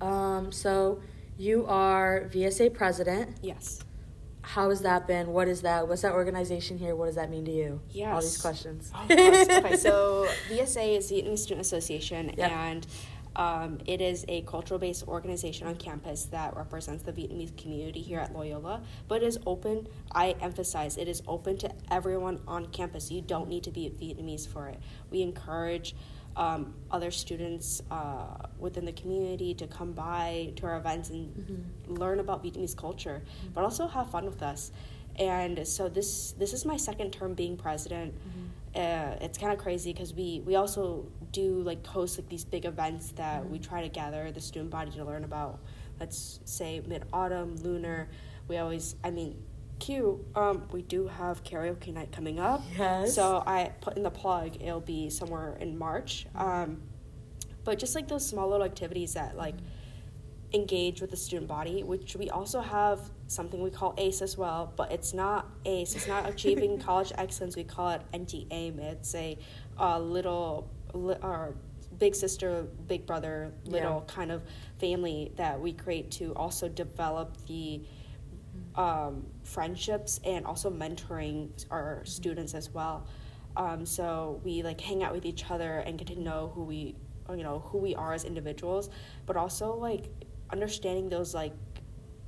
Mhm. 0.00 0.02
Um, 0.06 0.52
so 0.52 1.00
you 1.40 1.64
are 1.66 2.28
VSA 2.32 2.74
president. 2.74 3.38
yes 3.42 3.80
How 4.42 4.68
has 4.70 4.80
that 4.82 5.06
been? 5.06 5.28
What 5.28 5.48
is 5.48 5.62
that? 5.62 5.88
What's 5.88 6.02
that 6.02 6.12
organization 6.12 6.76
here? 6.78 6.94
What 6.94 7.06
does 7.06 7.14
that 7.14 7.30
mean 7.30 7.44
to 7.46 7.50
you? 7.50 7.80
Yes. 7.90 8.12
All 8.14 8.20
these 8.20 8.40
questions. 8.40 8.92
Oh, 8.94 9.04
okay, 9.04 9.76
so 9.76 10.26
VSA 10.50 10.98
is 10.98 11.08
the 11.08 11.22
Vietnamese 11.22 11.38
Student 11.38 11.66
Association, 11.66 12.34
Yep. 12.36 12.50
and 12.52 12.86
um, 13.36 13.78
it 13.86 14.00
is 14.00 14.24
a 14.28 14.42
cultural-based 14.42 15.06
organization 15.06 15.66
on 15.68 15.76
campus 15.76 16.24
that 16.26 16.56
represents 16.56 17.04
the 17.04 17.12
Vietnamese 17.12 17.56
community 17.56 18.00
here 18.02 18.18
at 18.18 18.34
Loyola. 18.34 18.82
But 19.08 19.22
it 19.22 19.26
is 19.26 19.38
open. 19.46 19.86
I 20.12 20.34
emphasize 20.40 20.96
it 20.96 21.08
is 21.08 21.22
open 21.28 21.56
to 21.58 21.70
everyone 21.90 22.40
on 22.48 22.66
campus. 22.66 23.10
You 23.10 23.22
don't 23.22 23.48
need 23.48 23.62
to 23.64 23.70
be 23.70 23.88
Vietnamese 23.90 24.46
for 24.48 24.68
it. 24.68 24.78
We 25.10 25.22
encourage. 25.22 25.94
Um, 26.36 26.74
other 26.90 27.10
students 27.10 27.82
uh, 27.90 28.46
within 28.58 28.84
the 28.84 28.92
community 28.92 29.52
to 29.54 29.66
come 29.66 29.92
by 29.92 30.52
to 30.56 30.66
our 30.66 30.76
events 30.78 31.10
and 31.10 31.28
Mm-hmm. 31.36 31.94
learn 31.94 32.20
about 32.20 32.42
Vietnamese 32.44 32.76
culture, 32.76 33.22
but 33.52 33.64
also 33.64 33.86
have 33.88 34.10
fun 34.10 34.24
with 34.24 34.40
us. 34.42 34.70
And 35.18 35.66
so 35.66 35.88
this 35.88 36.32
this 36.38 36.52
is 36.52 36.64
my 36.64 36.76
second 36.76 37.10
term 37.10 37.34
being 37.34 37.56
president. 37.56 38.14
Uh, 38.74 39.16
it's 39.20 39.36
kind 39.38 39.52
of 39.52 39.58
crazy 39.58 39.92
because 39.92 40.14
we 40.14 40.40
we 40.46 40.54
also 40.54 41.04
do 41.32 41.60
like 41.62 41.84
host 41.84 42.16
like 42.18 42.28
these 42.28 42.44
big 42.44 42.64
events 42.64 43.10
that 43.16 43.44
we 43.50 43.58
try 43.58 43.82
to 43.82 43.88
gather 43.88 44.30
the 44.30 44.40
student 44.40 44.70
body 44.70 44.90
to 44.92 45.04
learn 45.04 45.24
about. 45.24 45.58
Let's 45.98 46.40
say 46.44 46.80
mid 46.86 47.02
autumn, 47.12 47.56
lunar. 47.56 48.08
We 48.48 48.56
always, 48.58 48.96
I 49.04 49.10
mean, 49.10 49.42
cute. 49.80 50.24
Um, 50.36 50.68
we 50.70 50.82
do 50.82 51.08
have 51.08 51.42
karaoke 51.42 51.92
night 51.92 52.12
coming 52.12 52.38
up. 52.38 52.62
Yes. 52.78 53.14
So 53.14 53.42
I 53.46 53.72
put 53.80 53.96
in 53.96 54.02
the 54.02 54.10
plug. 54.10 54.56
It'll 54.60 54.80
be 54.80 55.10
somewhere 55.10 55.56
in 55.60 55.76
March. 55.76 56.26
Um, 56.36 56.82
but 57.64 57.78
just 57.78 57.94
like 57.94 58.06
those 58.06 58.26
small 58.26 58.48
little 58.48 58.64
activities 58.64 59.14
that 59.14 59.36
like 59.36 59.56
engage 60.52 61.00
with 61.00 61.10
the 61.10 61.16
student 61.16 61.48
body, 61.48 61.82
which 61.82 62.16
we 62.16 62.30
also 62.30 62.60
have 62.60 63.00
something 63.26 63.62
we 63.62 63.70
call 63.70 63.94
ACE 63.98 64.22
as 64.22 64.36
well, 64.36 64.72
but 64.76 64.90
it's 64.92 65.12
not 65.14 65.48
ACE. 65.64 65.94
It's 65.94 66.08
not 66.08 66.28
achieving 66.28 66.78
college 66.88 67.12
excellence. 67.16 67.56
We 67.56 67.64
call 67.64 67.90
it 67.90 68.02
Anh 68.12 68.26
Chi 68.26 68.46
Em. 68.50 68.78
It's 68.78 69.14
a 69.14 69.38
uh, 69.78 69.98
little, 69.98 70.70
li- 70.92 71.16
or 71.22 71.54
big 71.98 72.14
sister, 72.14 72.66
big 72.86 73.06
brother, 73.06 73.52
little 73.64 74.02
kind 74.08 74.32
of 74.32 74.42
family 74.78 75.32
that 75.36 75.60
we 75.60 75.72
create 75.72 76.10
to 76.12 76.32
also 76.34 76.68
develop 76.68 77.36
the 77.46 77.82
um, 78.74 79.26
friendships 79.54 80.20
and 80.24 80.46
also 80.46 80.70
mentoring 80.70 81.48
our 81.70 82.02
students 82.04 82.54
as 82.54 82.70
well. 82.70 83.06
Um, 83.56 83.84
so 83.84 84.40
we 84.44 84.62
like 84.62 84.80
hang 84.80 85.02
out 85.02 85.12
with 85.12 85.24
each 85.26 85.50
other 85.50 85.78
and 85.78 85.98
get 85.98 86.06
to 86.08 86.20
know 86.20 86.52
who 86.54 86.62
we, 86.64 86.94
you 87.36 87.42
know, 87.42 87.58
who 87.66 87.78
we 87.78 87.94
are 87.94 88.12
as 88.12 88.24
individuals, 88.24 88.90
but 89.26 89.36
also 89.36 89.74
like 89.74 90.04
understanding 90.50 91.08
those 91.08 91.34
like 91.34 91.52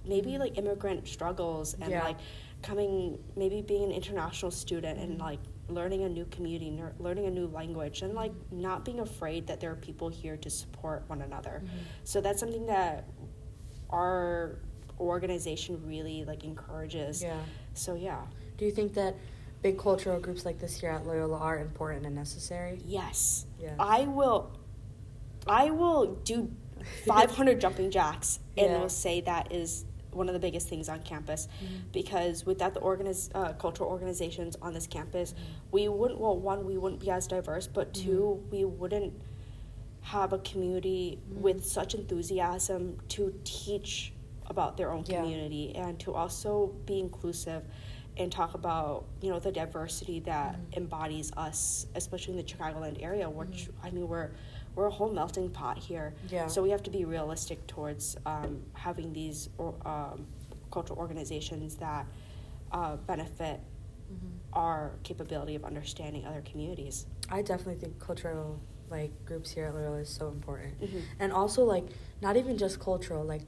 maybe 0.04 0.36
like 0.38 0.58
immigrant 0.58 1.06
struggles 1.06 1.74
and 1.74 1.90
Yeah. 1.90 2.02
like 2.04 2.16
coming 2.62 3.18
maybe 3.36 3.62
being 3.62 3.84
an 3.84 3.92
international 3.92 4.50
student 4.50 4.98
and 4.98 5.18
like 5.18 5.38
learning 5.68 6.02
a 6.04 6.08
new 6.08 6.24
community 6.26 6.70
learning 6.98 7.26
a 7.26 7.30
new 7.30 7.46
language 7.46 8.02
and 8.02 8.14
like 8.14 8.32
not 8.50 8.84
being 8.84 9.00
afraid 9.00 9.46
that 9.46 9.58
there 9.60 9.70
are 9.70 9.76
people 9.76 10.08
here 10.08 10.36
to 10.36 10.50
support 10.50 11.02
one 11.08 11.22
another 11.22 11.62
so 12.04 12.20
that's 12.20 12.38
something 12.40 12.66
that 12.66 13.08
our 13.90 14.58
organization 15.02 15.80
really 15.86 16.24
like 16.24 16.44
encourages 16.44 17.22
Yeah. 17.22 17.36
so 17.74 17.94
yeah 17.94 18.22
Do 18.56 18.64
you 18.64 18.70
think 18.70 18.94
that 18.94 19.16
big 19.62 19.78
cultural 19.78 20.18
groups 20.20 20.44
like 20.44 20.58
this 20.58 20.80
here 20.80 20.90
at 20.90 21.06
Loyola 21.06 21.38
are 21.38 21.58
important 21.58 22.06
and 22.06 22.14
necessary? 22.14 22.80
yes 22.86 23.46
Yeah. 23.60 23.74
i 23.78 24.02
will 24.06 24.50
i 25.46 25.70
will 25.70 26.14
do 26.24 26.50
500 27.06 27.60
jumping 27.64 27.90
jacks 27.90 28.38
and 28.56 28.70
Yeah. 28.72 28.78
will 28.80 28.88
say 28.88 29.20
that 29.22 29.52
is 29.52 29.84
one 30.12 30.28
of 30.28 30.34
the 30.34 30.40
biggest 30.40 30.68
things 30.68 30.88
on 30.88 31.00
campus 31.02 31.48
Mm-hmm. 31.48 31.74
because 31.92 32.44
without 32.44 32.74
the 32.74 32.80
organiz- 32.80 33.30
uh, 33.34 33.52
cultural 33.54 33.88
organizations 33.90 34.56
on 34.60 34.74
this 34.74 34.86
campus 34.86 35.32
Mm-hmm. 35.32 35.42
we 35.70 35.88
wouldn't 35.88 36.20
well 36.20 36.36
one 36.38 36.64
we 36.66 36.76
wouldn't 36.78 37.00
be 37.00 37.10
as 37.10 37.26
diverse 37.26 37.66
but 37.66 37.94
2 37.94 38.44
we 38.50 38.64
wouldn't 38.64 39.14
have 40.02 40.32
a 40.32 40.38
community 40.38 41.18
Mm-hmm. 41.30 41.40
with 41.42 41.64
such 41.64 41.94
enthusiasm 41.94 42.98
to 43.10 43.32
teach 43.44 44.11
about 44.52 44.76
their 44.76 44.92
own 44.92 45.02
Yeah. 45.06 45.20
community 45.22 45.74
and 45.74 45.98
to 46.00 46.14
also 46.14 46.72
be 46.86 47.00
inclusive 47.00 47.64
and 48.18 48.30
talk 48.30 48.52
about 48.54 49.06
you 49.22 49.30
know 49.30 49.40
the 49.40 49.50
diversity 49.50 50.20
that 50.20 50.52
Mm-hmm. 50.54 50.80
embodies 50.82 51.32
us 51.36 51.86
especially 51.94 52.32
in 52.34 52.38
the 52.42 52.44
chicagoland 52.52 53.02
area 53.02 53.28
which 53.28 53.68
i 53.82 53.90
mean 53.90 54.06
we're 54.06 54.30
we're 54.74 54.86
a 54.86 54.90
whole 54.98 55.10
melting 55.20 55.48
pot 55.50 55.76
here 55.78 56.14
Yeah. 56.30 56.46
so 56.46 56.62
we 56.62 56.70
have 56.70 56.82
to 56.84 56.90
be 56.90 57.04
realistic 57.06 57.66
towards 57.66 58.16
um, 58.26 58.62
having 58.74 59.12
these 59.14 59.48
or, 59.58 59.74
um, 59.86 60.26
cultural 60.70 60.98
organizations 60.98 61.76
that 61.76 62.06
uh, 62.70 62.96
benefit 63.12 63.58
our 64.52 64.92
capability 65.02 65.54
of 65.54 65.64
understanding 65.64 66.26
other 66.26 66.42
communities 66.42 67.06
I 67.30 67.40
definitely 67.40 67.76
think 67.82 67.98
cultural 67.98 68.60
like 68.90 69.12
groups 69.24 69.50
here 69.50 69.64
at 69.68 69.74
Loyola 69.74 70.00
is 70.00 70.10
so 70.10 70.28
important. 70.28 70.78
Mhm. 70.82 71.00
And 71.18 71.32
also 71.32 71.64
like 71.64 71.86
not 72.20 72.36
even 72.36 72.58
just 72.58 72.78
cultural, 72.78 73.24
like 73.24 73.40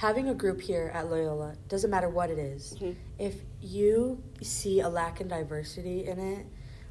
having 0.00 0.30
a 0.30 0.34
group 0.34 0.62
here 0.62 0.90
at 0.94 1.10
Loyola, 1.10 1.54
doesn't 1.68 1.90
matter 1.90 2.08
what 2.08 2.30
it 2.30 2.38
is, 2.38 2.74
Mhm. 2.80 2.96
If 3.18 3.42
you 3.60 4.22
see 4.40 4.80
a 4.80 4.88
lack 4.88 5.20
in 5.20 5.28
diversity 5.28 6.06
in 6.06 6.18
it, 6.18 6.46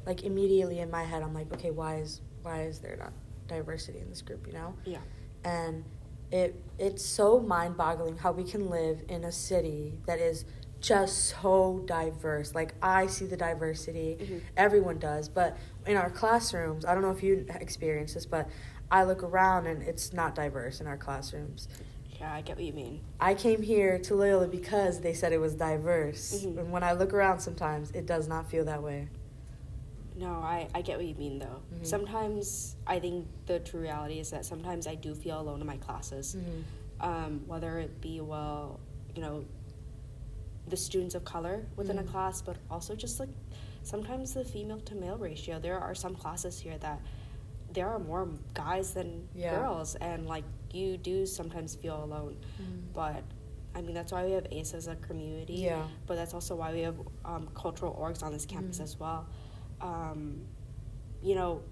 like 0.06 0.22
immediately 0.22 0.78
in 0.78 0.88
my 0.92 1.02
head 1.02 1.20
I'm 1.24 1.34
like, 1.34 1.52
okay, 1.52 1.72
why 1.72 1.96
is 1.96 2.20
why 2.42 2.62
is 2.62 2.78
there 2.78 2.96
not 2.96 3.12
diversity 3.48 3.98
in 3.98 4.08
this 4.08 4.22
group, 4.22 4.46
you 4.46 4.52
know? 4.52 4.74
yeah 4.84 5.00
and 5.44 5.84
it 6.30 6.54
it's 6.78 7.04
so 7.04 7.40
mind-boggling 7.40 8.16
how 8.18 8.30
we 8.30 8.44
can 8.44 8.70
live 8.70 9.02
in 9.08 9.24
a 9.24 9.32
city 9.32 9.98
that 10.06 10.20
is 10.20 10.44
just 10.80 11.14
so 11.42 11.82
diverse. 11.86 12.54
Like 12.54 12.74
I 12.80 13.08
see 13.08 13.26
the 13.26 13.36
diversity, 13.36 14.16
Mhm. 14.20 14.40
everyone 14.56 14.98
does, 15.00 15.28
but 15.28 15.56
in 15.84 15.96
our 15.96 16.10
classrooms, 16.10 16.84
I 16.84 16.94
don't 16.94 17.02
know 17.02 17.10
if 17.10 17.24
you 17.24 17.44
experience 17.48 18.14
this, 18.14 18.24
but 18.24 18.48
I 18.90 19.02
look 19.02 19.22
around 19.24 19.66
and 19.66 19.82
it's 19.82 20.12
not 20.12 20.34
diverse 20.36 20.80
in 20.80 20.86
our 20.86 20.96
classrooms. 20.96 21.66
Yeah, 22.20 22.34
I 22.34 22.42
get 22.42 22.56
what 22.56 22.64
you 22.66 22.74
mean. 22.74 23.00
I 23.18 23.32
came 23.34 23.62
here 23.62 23.98
to 24.00 24.14
Loyola 24.14 24.46
because 24.46 25.00
they 25.00 25.14
said 25.14 25.32
it 25.32 25.38
was 25.38 25.54
diverse. 25.54 26.44
Mhm. 26.44 26.58
And 26.58 26.72
when 26.72 26.82
I 26.82 26.92
look 26.92 27.14
around 27.14 27.40
sometimes, 27.40 27.90
it 27.92 28.04
does 28.04 28.28
not 28.28 28.50
feel 28.50 28.64
that 28.66 28.82
way. 28.82 29.08
No, 30.16 30.32
I, 30.34 30.68
I 30.74 30.82
get 30.82 30.98
what 30.98 31.06
you 31.06 31.14
mean 31.14 31.38
though. 31.38 31.62
Mhm. 31.74 31.86
Sometimes 31.86 32.76
I 32.86 33.00
think 33.00 33.26
the 33.46 33.58
true 33.60 33.80
reality 33.80 34.18
is 34.18 34.28
that 34.30 34.44
sometimes 34.44 34.86
I 34.86 34.96
do 34.96 35.14
feel 35.14 35.40
alone 35.40 35.62
in 35.62 35.66
my 35.66 35.78
classes. 35.78 36.36
Mhm. 36.36 36.62
Um, 37.02 37.42
whether 37.46 37.78
it 37.78 38.02
be, 38.02 38.20
well, 38.20 38.80
you 39.14 39.22
know, 39.22 39.44
the 40.68 40.76
students 40.76 41.14
of 41.14 41.24
color 41.24 41.64
within 41.76 41.98
a 41.98 42.04
class, 42.04 42.42
but 42.42 42.56
also 42.70 42.94
just 42.94 43.18
like 43.18 43.30
sometimes 43.82 44.34
the 44.34 44.44
female 44.44 44.80
to 44.80 44.94
male 44.94 45.16
ratio. 45.16 45.58
There 45.58 45.78
are 45.80 45.94
some 45.94 46.14
classes 46.14 46.60
here 46.60 46.76
that 46.78 47.00
there 47.72 47.88
are 47.88 47.98
more 47.98 48.28
guys 48.54 48.92
than 48.94 49.28
Yeah. 49.34 49.56
girls, 49.56 49.94
and 49.96 50.26
like 50.26 50.44
you 50.72 50.96
do 50.96 51.26
sometimes 51.26 51.74
feel 51.74 52.02
alone. 52.04 52.36
Mhm. 52.60 52.92
But 52.92 53.22
I 53.74 53.82
mean, 53.82 53.94
that's 53.94 54.10
why 54.10 54.24
we 54.26 54.32
have 54.32 54.46
ACE 54.50 54.74
as 54.74 54.88
a 54.88 54.96
community. 54.96 55.54
Yeah. 55.54 55.86
But 56.06 56.16
that's 56.16 56.34
also 56.34 56.56
why 56.56 56.72
we 56.72 56.80
have 56.80 57.00
um, 57.24 57.48
cultural 57.54 57.94
orgs 57.94 58.22
on 58.22 58.32
this 58.32 58.44
campus 58.44 58.78
Mhm. 58.78 58.82
as 58.82 58.98
well. 58.98 59.26
Um, 59.80 60.46
you 61.22 61.34
know, 61.34 61.62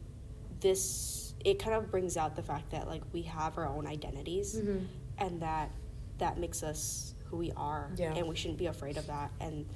this 0.61 1.35
it 1.45 1.59
kind 1.61 1.77
of 1.77 1.91
brings 1.91 2.17
out 2.17 2.35
the 2.35 2.43
fact 2.43 2.71
that 2.71 2.89
like 2.89 3.03
we 3.13 3.23
have 3.23 3.57
our 3.59 3.67
own 3.69 3.87
identities, 3.87 4.57
Mhm. 4.61 4.87
and 5.19 5.43
that 5.43 5.71
that 6.19 6.39
makes 6.39 6.63
us 6.65 7.15
who 7.27 7.37
we 7.37 7.53
are, 7.53 7.93
Yeah. 7.97 8.13
and 8.15 8.29
we 8.29 8.35
shouldn't 8.35 8.59
be 8.59 8.67
afraid 8.67 8.97
of 8.97 9.07
that. 9.09 9.31
And 9.41 9.67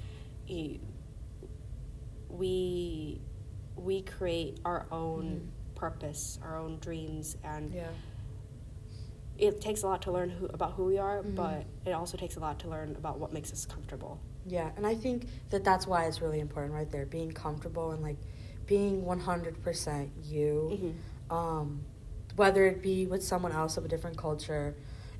you, 0.47 0.79
we 2.29 3.21
we 3.75 4.01
create 4.03 4.59
our 4.65 4.85
own 4.91 5.23
Mhm. 5.25 5.47
Purpose, 5.93 6.39
our 6.41 6.57
own 6.57 6.77
dreams, 6.79 7.35
and 7.43 7.73
Yeah. 7.73 7.89
it 9.37 9.59
takes 9.59 9.83
a 9.83 9.87
lot 9.87 10.01
to 10.03 10.11
learn 10.11 10.29
who, 10.29 10.45
about 10.45 10.71
who 10.73 10.85
we 10.85 10.97
are, 10.97 11.21
Mhm. 11.23 11.35
but 11.35 11.65
it 11.85 11.91
also 11.91 12.15
takes 12.17 12.37
a 12.37 12.39
lot 12.39 12.57
to 12.59 12.69
learn 12.69 12.95
about 12.95 13.19
what 13.19 13.33
makes 13.33 13.51
us 13.51 13.65
comfortable. 13.65 14.17
Yeah, 14.45 14.71
and 14.77 14.87
I 14.87 14.95
think 14.95 15.27
that 15.49 15.63
that's 15.65 15.85
why 15.85 16.05
it's 16.05 16.21
really 16.21 16.39
important 16.39 16.73
right 16.73 16.89
there, 16.89 17.05
being 17.05 17.31
comfortable 17.33 17.91
and 17.91 18.01
like 18.01 18.17
being 18.65 19.03
100% 19.05 20.11
you. 20.23 20.93
Mhm. 21.29 21.35
Um, 21.35 21.83
whether 22.37 22.65
it 22.65 22.81
be 22.81 23.05
with 23.05 23.23
someone 23.23 23.51
else 23.51 23.75
of 23.77 23.83
a 23.83 23.87
different 23.89 24.17
culture, 24.17 24.75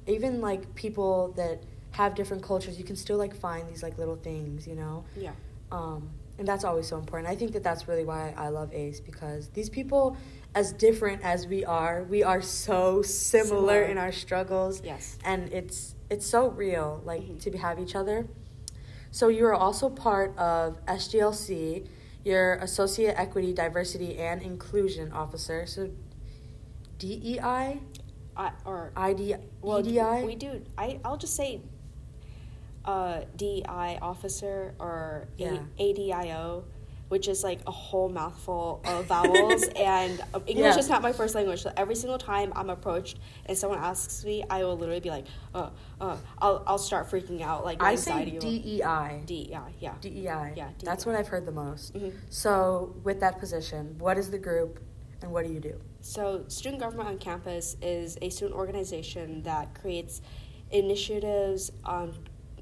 even 0.07 0.39
like 0.39 0.73
people 0.75 1.33
that 1.35 1.61
have 1.91 2.15
different 2.15 2.41
cultures, 2.41 2.77
you 2.79 2.85
can 2.85 2.95
still 2.95 3.17
like 3.17 3.35
find 3.35 3.67
these 3.69 3.83
like 3.83 3.97
little 3.97 4.15
things, 4.15 4.65
you 4.65 4.75
know? 4.75 5.03
Yeah. 5.15 5.33
Um, 5.71 6.09
and 6.39 6.47
that's 6.47 6.63
always 6.63 6.87
so 6.87 6.97
important. 6.97 7.29
I 7.29 7.35
think 7.35 7.51
that 7.53 7.63
that's 7.63 7.87
really 7.87 8.03
why 8.05 8.33
I 8.35 8.49
love 8.49 8.73
ACE 8.73 8.99
because 8.99 9.49
these 9.49 9.69
people, 9.69 10.17
as 10.55 10.71
different 10.73 11.23
as 11.23 11.47
we 11.47 11.65
are, 11.65 12.03
we 12.03 12.23
are 12.23 12.41
so 12.41 13.01
similar, 13.01 13.47
Similar. 13.47 13.81
in 13.83 13.97
our 13.97 14.11
struggles. 14.11 14.81
Yes. 14.83 15.17
And 15.25 15.51
it's 15.51 15.95
it's 16.09 16.27
so 16.27 16.49
real, 16.49 17.01
like 17.05 17.23
Mhm. 17.23 17.39
to 17.41 17.57
have 17.57 17.79
each 17.79 17.95
other. 17.95 18.27
So 19.09 19.29
you 19.29 19.45
are 19.47 19.53
also 19.55 19.89
part 19.89 20.37
of 20.37 20.77
SGLC. 20.85 21.87
You're 22.23 22.53
Associate 22.55 23.13
Equity, 23.17 23.51
Diversity, 23.53 24.17
and 24.19 24.41
Inclusion 24.41 25.11
Officer. 25.11 25.65
So 25.65 25.89
DEI, 26.99 27.79
I, 28.37 28.51
or 28.65 28.91
ID, 28.95 29.35
well, 29.61 29.79
EDI. 29.79 30.23
we 30.25 30.35
do. 30.35 30.61
I 30.77 30.99
I'll 31.03 31.17
just 31.17 31.35
say, 31.35 31.61
uh, 32.85 33.21
DEI 33.35 33.97
officer 34.01 34.73
or 34.79 35.27
Yeah. 35.37 35.63
A, 35.79 35.93
ADIO, 35.93 36.63
which 37.13 37.27
is 37.27 37.43
like 37.43 37.59
a 37.67 37.71
whole 37.71 38.09
mouthful 38.09 38.81
of 38.85 39.05
vowels. 39.13 39.63
and 39.75 40.19
uh, 40.33 40.39
English 40.47 40.73
Yeah. 40.73 40.79
is 40.79 40.89
not 40.89 41.03
my 41.03 41.13
first 41.13 41.35
language, 41.35 41.61
so 41.61 41.71
every 41.77 41.93
single 41.93 42.17
time 42.17 42.51
I'm 42.55 42.71
approached 42.71 43.19
and 43.45 43.55
someone 43.55 43.77
asks 43.77 44.25
me, 44.25 44.43
I 44.49 44.63
will 44.63 44.75
literally 44.75 44.99
be 44.99 45.11
like, 45.11 45.27
uh, 45.53 45.69
uh, 46.01 46.17
I'll 46.39 46.63
I'll 46.65 46.79
start 46.79 47.03
freaking 47.11 47.41
out 47.41 47.63
like 47.69 47.83
I 47.83 47.93
say 47.93 48.31
DEI. 48.39 49.21
DEI, 49.27 49.59
yeah. 49.79 49.93
DEI. 50.01 50.53
Yeah, 50.55 50.69
That's 50.83 51.05
what 51.05 51.15
I've 51.15 51.27
heard 51.27 51.45
the 51.45 51.51
most. 51.51 51.93
Mhm. 51.93 52.13
So, 52.31 52.95
with 53.03 53.19
that 53.19 53.39
position, 53.39 53.95
what 53.99 54.17
is 54.17 54.31
the 54.31 54.39
group 54.39 54.79
and 55.21 55.31
what 55.31 55.45
do 55.45 55.53
you 55.53 55.59
do? 55.59 55.75
So, 56.01 56.45
Student 56.47 56.81
Government 56.81 57.09
on 57.09 57.17
Campus 57.19 57.77
is 57.79 58.17
a 58.23 58.29
student 58.29 58.57
organization 58.57 59.43
that 59.43 59.65
creates 59.79 60.21
initiatives, 60.71 61.71
um, 61.85 62.11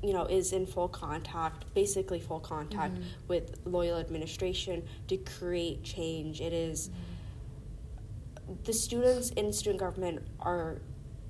you 0.04 0.14
know, 0.14 0.26
is 0.26 0.52
in 0.54 0.66
full 0.66 0.88
contact, 0.88 1.72
basically 1.76 2.20
full 2.20 2.40
contact 2.40 2.96
Mhm. 2.96 3.04
with 3.28 3.60
Loyola 3.66 4.00
administration 4.00 4.84
to 5.08 5.18
create 5.18 5.84
change. 5.84 6.42
It 6.42 6.54
is- 6.54 6.90
the 8.64 8.74
students 8.74 9.30
in 9.32 9.54
student 9.54 9.80
government 9.80 10.24
are 10.40 10.82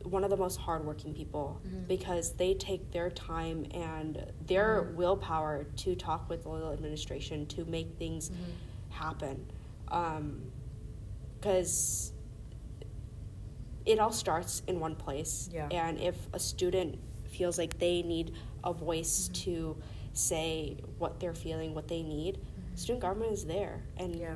one 0.04 0.24
of 0.24 0.30
the 0.32 0.38
most 0.38 0.58
hardworking 0.58 1.14
people 1.14 1.60
Mhm. 1.64 1.88
because 1.88 2.32
they 2.34 2.54
take 2.56 2.92
their 2.92 3.12
time 3.12 3.66
and 3.72 4.32
their 4.48 4.84
Mhm. 4.84 4.96
willpower 4.96 5.66
to 5.76 5.96
talk 5.96 6.28
with 6.30 6.46
Loyola 6.46 6.74
administration 6.74 7.46
to 7.48 7.66
make 7.66 7.98
things 7.98 8.32
happen. 8.90 9.46
Because 11.40 12.14
it 13.86 14.00
all 14.00 14.12
starts 14.12 14.62
in 14.68 14.80
one 14.80 14.96
place. 14.96 15.50
Yeah. 15.52 15.68
And 15.72 16.00
if 16.00 16.28
a 16.34 16.40
student 16.40 16.98
feels 17.26 17.58
like 17.58 17.78
they 17.80 18.02
need 18.04 18.34
a 18.64 18.74
voice 18.74 19.30
Mhm. 19.30 19.34
to 19.44 19.78
say 20.14 20.78
what 20.98 21.20
they're 21.20 21.34
feeling, 21.34 21.74
what 21.74 21.88
they 21.88 22.04
need, 22.04 22.38
Mhm. 22.38 22.78
student 22.78 23.02
government 23.02 23.32
is 23.34 23.46
there. 23.46 23.84
And 23.98 24.16
Yeah. 24.16 24.36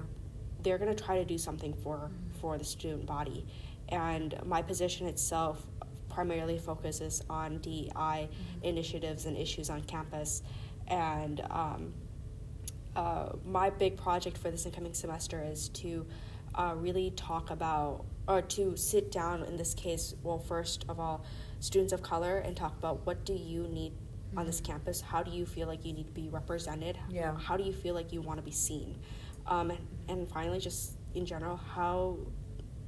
they're 0.61 0.77
going 0.77 0.93
to 0.95 1.03
try 1.03 1.17
to 1.17 1.25
do 1.25 1.37
something 1.37 1.73
for 1.73 1.97
Mhm. 2.09 2.39
for 2.39 2.57
the 2.57 2.63
student 2.65 3.05
body 3.05 3.45
and 3.89 4.35
my 4.45 4.61
position 4.61 5.07
itself 5.07 5.65
primarily 6.09 6.57
focuses 6.57 7.21
on 7.29 7.57
DEI 7.59 8.27
Mhm. 8.29 8.63
initiatives 8.63 9.25
and 9.25 9.37
issues 9.37 9.69
on 9.69 9.81
campus 9.83 10.41
and 10.87 11.41
um, 11.49 11.93
uh, 12.95 13.29
my 13.45 13.69
big 13.69 13.97
project 13.97 14.37
for 14.37 14.49
this 14.51 14.65
incoming 14.65 14.93
semester 14.93 15.43
is 15.43 15.69
to 15.69 16.05
uh, 16.55 16.73
really 16.77 17.11
talk 17.11 17.51
about 17.51 18.05
or 18.27 18.41
to 18.41 18.75
sit 18.77 19.11
down 19.11 19.43
in 19.43 19.57
this 19.57 19.73
case 19.73 20.15
well 20.23 20.39
first 20.39 20.85
of 20.87 20.99
all 20.99 21.23
students 21.59 21.91
of 21.93 22.01
color 22.01 22.37
and 22.37 22.55
talk 22.55 22.77
about 22.77 23.05
what 23.05 23.25
do 23.25 23.33
you 23.33 23.67
need 23.67 23.91
on 24.37 24.45
this 24.45 24.59
campus 24.61 25.01
how 25.01 25.23
do 25.23 25.31
you 25.31 25.45
feel 25.45 25.67
like 25.67 25.85
you 25.85 25.93
need 25.93 26.07
to 26.07 26.13
be 26.13 26.29
represented 26.29 26.97
Yeah. 27.09 27.35
how 27.37 27.57
do 27.57 27.63
you 27.63 27.73
feel 27.73 27.93
like 27.95 28.11
you 28.11 28.21
want 28.21 28.37
to 28.39 28.43
be 28.43 28.51
seen 28.51 28.97
um, 29.47 29.71
and, 29.71 29.79
and 30.07 30.29
finally 30.29 30.59
just 30.59 30.93
in 31.13 31.25
general 31.25 31.57
how 31.57 32.17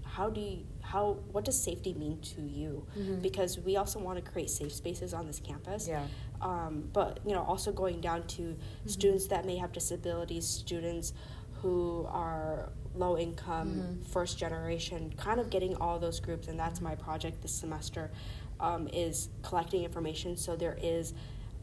how 0.03 0.29
do 0.29 0.41
you 0.41 0.65
how 0.81 1.13
what 1.31 1.45
does 1.45 1.61
safety 1.61 1.93
mean 1.93 2.19
to 2.21 2.41
you 2.41 2.85
Mhm. 2.97 3.21
because 3.21 3.59
we 3.59 3.75
also 3.77 3.99
want 3.99 4.23
to 4.23 4.31
create 4.31 4.49
safe 4.49 4.73
spaces 4.73 5.13
on 5.13 5.27
this 5.27 5.39
campus 5.39 5.87
Yeah. 5.87 6.05
um, 6.41 6.89
but 6.93 7.19
you 7.25 7.33
know 7.33 7.43
also 7.43 7.71
going 7.71 8.01
down 8.01 8.25
to 8.27 8.41
Mhm. 8.41 8.57
students 8.89 9.27
that 9.27 9.45
may 9.45 9.57
have 9.57 9.71
disabilities 9.71 10.45
students 10.47 11.13
who 11.61 12.05
are 12.09 12.71
low 12.95 13.17
income 13.17 13.69
Mhm. 14.01 14.05
first 14.07 14.37
generation 14.37 15.13
kind 15.17 15.39
of 15.39 15.49
getting 15.49 15.75
all 15.77 15.99
those 15.99 16.19
groups 16.19 16.47
and 16.47 16.59
that's 16.59 16.79
Mhm. 16.79 16.83
my 16.83 16.95
project 16.95 17.41
this 17.41 17.51
semester 17.53 18.11
um, 18.59 18.87
is 18.91 19.29
collecting 19.43 19.83
information 19.83 20.35
so 20.35 20.55
there 20.55 20.77
is 20.81 21.13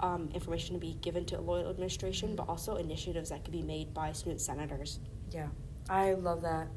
um, 0.04 0.28
information 0.34 0.74
to 0.74 0.80
be 0.80 0.94
given 1.00 1.24
to 1.24 1.38
a 1.38 1.40
Loyola 1.40 1.70
administration 1.70 2.36
but 2.36 2.48
also 2.48 2.76
initiatives 2.76 3.30
that 3.30 3.42
could 3.44 3.52
be 3.52 3.62
made 3.62 3.94
by 3.94 4.12
student 4.12 4.40
senators 4.40 5.00
Yeah, 5.32 5.48
I 5.88 6.12
love 6.14 6.42
that. 6.42 6.68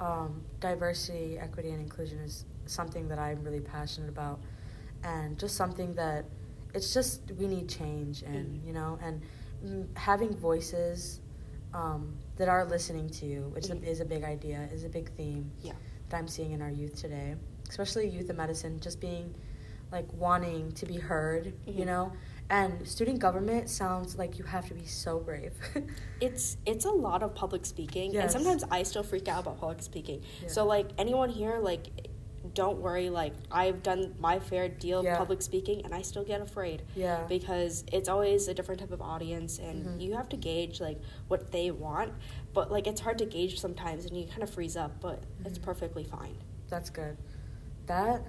Um, 0.00 0.42
diversity, 0.60 1.38
equity, 1.38 1.70
and 1.70 1.80
inclusion 1.80 2.18
is 2.20 2.46
something 2.64 3.06
that 3.08 3.18
I'm 3.18 3.44
really 3.44 3.60
passionate 3.60 4.08
about, 4.08 4.40
and 5.04 5.38
just 5.38 5.54
something 5.56 5.94
that 5.94 6.24
it's 6.72 6.94
just 6.94 7.20
we 7.38 7.46
need 7.46 7.68
change 7.68 8.22
in, 8.22 8.32
Mhm. 8.46 8.66
you 8.66 8.72
know, 8.72 8.98
and 9.02 9.20
mm, 9.64 9.86
having 9.96 10.34
voices 10.34 11.20
um, 11.74 12.16
that 12.36 12.48
are 12.48 12.64
listening 12.64 13.08
to 13.10 13.26
you, 13.26 13.42
which 13.54 13.66
Mhm. 13.68 13.84
is 13.84 14.00
a 14.00 14.04
big 14.06 14.24
idea, 14.24 14.68
is 14.72 14.82
a 14.84 14.88
big 14.88 15.10
theme 15.18 15.50
yeah 15.62 15.74
that 16.08 16.16
I'm 16.16 16.26
seeing 16.28 16.52
in 16.52 16.60
our 16.62 16.70
youth 16.70 16.96
today, 16.96 17.36
especially 17.68 18.08
youth 18.08 18.28
in 18.30 18.36
medicine, 18.36 18.80
just 18.80 18.98
being 19.00 19.34
like 19.92 20.08
wanting 20.14 20.72
to 20.72 20.86
be 20.86 20.96
heard, 20.98 21.52
you 21.66 21.84
Mhm. 21.84 21.86
know. 21.86 22.12
And 22.50 22.86
student 22.86 23.20
government 23.20 23.70
sounds 23.70 24.18
like 24.18 24.36
you 24.38 24.44
have 24.44 24.66
to 24.68 24.74
be 24.74 24.84
so 24.86 25.20
brave. 25.20 25.52
it's 26.20 26.56
it's 26.66 26.84
a 26.84 26.90
lot 26.90 27.22
of 27.22 27.34
public 27.34 27.64
speaking 27.64 28.16
and 28.16 28.30
sometimes 28.30 28.62
i 28.70 28.82
still 28.82 29.02
freak 29.02 29.26
out 29.28 29.40
about 29.44 29.58
public 29.58 29.80
speaking 29.82 30.20
Yeah. 30.42 30.48
so 30.48 30.66
like 30.66 30.88
anyone 30.98 31.30
here 31.30 31.58
like 31.60 31.86
don't 32.54 32.78
worry 32.78 33.08
like 33.08 33.32
i've 33.50 33.82
done 33.82 34.14
my 34.18 34.38
fair 34.38 34.68
deal 34.68 35.02
Yeah. 35.02 35.12
of 35.12 35.18
public 35.18 35.40
speaking 35.40 35.82
and 35.84 35.94
i 35.94 36.02
still 36.02 36.24
get 36.24 36.40
afraid 36.42 36.82
yeah. 36.94 37.24
because 37.28 37.84
it's 37.92 38.08
always 38.08 38.48
a 38.48 38.54
different 38.54 38.80
type 38.80 38.90
of 38.92 39.00
audience 39.00 39.58
and 39.58 39.86
Mhm. 39.86 40.00
you 40.02 40.14
have 40.14 40.28
to 40.30 40.36
gauge 40.36 40.80
like 40.80 40.98
what 41.28 41.52
they 41.52 41.70
want 41.70 42.12
but 42.52 42.70
like 42.70 42.86
it's 42.86 43.00
hard 43.00 43.18
to 43.18 43.26
gauge 43.26 43.58
sometimes 43.60 44.04
and 44.04 44.14
you 44.18 44.26
kind 44.26 44.42
of 44.42 44.50
freeze 44.50 44.76
up 44.76 45.00
but 45.00 45.22
it's 45.46 45.58
Mhm. 45.58 45.62
perfectly 45.62 46.04
fine 46.04 46.36
That's 46.68 46.90
good. 46.90 47.16
That 47.86 48.22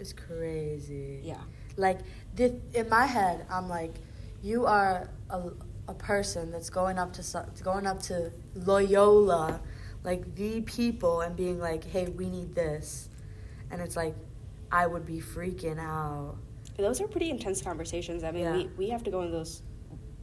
is 0.00 0.12
crazy. 0.12 1.20
yeah 1.22 1.42
Like 1.76 2.00
the, 2.36 2.54
in 2.74 2.88
my 2.88 3.06
head, 3.06 3.46
I'm 3.50 3.68
like, 3.68 3.94
you 4.42 4.66
are 4.66 5.08
a, 5.30 5.50
a 5.88 5.94
person 5.94 6.50
that's 6.50 6.70
going 6.70 6.98
up 6.98 7.12
to 7.14 7.46
going 7.62 7.86
up 7.86 8.00
to 8.04 8.32
Loyola, 8.54 9.60
like 10.04 10.34
the 10.34 10.60
people, 10.62 11.20
and 11.20 11.36
being 11.36 11.58
like, 11.58 11.84
"Hey, 11.84 12.06
we 12.08 12.28
need 12.28 12.54
this," 12.54 13.08
and 13.70 13.80
it's 13.80 13.96
like, 13.96 14.14
I 14.70 14.86
would 14.86 15.06
be 15.06 15.20
freaking 15.20 15.78
out. 15.78 16.36
Those 16.76 17.00
are 17.00 17.06
pretty 17.08 17.30
intense 17.30 17.62
conversations. 17.62 18.24
I 18.24 18.30
mean, 18.32 18.42
Yeah. 18.44 18.56
we, 18.56 18.64
we 18.78 18.88
have 18.90 19.02
to 19.04 19.10
go 19.10 19.22
in 19.22 19.30
those 19.30 19.62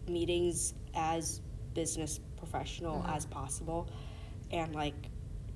meetings 0.07 0.73
as 0.95 1.41
business 1.73 2.19
professional 2.37 3.01
Mhm. 3.03 3.15
as 3.15 3.25
possible, 3.25 3.87
and 4.51 4.73
like, 4.75 4.95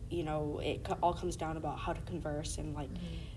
you 0.09 0.23
know, 0.23 0.59
it 0.63 0.85
all 1.01 1.13
comes 1.13 1.35
down 1.35 1.57
about 1.57 1.77
how 1.79 1.93
to 1.93 2.01
converse 2.01 2.57
and 2.57 2.73
like. 2.75 2.89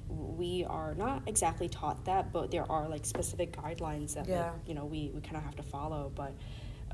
We 0.08 0.64
are 0.64 0.94
not 0.94 1.22
exactly 1.26 1.68
taught 1.68 2.04
that, 2.04 2.32
but 2.32 2.50
there 2.50 2.70
are 2.70 2.88
like 2.88 3.04
specific 3.04 3.56
guidelines 3.56 4.14
that 4.14 4.28
Yeah. 4.28 4.52
like, 4.52 4.52
you 4.66 4.74
know 4.74 4.84
we, 4.84 5.10
we 5.14 5.20
kind 5.20 5.36
of 5.36 5.42
have 5.42 5.56
to 5.56 5.62
follow. 5.62 6.12
But 6.14 6.32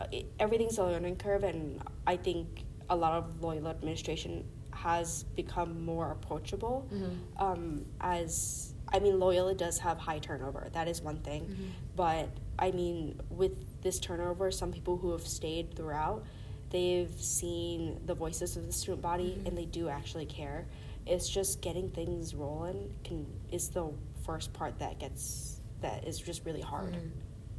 uh, 0.00 0.06
it, 0.10 0.26
everything's 0.38 0.78
a 0.78 0.84
learning 0.84 1.16
curve, 1.16 1.44
and 1.44 1.80
I 2.06 2.16
think 2.16 2.64
a 2.88 2.96
lot 2.96 3.12
of 3.12 3.42
Loyola 3.42 3.70
administration 3.70 4.44
has 4.72 5.24
become 5.36 5.84
more 5.84 6.10
approachable. 6.12 6.88
Mhm. 6.92 7.18
Um, 7.40 7.86
as 8.00 8.74
I 8.88 8.98
mean, 8.98 9.18
Loyola 9.20 9.54
does 9.54 9.78
have 9.78 9.98
high 9.98 10.18
turnover. 10.18 10.68
That 10.72 10.88
is 10.88 11.00
one 11.02 11.18
thing, 11.18 11.42
Mhm. 11.46 11.70
but 11.96 12.28
I 12.58 12.70
mean, 12.70 13.20
with 13.30 13.52
this 13.82 13.98
turnover, 13.98 14.50
some 14.50 14.72
people 14.72 14.96
who 14.96 15.12
have 15.12 15.26
stayed 15.26 15.74
throughout, 15.74 16.24
they've 16.70 17.10
seen 17.20 18.00
the 18.06 18.14
voices 18.14 18.56
of 18.56 18.66
the 18.66 18.72
student 18.72 19.02
body, 19.02 19.36
Mhm. 19.38 19.48
and 19.48 19.58
they 19.58 19.64
do 19.66 19.88
actually 19.88 20.26
care. 20.26 20.66
It's 21.06 21.28
just 21.28 21.60
getting 21.60 21.88
things 21.90 22.34
rolling 22.34 22.94
can 23.04 23.26
is 23.50 23.68
the 23.70 23.90
first 24.24 24.52
part 24.52 24.78
that 24.78 24.98
gets 25.00 25.60
that 25.80 26.06
is 26.06 26.18
just 26.18 26.44
really 26.44 26.60
hard. 26.60 26.92
Mhm. 26.94 27.10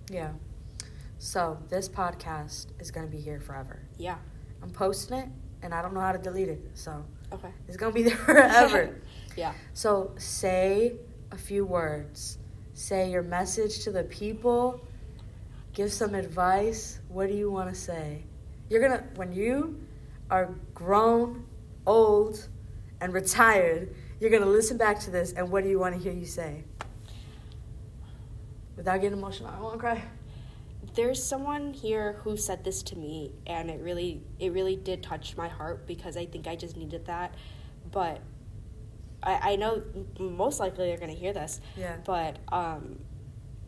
Yeah. 0.10 0.32
So 1.20 1.58
this 1.70 1.90
podcast 1.90 2.68
is 2.80 2.92
gonna 2.92 3.08
be 3.08 3.20
here 3.20 3.40
forever. 3.40 3.80
Yeah. 3.98 4.18
I'm 4.62 4.70
posting 4.70 5.18
it, 5.18 5.30
and 5.62 5.74
I 5.74 5.82
don't 5.82 5.94
know 5.94 6.00
how 6.00 6.14
to 6.14 6.18
delete 6.18 6.48
it, 6.50 6.62
so 6.74 7.04
Okay. 7.34 7.52
it's 7.68 7.76
gonna 7.78 7.94
be 7.94 8.04
there 8.04 8.16
forever. 8.28 9.02
Yeah. 9.36 9.54
So 9.74 10.14
say 10.18 10.94
a 11.32 11.38
few 11.38 11.66
words. 11.66 12.38
Say 12.76 13.10
your 13.12 13.24
message 13.24 13.84
to 13.84 13.92
the 13.92 14.04
people. 14.04 14.80
Give 15.74 15.92
some 15.92 16.14
advice. 16.14 17.00
What 17.10 17.28
do 17.30 17.34
you 17.34 17.50
want 17.50 17.68
to 17.70 17.76
say? 17.76 18.26
You're 18.70 18.82
gonna 18.82 19.04
when 19.16 19.32
you 19.34 19.80
are 20.30 20.54
grown, 20.76 21.46
old, 21.88 22.48
and 23.04 23.14
retired. 23.14 23.94
You're 24.22 24.30
gonna 24.32 24.46
listen 24.46 24.78
back 24.78 25.00
to 25.02 25.12
this, 25.12 25.34
and 25.34 25.52
what 25.52 25.64
do 25.64 25.70
you 25.70 25.78
want 25.78 25.94
to 25.96 26.02
hear 26.02 26.14
you 26.14 26.26
say? 26.26 26.64
Without 28.78 29.02
getting 29.02 29.18
emotional, 29.18 29.50
I 29.56 29.60
won't 29.60 29.80
cry. 29.80 30.02
there's 30.96 31.22
someone 31.24 31.74
here 31.74 32.14
who 32.24 32.36
said 32.38 32.64
this 32.64 32.82
to 32.84 32.98
me 32.98 33.32
and 33.48 33.70
it 33.70 33.80
really 33.82 34.22
it 34.40 34.52
really 34.52 34.76
did 34.76 35.02
touch 35.02 35.36
my 35.38 35.48
heart 35.48 35.88
because 35.88 36.18
i 36.18 36.26
think 36.26 36.46
i 36.46 36.56
just 36.58 36.76
needed 36.76 37.06
that 37.06 37.34
but 37.92 38.20
i, 39.24 39.54
I 39.54 39.56
know 39.56 39.82
most 40.20 40.60
likely 40.60 40.86
they're 40.88 40.98
going 40.98 41.14
to 41.14 41.18
hear 41.20 41.32
this 41.34 41.62
Yeah. 41.78 41.96
but 42.06 42.38
um, 42.52 43.00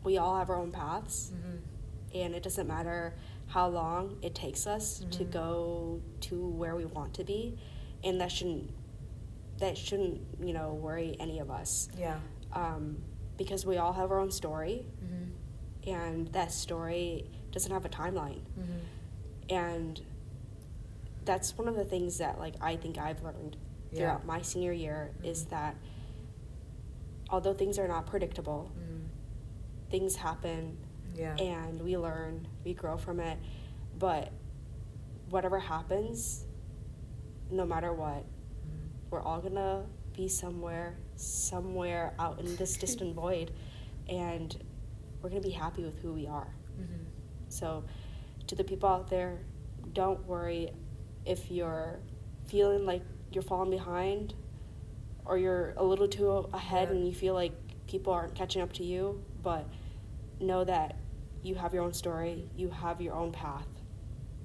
we 0.04 0.18
all 0.18 0.36
have 0.38 0.50
our 0.50 0.56
own 0.56 0.70
paths 0.72 1.32
hmm 1.32 1.56
and 2.14 2.34
it 2.34 2.42
doesn't 2.42 2.66
matter 2.68 3.14
how 3.48 3.68
long 3.68 4.16
it 4.22 4.34
takes 4.34 4.66
us 4.66 5.04
to 5.10 5.24
Mhm. 5.24 5.30
go 5.32 6.00
to 6.22 6.34
where 6.48 6.76
we 6.76 6.84
want 6.84 7.12
to 7.14 7.24
be 7.24 7.58
and 8.04 8.20
that 8.20 8.30
shouldn't 8.30 8.70
that 9.58 9.76
shouldn't 9.78 10.20
you 10.42 10.52
know 10.52 10.74
worry 10.74 11.16
any 11.20 11.38
of 11.38 11.50
us 11.50 11.88
Yeah. 11.98 12.18
um, 12.52 12.98
because 13.38 13.64
we 13.66 13.76
all 13.78 13.92
have 13.92 14.10
our 14.10 14.18
own 14.18 14.30
story 14.30 14.86
hmm 15.00 15.30
and 15.90 16.26
that 16.32 16.50
story 16.50 17.30
doesn't 17.52 17.70
have 17.72 17.84
a 17.84 17.88
timeline 17.88 18.40
hmm 18.54 18.78
and 19.48 20.00
that's 21.24 21.56
one 21.56 21.68
of 21.68 21.76
the 21.76 21.84
things 21.84 22.18
that 22.18 22.38
like 22.38 22.54
i 22.60 22.74
think 22.76 22.98
i've 22.98 23.22
learned 23.22 23.56
Yeah. 23.92 23.98
throughout 23.98 24.26
my 24.26 24.42
senior 24.42 24.72
year 24.72 25.12
is 25.22 25.44
Mhm. 25.44 25.50
that 25.50 25.76
although 27.30 27.54
things 27.54 27.78
are 27.78 27.88
not 27.88 28.06
predictable 28.06 28.70
hmm 28.74 29.02
things 29.90 30.16
happen 30.16 30.76
Yeah. 31.14 31.36
and 31.36 31.80
we 31.80 31.96
learn 31.96 32.48
we 32.64 32.74
grow 32.74 32.96
from 32.96 33.20
it 33.20 33.38
but 33.98 34.32
whatever 35.30 35.58
happens 35.60 36.44
no 37.50 37.64
matter 37.64 37.92
what. 37.92 38.24
We're 39.10 39.22
all 39.22 39.40
gonna 39.40 39.84
be 40.14 40.28
somewhere 40.28 40.96
somewhere 41.16 42.14
out 42.18 42.40
in 42.40 42.56
this 42.56 42.76
distant 42.76 43.14
void 43.22 43.50
and 44.08 44.56
we're 45.20 45.28
gonna 45.30 45.40
be 45.40 45.50
happy 45.50 45.84
with 45.84 45.98
who 46.00 46.12
we 46.12 46.26
are 46.26 46.54
Mhm. 46.78 47.04
So, 47.48 47.84
to 48.48 48.54
the 48.54 48.64
people 48.64 48.88
out 48.88 49.08
there, 49.08 49.38
don't 49.92 50.24
worry 50.26 50.70
if 51.24 51.50
you're 51.50 52.00
feeling 52.46 52.84
like 52.84 53.02
you're 53.32 53.42
falling 53.42 53.70
behind 53.70 54.34
or 55.24 55.38
you're 55.38 55.72
a 55.78 55.82
little 55.84 56.06
too 56.08 56.28
ahead 56.52 56.88
Yeah. 56.88 56.94
and 56.96 57.06
you 57.06 57.14
feel 57.14 57.34
like 57.34 57.52
people 57.86 58.12
aren't 58.12 58.34
catching 58.34 58.60
up 58.62 58.72
to 58.74 58.84
you, 58.84 59.24
but 59.42 59.66
know 60.40 60.64
that 60.64 60.96
you 61.42 61.54
have 61.54 61.72
your 61.72 61.82
own 61.82 61.92
story, 61.94 62.50
you 62.56 62.68
have 62.68 63.00
your 63.00 63.14
own 63.14 63.32
path. 63.32 63.66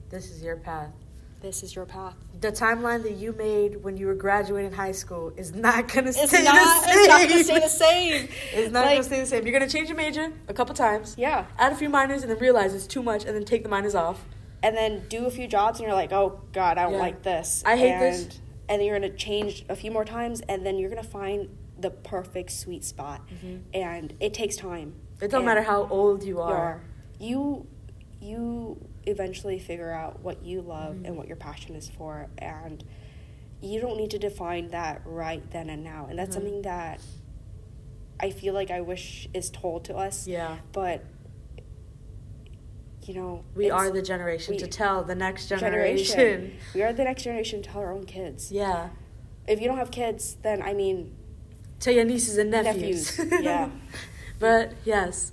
This 0.10 0.32
is 0.32 0.42
your 0.42 0.56
path. 0.58 0.94
This 1.42 1.64
is 1.64 1.76
your 1.76 1.86
path. 1.86 2.14
The 2.40 2.52
timeline 2.52 3.02
that 3.04 3.14
you 3.14 3.34
made 3.34 3.84
when 3.84 3.98
you 3.98 4.06
were 4.06 4.14
graduating 4.14 4.74
high 4.74 4.92
school 4.92 5.34
is 5.36 5.54
not 5.56 5.88
gonna 5.92 6.10
It's 6.10 6.28
stay 6.30 6.44
not, 6.44 6.54
the 6.54 6.88
same. 6.88 7.00
it's 7.00 7.08
not 7.08 7.30
gonna 7.30 7.44
stay 7.44 7.60
the 7.60 7.68
same. 7.68 8.30
It's 8.54 8.72
not 8.72 8.86
Like, 8.86 8.94
gonna 8.98 9.04
stay 9.04 9.20
the 9.22 9.26
same. 9.26 9.44
You're 9.48 9.54
gonna 9.60 9.70
change 9.70 9.88
your 9.90 9.98
major 9.98 10.32
a 10.48 10.54
couple 10.54 10.76
times, 10.76 11.16
Yeah. 11.18 11.46
add 11.58 11.72
a 11.72 11.76
few 11.76 11.90
minors, 11.90 12.22
and 12.22 12.30
then 12.32 12.38
realize 12.38 12.76
it's 12.76 12.86
too 12.86 13.02
much, 13.02 13.26
and 13.26 13.36
then 13.36 13.44
take 13.44 13.64
the 13.64 13.70
minors 13.70 13.96
off. 13.96 14.20
and 14.64 14.78
then 14.78 15.02
do 15.10 15.26
a 15.26 15.32
few 15.32 15.48
jobs 15.48 15.80
and 15.80 15.88
you're 15.88 15.96
like, 15.96 16.12
oh 16.14 16.40
God, 16.54 16.78
I 16.78 16.84
don't 16.84 16.94
Yeah. 16.94 17.00
like 17.00 17.24
this. 17.24 17.64
I 17.66 17.76
hate 17.76 17.94
and, 17.94 18.02
this. 18.04 18.40
And 18.70 18.80
then 18.80 18.86
you're 18.86 19.00
gonna 19.00 19.10
change 19.16 19.66
a 19.70 19.76
few 19.76 19.90
more 19.90 20.06
times 20.06 20.42
and 20.42 20.64
then 20.64 20.78
you're 20.78 20.92
gonna 20.92 21.02
find 21.02 21.50
the 21.80 21.90
perfect 21.90 22.52
sweet 22.52 22.84
spot. 22.86 23.22
Mhm. 23.44 23.62
And 23.74 24.14
it 24.20 24.36
takes 24.36 24.56
time. 24.58 24.94
It 25.20 25.32
don't 25.32 25.40
And 25.40 25.46
matter 25.48 25.64
how 25.64 25.88
old 25.90 26.22
you 26.22 26.36
you 26.36 26.42
are. 26.42 26.54
are. 26.56 26.82
You 27.20 27.66
you 28.22 28.78
eventually 29.06 29.58
figure 29.60 29.92
out 29.92 30.20
what 30.22 30.44
you 30.44 30.62
love 30.62 30.96
Mhm. 30.96 31.08
and 31.08 31.18
what 31.18 31.28
your 31.28 31.38
passion 31.38 31.76
is 31.76 31.90
for 31.90 32.28
and 32.38 32.84
you 33.62 33.80
don't 33.82 33.98
need 33.98 34.12
to 34.12 34.18
define 34.20 34.70
that 34.70 35.02
right 35.06 35.50
then 35.52 35.70
and 35.70 35.84
now. 35.84 36.08
And 36.10 36.18
that's 36.18 36.32
Mhm. 36.32 36.34
something 36.34 36.62
that 36.64 37.00
I 38.20 38.30
feel 38.30 38.54
like 38.54 38.70
I 38.72 38.82
wish 38.82 39.28
is 39.34 39.50
told 39.50 39.84
to 39.86 39.96
us. 39.96 40.28
Yeah. 40.28 40.58
But 40.72 41.04
you 43.04 43.16
know, 43.16 43.44
We 43.56 43.72
are 43.72 43.90
the 43.90 44.02
generation 44.04 44.58
to 44.58 44.68
tell 44.68 45.04
the 45.04 45.16
next 45.16 45.48
generation. 45.50 46.06
generation. 46.06 46.54
We 46.76 46.84
are 46.84 46.94
the 46.94 47.04
next 47.04 47.24
generation 47.24 47.64
to 47.64 47.70
tell 47.70 47.82
our 47.82 47.92
own 47.92 48.06
kids. 48.06 48.52
Yeah. 48.52 48.90
If 49.48 49.60
you 49.60 49.68
don't 49.68 49.78
have 49.78 49.90
kids, 49.92 50.38
then 50.44 50.62
I 50.62 50.74
mean, 50.74 51.16
Tell 51.80 51.96
your 51.96 52.06
nieces 52.06 52.38
and 52.38 52.52
nephews. 52.52 53.18
Nephews, 53.18 53.42
yeah. 53.44 53.72
but 54.40 54.74
yes. 54.86 55.32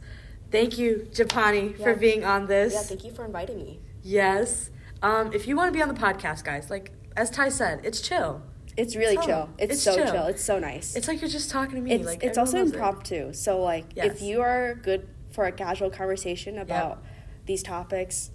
Thank 0.50 0.78
you, 0.78 1.08
Japani, 1.12 1.76
for 1.76 1.94
being 1.94 2.24
on 2.24 2.46
this. 2.46 2.72
yeah. 2.74 2.82
Thank 2.82 3.04
you 3.04 3.12
for 3.12 3.24
inviting 3.24 3.58
me. 3.58 3.80
Yes. 4.02 4.70
Um, 5.02 5.32
if 5.32 5.46
you 5.46 5.56
want 5.56 5.68
to 5.72 5.76
be 5.76 5.82
on 5.82 5.88
the 5.88 5.94
podcast, 6.00 6.44
guys, 6.44 6.70
like 6.70 6.92
as 7.16 7.30
Ty 7.30 7.50
said, 7.50 7.80
it's 7.84 8.00
chill. 8.00 8.42
It's 8.76 8.94
really 8.96 9.16
Tell 9.16 9.26
chill. 9.26 9.48
It's, 9.58 9.74
It's 9.74 9.82
so 9.82 9.96
chill. 9.96 10.06
chill. 10.12 10.26
It's 10.26 10.42
so 10.42 10.58
nice. 10.58 10.94
It's 10.96 11.08
like 11.08 11.20
you're 11.20 11.28
just 11.30 11.50
talking 11.50 11.74
to 11.74 11.80
me. 11.80 11.92
it's 11.92 12.06
like 12.06 12.22
it's 12.22 12.38
also 12.38 12.58
loves 12.58 12.70
it. 12.70 12.74
impromptu. 12.74 13.32
So 13.32 13.60
like, 13.60 13.86
Yes. 13.94 14.06
if 14.06 14.22
you 14.22 14.40
are 14.40 14.74
good 14.74 15.08
for 15.32 15.44
a 15.46 15.52
casual 15.52 15.90
conversation 15.90 16.58
about 16.58 17.02
these 17.46 17.62
topics, 17.62 18.30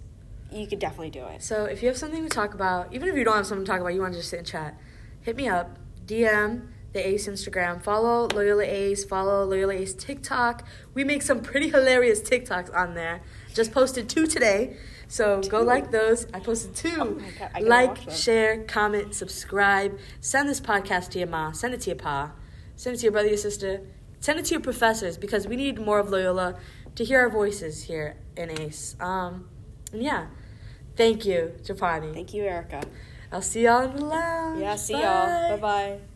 you 0.52 0.66
could 0.66 0.78
definitely 0.78 1.10
do 1.10 1.24
it. 1.26 1.42
So 1.42 1.64
if 1.64 1.82
you 1.82 1.88
have 1.88 1.96
something 1.96 2.22
to 2.22 2.28
talk 2.28 2.54
about, 2.54 2.92
even 2.94 3.08
if 3.08 3.16
you 3.16 3.24
don't 3.24 3.36
have 3.36 3.46
something 3.46 3.64
to 3.64 3.70
talk 3.70 3.80
about, 3.80 3.94
you 3.94 4.00
want 4.00 4.12
to 4.12 4.18
just 4.20 4.30
sit 4.30 4.38
and 4.38 4.46
chat, 4.46 4.78
hit 5.22 5.34
me 5.34 5.48
up, 5.48 5.78
DM 6.06 6.68
the 6.94 7.06
Ace 7.06 7.26
Instagram, 7.26 7.82
follow 7.82 8.28
Loyola 8.28 8.62
Ace, 8.62 9.04
follow 9.04 9.44
Loyola 9.44 9.74
Ace 9.74 9.92
TikTok. 9.94 10.64
We 10.94 11.02
make 11.02 11.22
some 11.22 11.40
pretty 11.40 11.68
hilarious 11.68 12.20
TikToks 12.20 12.74
on 12.74 12.94
there. 12.94 13.20
Just 13.52 13.72
posted 13.72 14.08
two 14.08 14.26
today, 14.26 14.76
so 15.08 15.42
go 15.42 15.60
like 15.60 15.90
those. 15.90 16.26
I 16.32 16.38
posted 16.38 16.74
two. 16.74 16.96
Oh 16.98 17.04
my 17.16 17.30
God, 17.38 17.50
I 17.52 17.60
like, 17.60 18.10
share, 18.10 18.62
comment, 18.62 19.12
subscribe. 19.12 19.98
Send 20.20 20.48
this 20.48 20.60
podcast 20.60 21.10
to 21.10 21.18
your 21.18 21.28
ma. 21.28 21.50
Send 21.50 21.74
it 21.74 21.80
to 21.82 21.90
your 21.90 21.98
pa. 21.98 22.30
Send 22.76 22.94
it 22.94 22.98
to 23.00 23.02
your 23.02 23.12
brother, 23.12 23.28
your 23.28 23.36
sister. 23.36 23.80
Send 24.20 24.38
it 24.38 24.44
to 24.46 24.52
your 24.52 24.60
professors 24.60 25.18
because 25.18 25.48
we 25.48 25.56
need 25.56 25.80
more 25.80 25.98
of 25.98 26.10
Loyola 26.10 26.56
to 26.94 27.04
hear 27.04 27.20
our 27.20 27.28
voices 27.28 27.82
here 27.82 28.16
in 28.36 28.50
Ace. 28.50 28.94
Um, 29.00 29.48
and 29.92 30.00
yeah, 30.00 30.26
thank 30.96 31.24
you, 31.24 31.54
Japani. 31.64 32.14
Thank 32.14 32.32
you, 32.34 32.44
Erica. 32.44 32.84
I'll 33.32 33.42
see 33.42 33.64
y'all 33.64 33.82
in 33.82 33.96
the 33.96 34.04
lounge. 34.04 34.60
Yeah. 34.60 34.76
See 34.76 34.92
Bye. 34.92 35.00
y'all. 35.00 35.56
Bye 35.56 35.60
bye. 35.60 36.13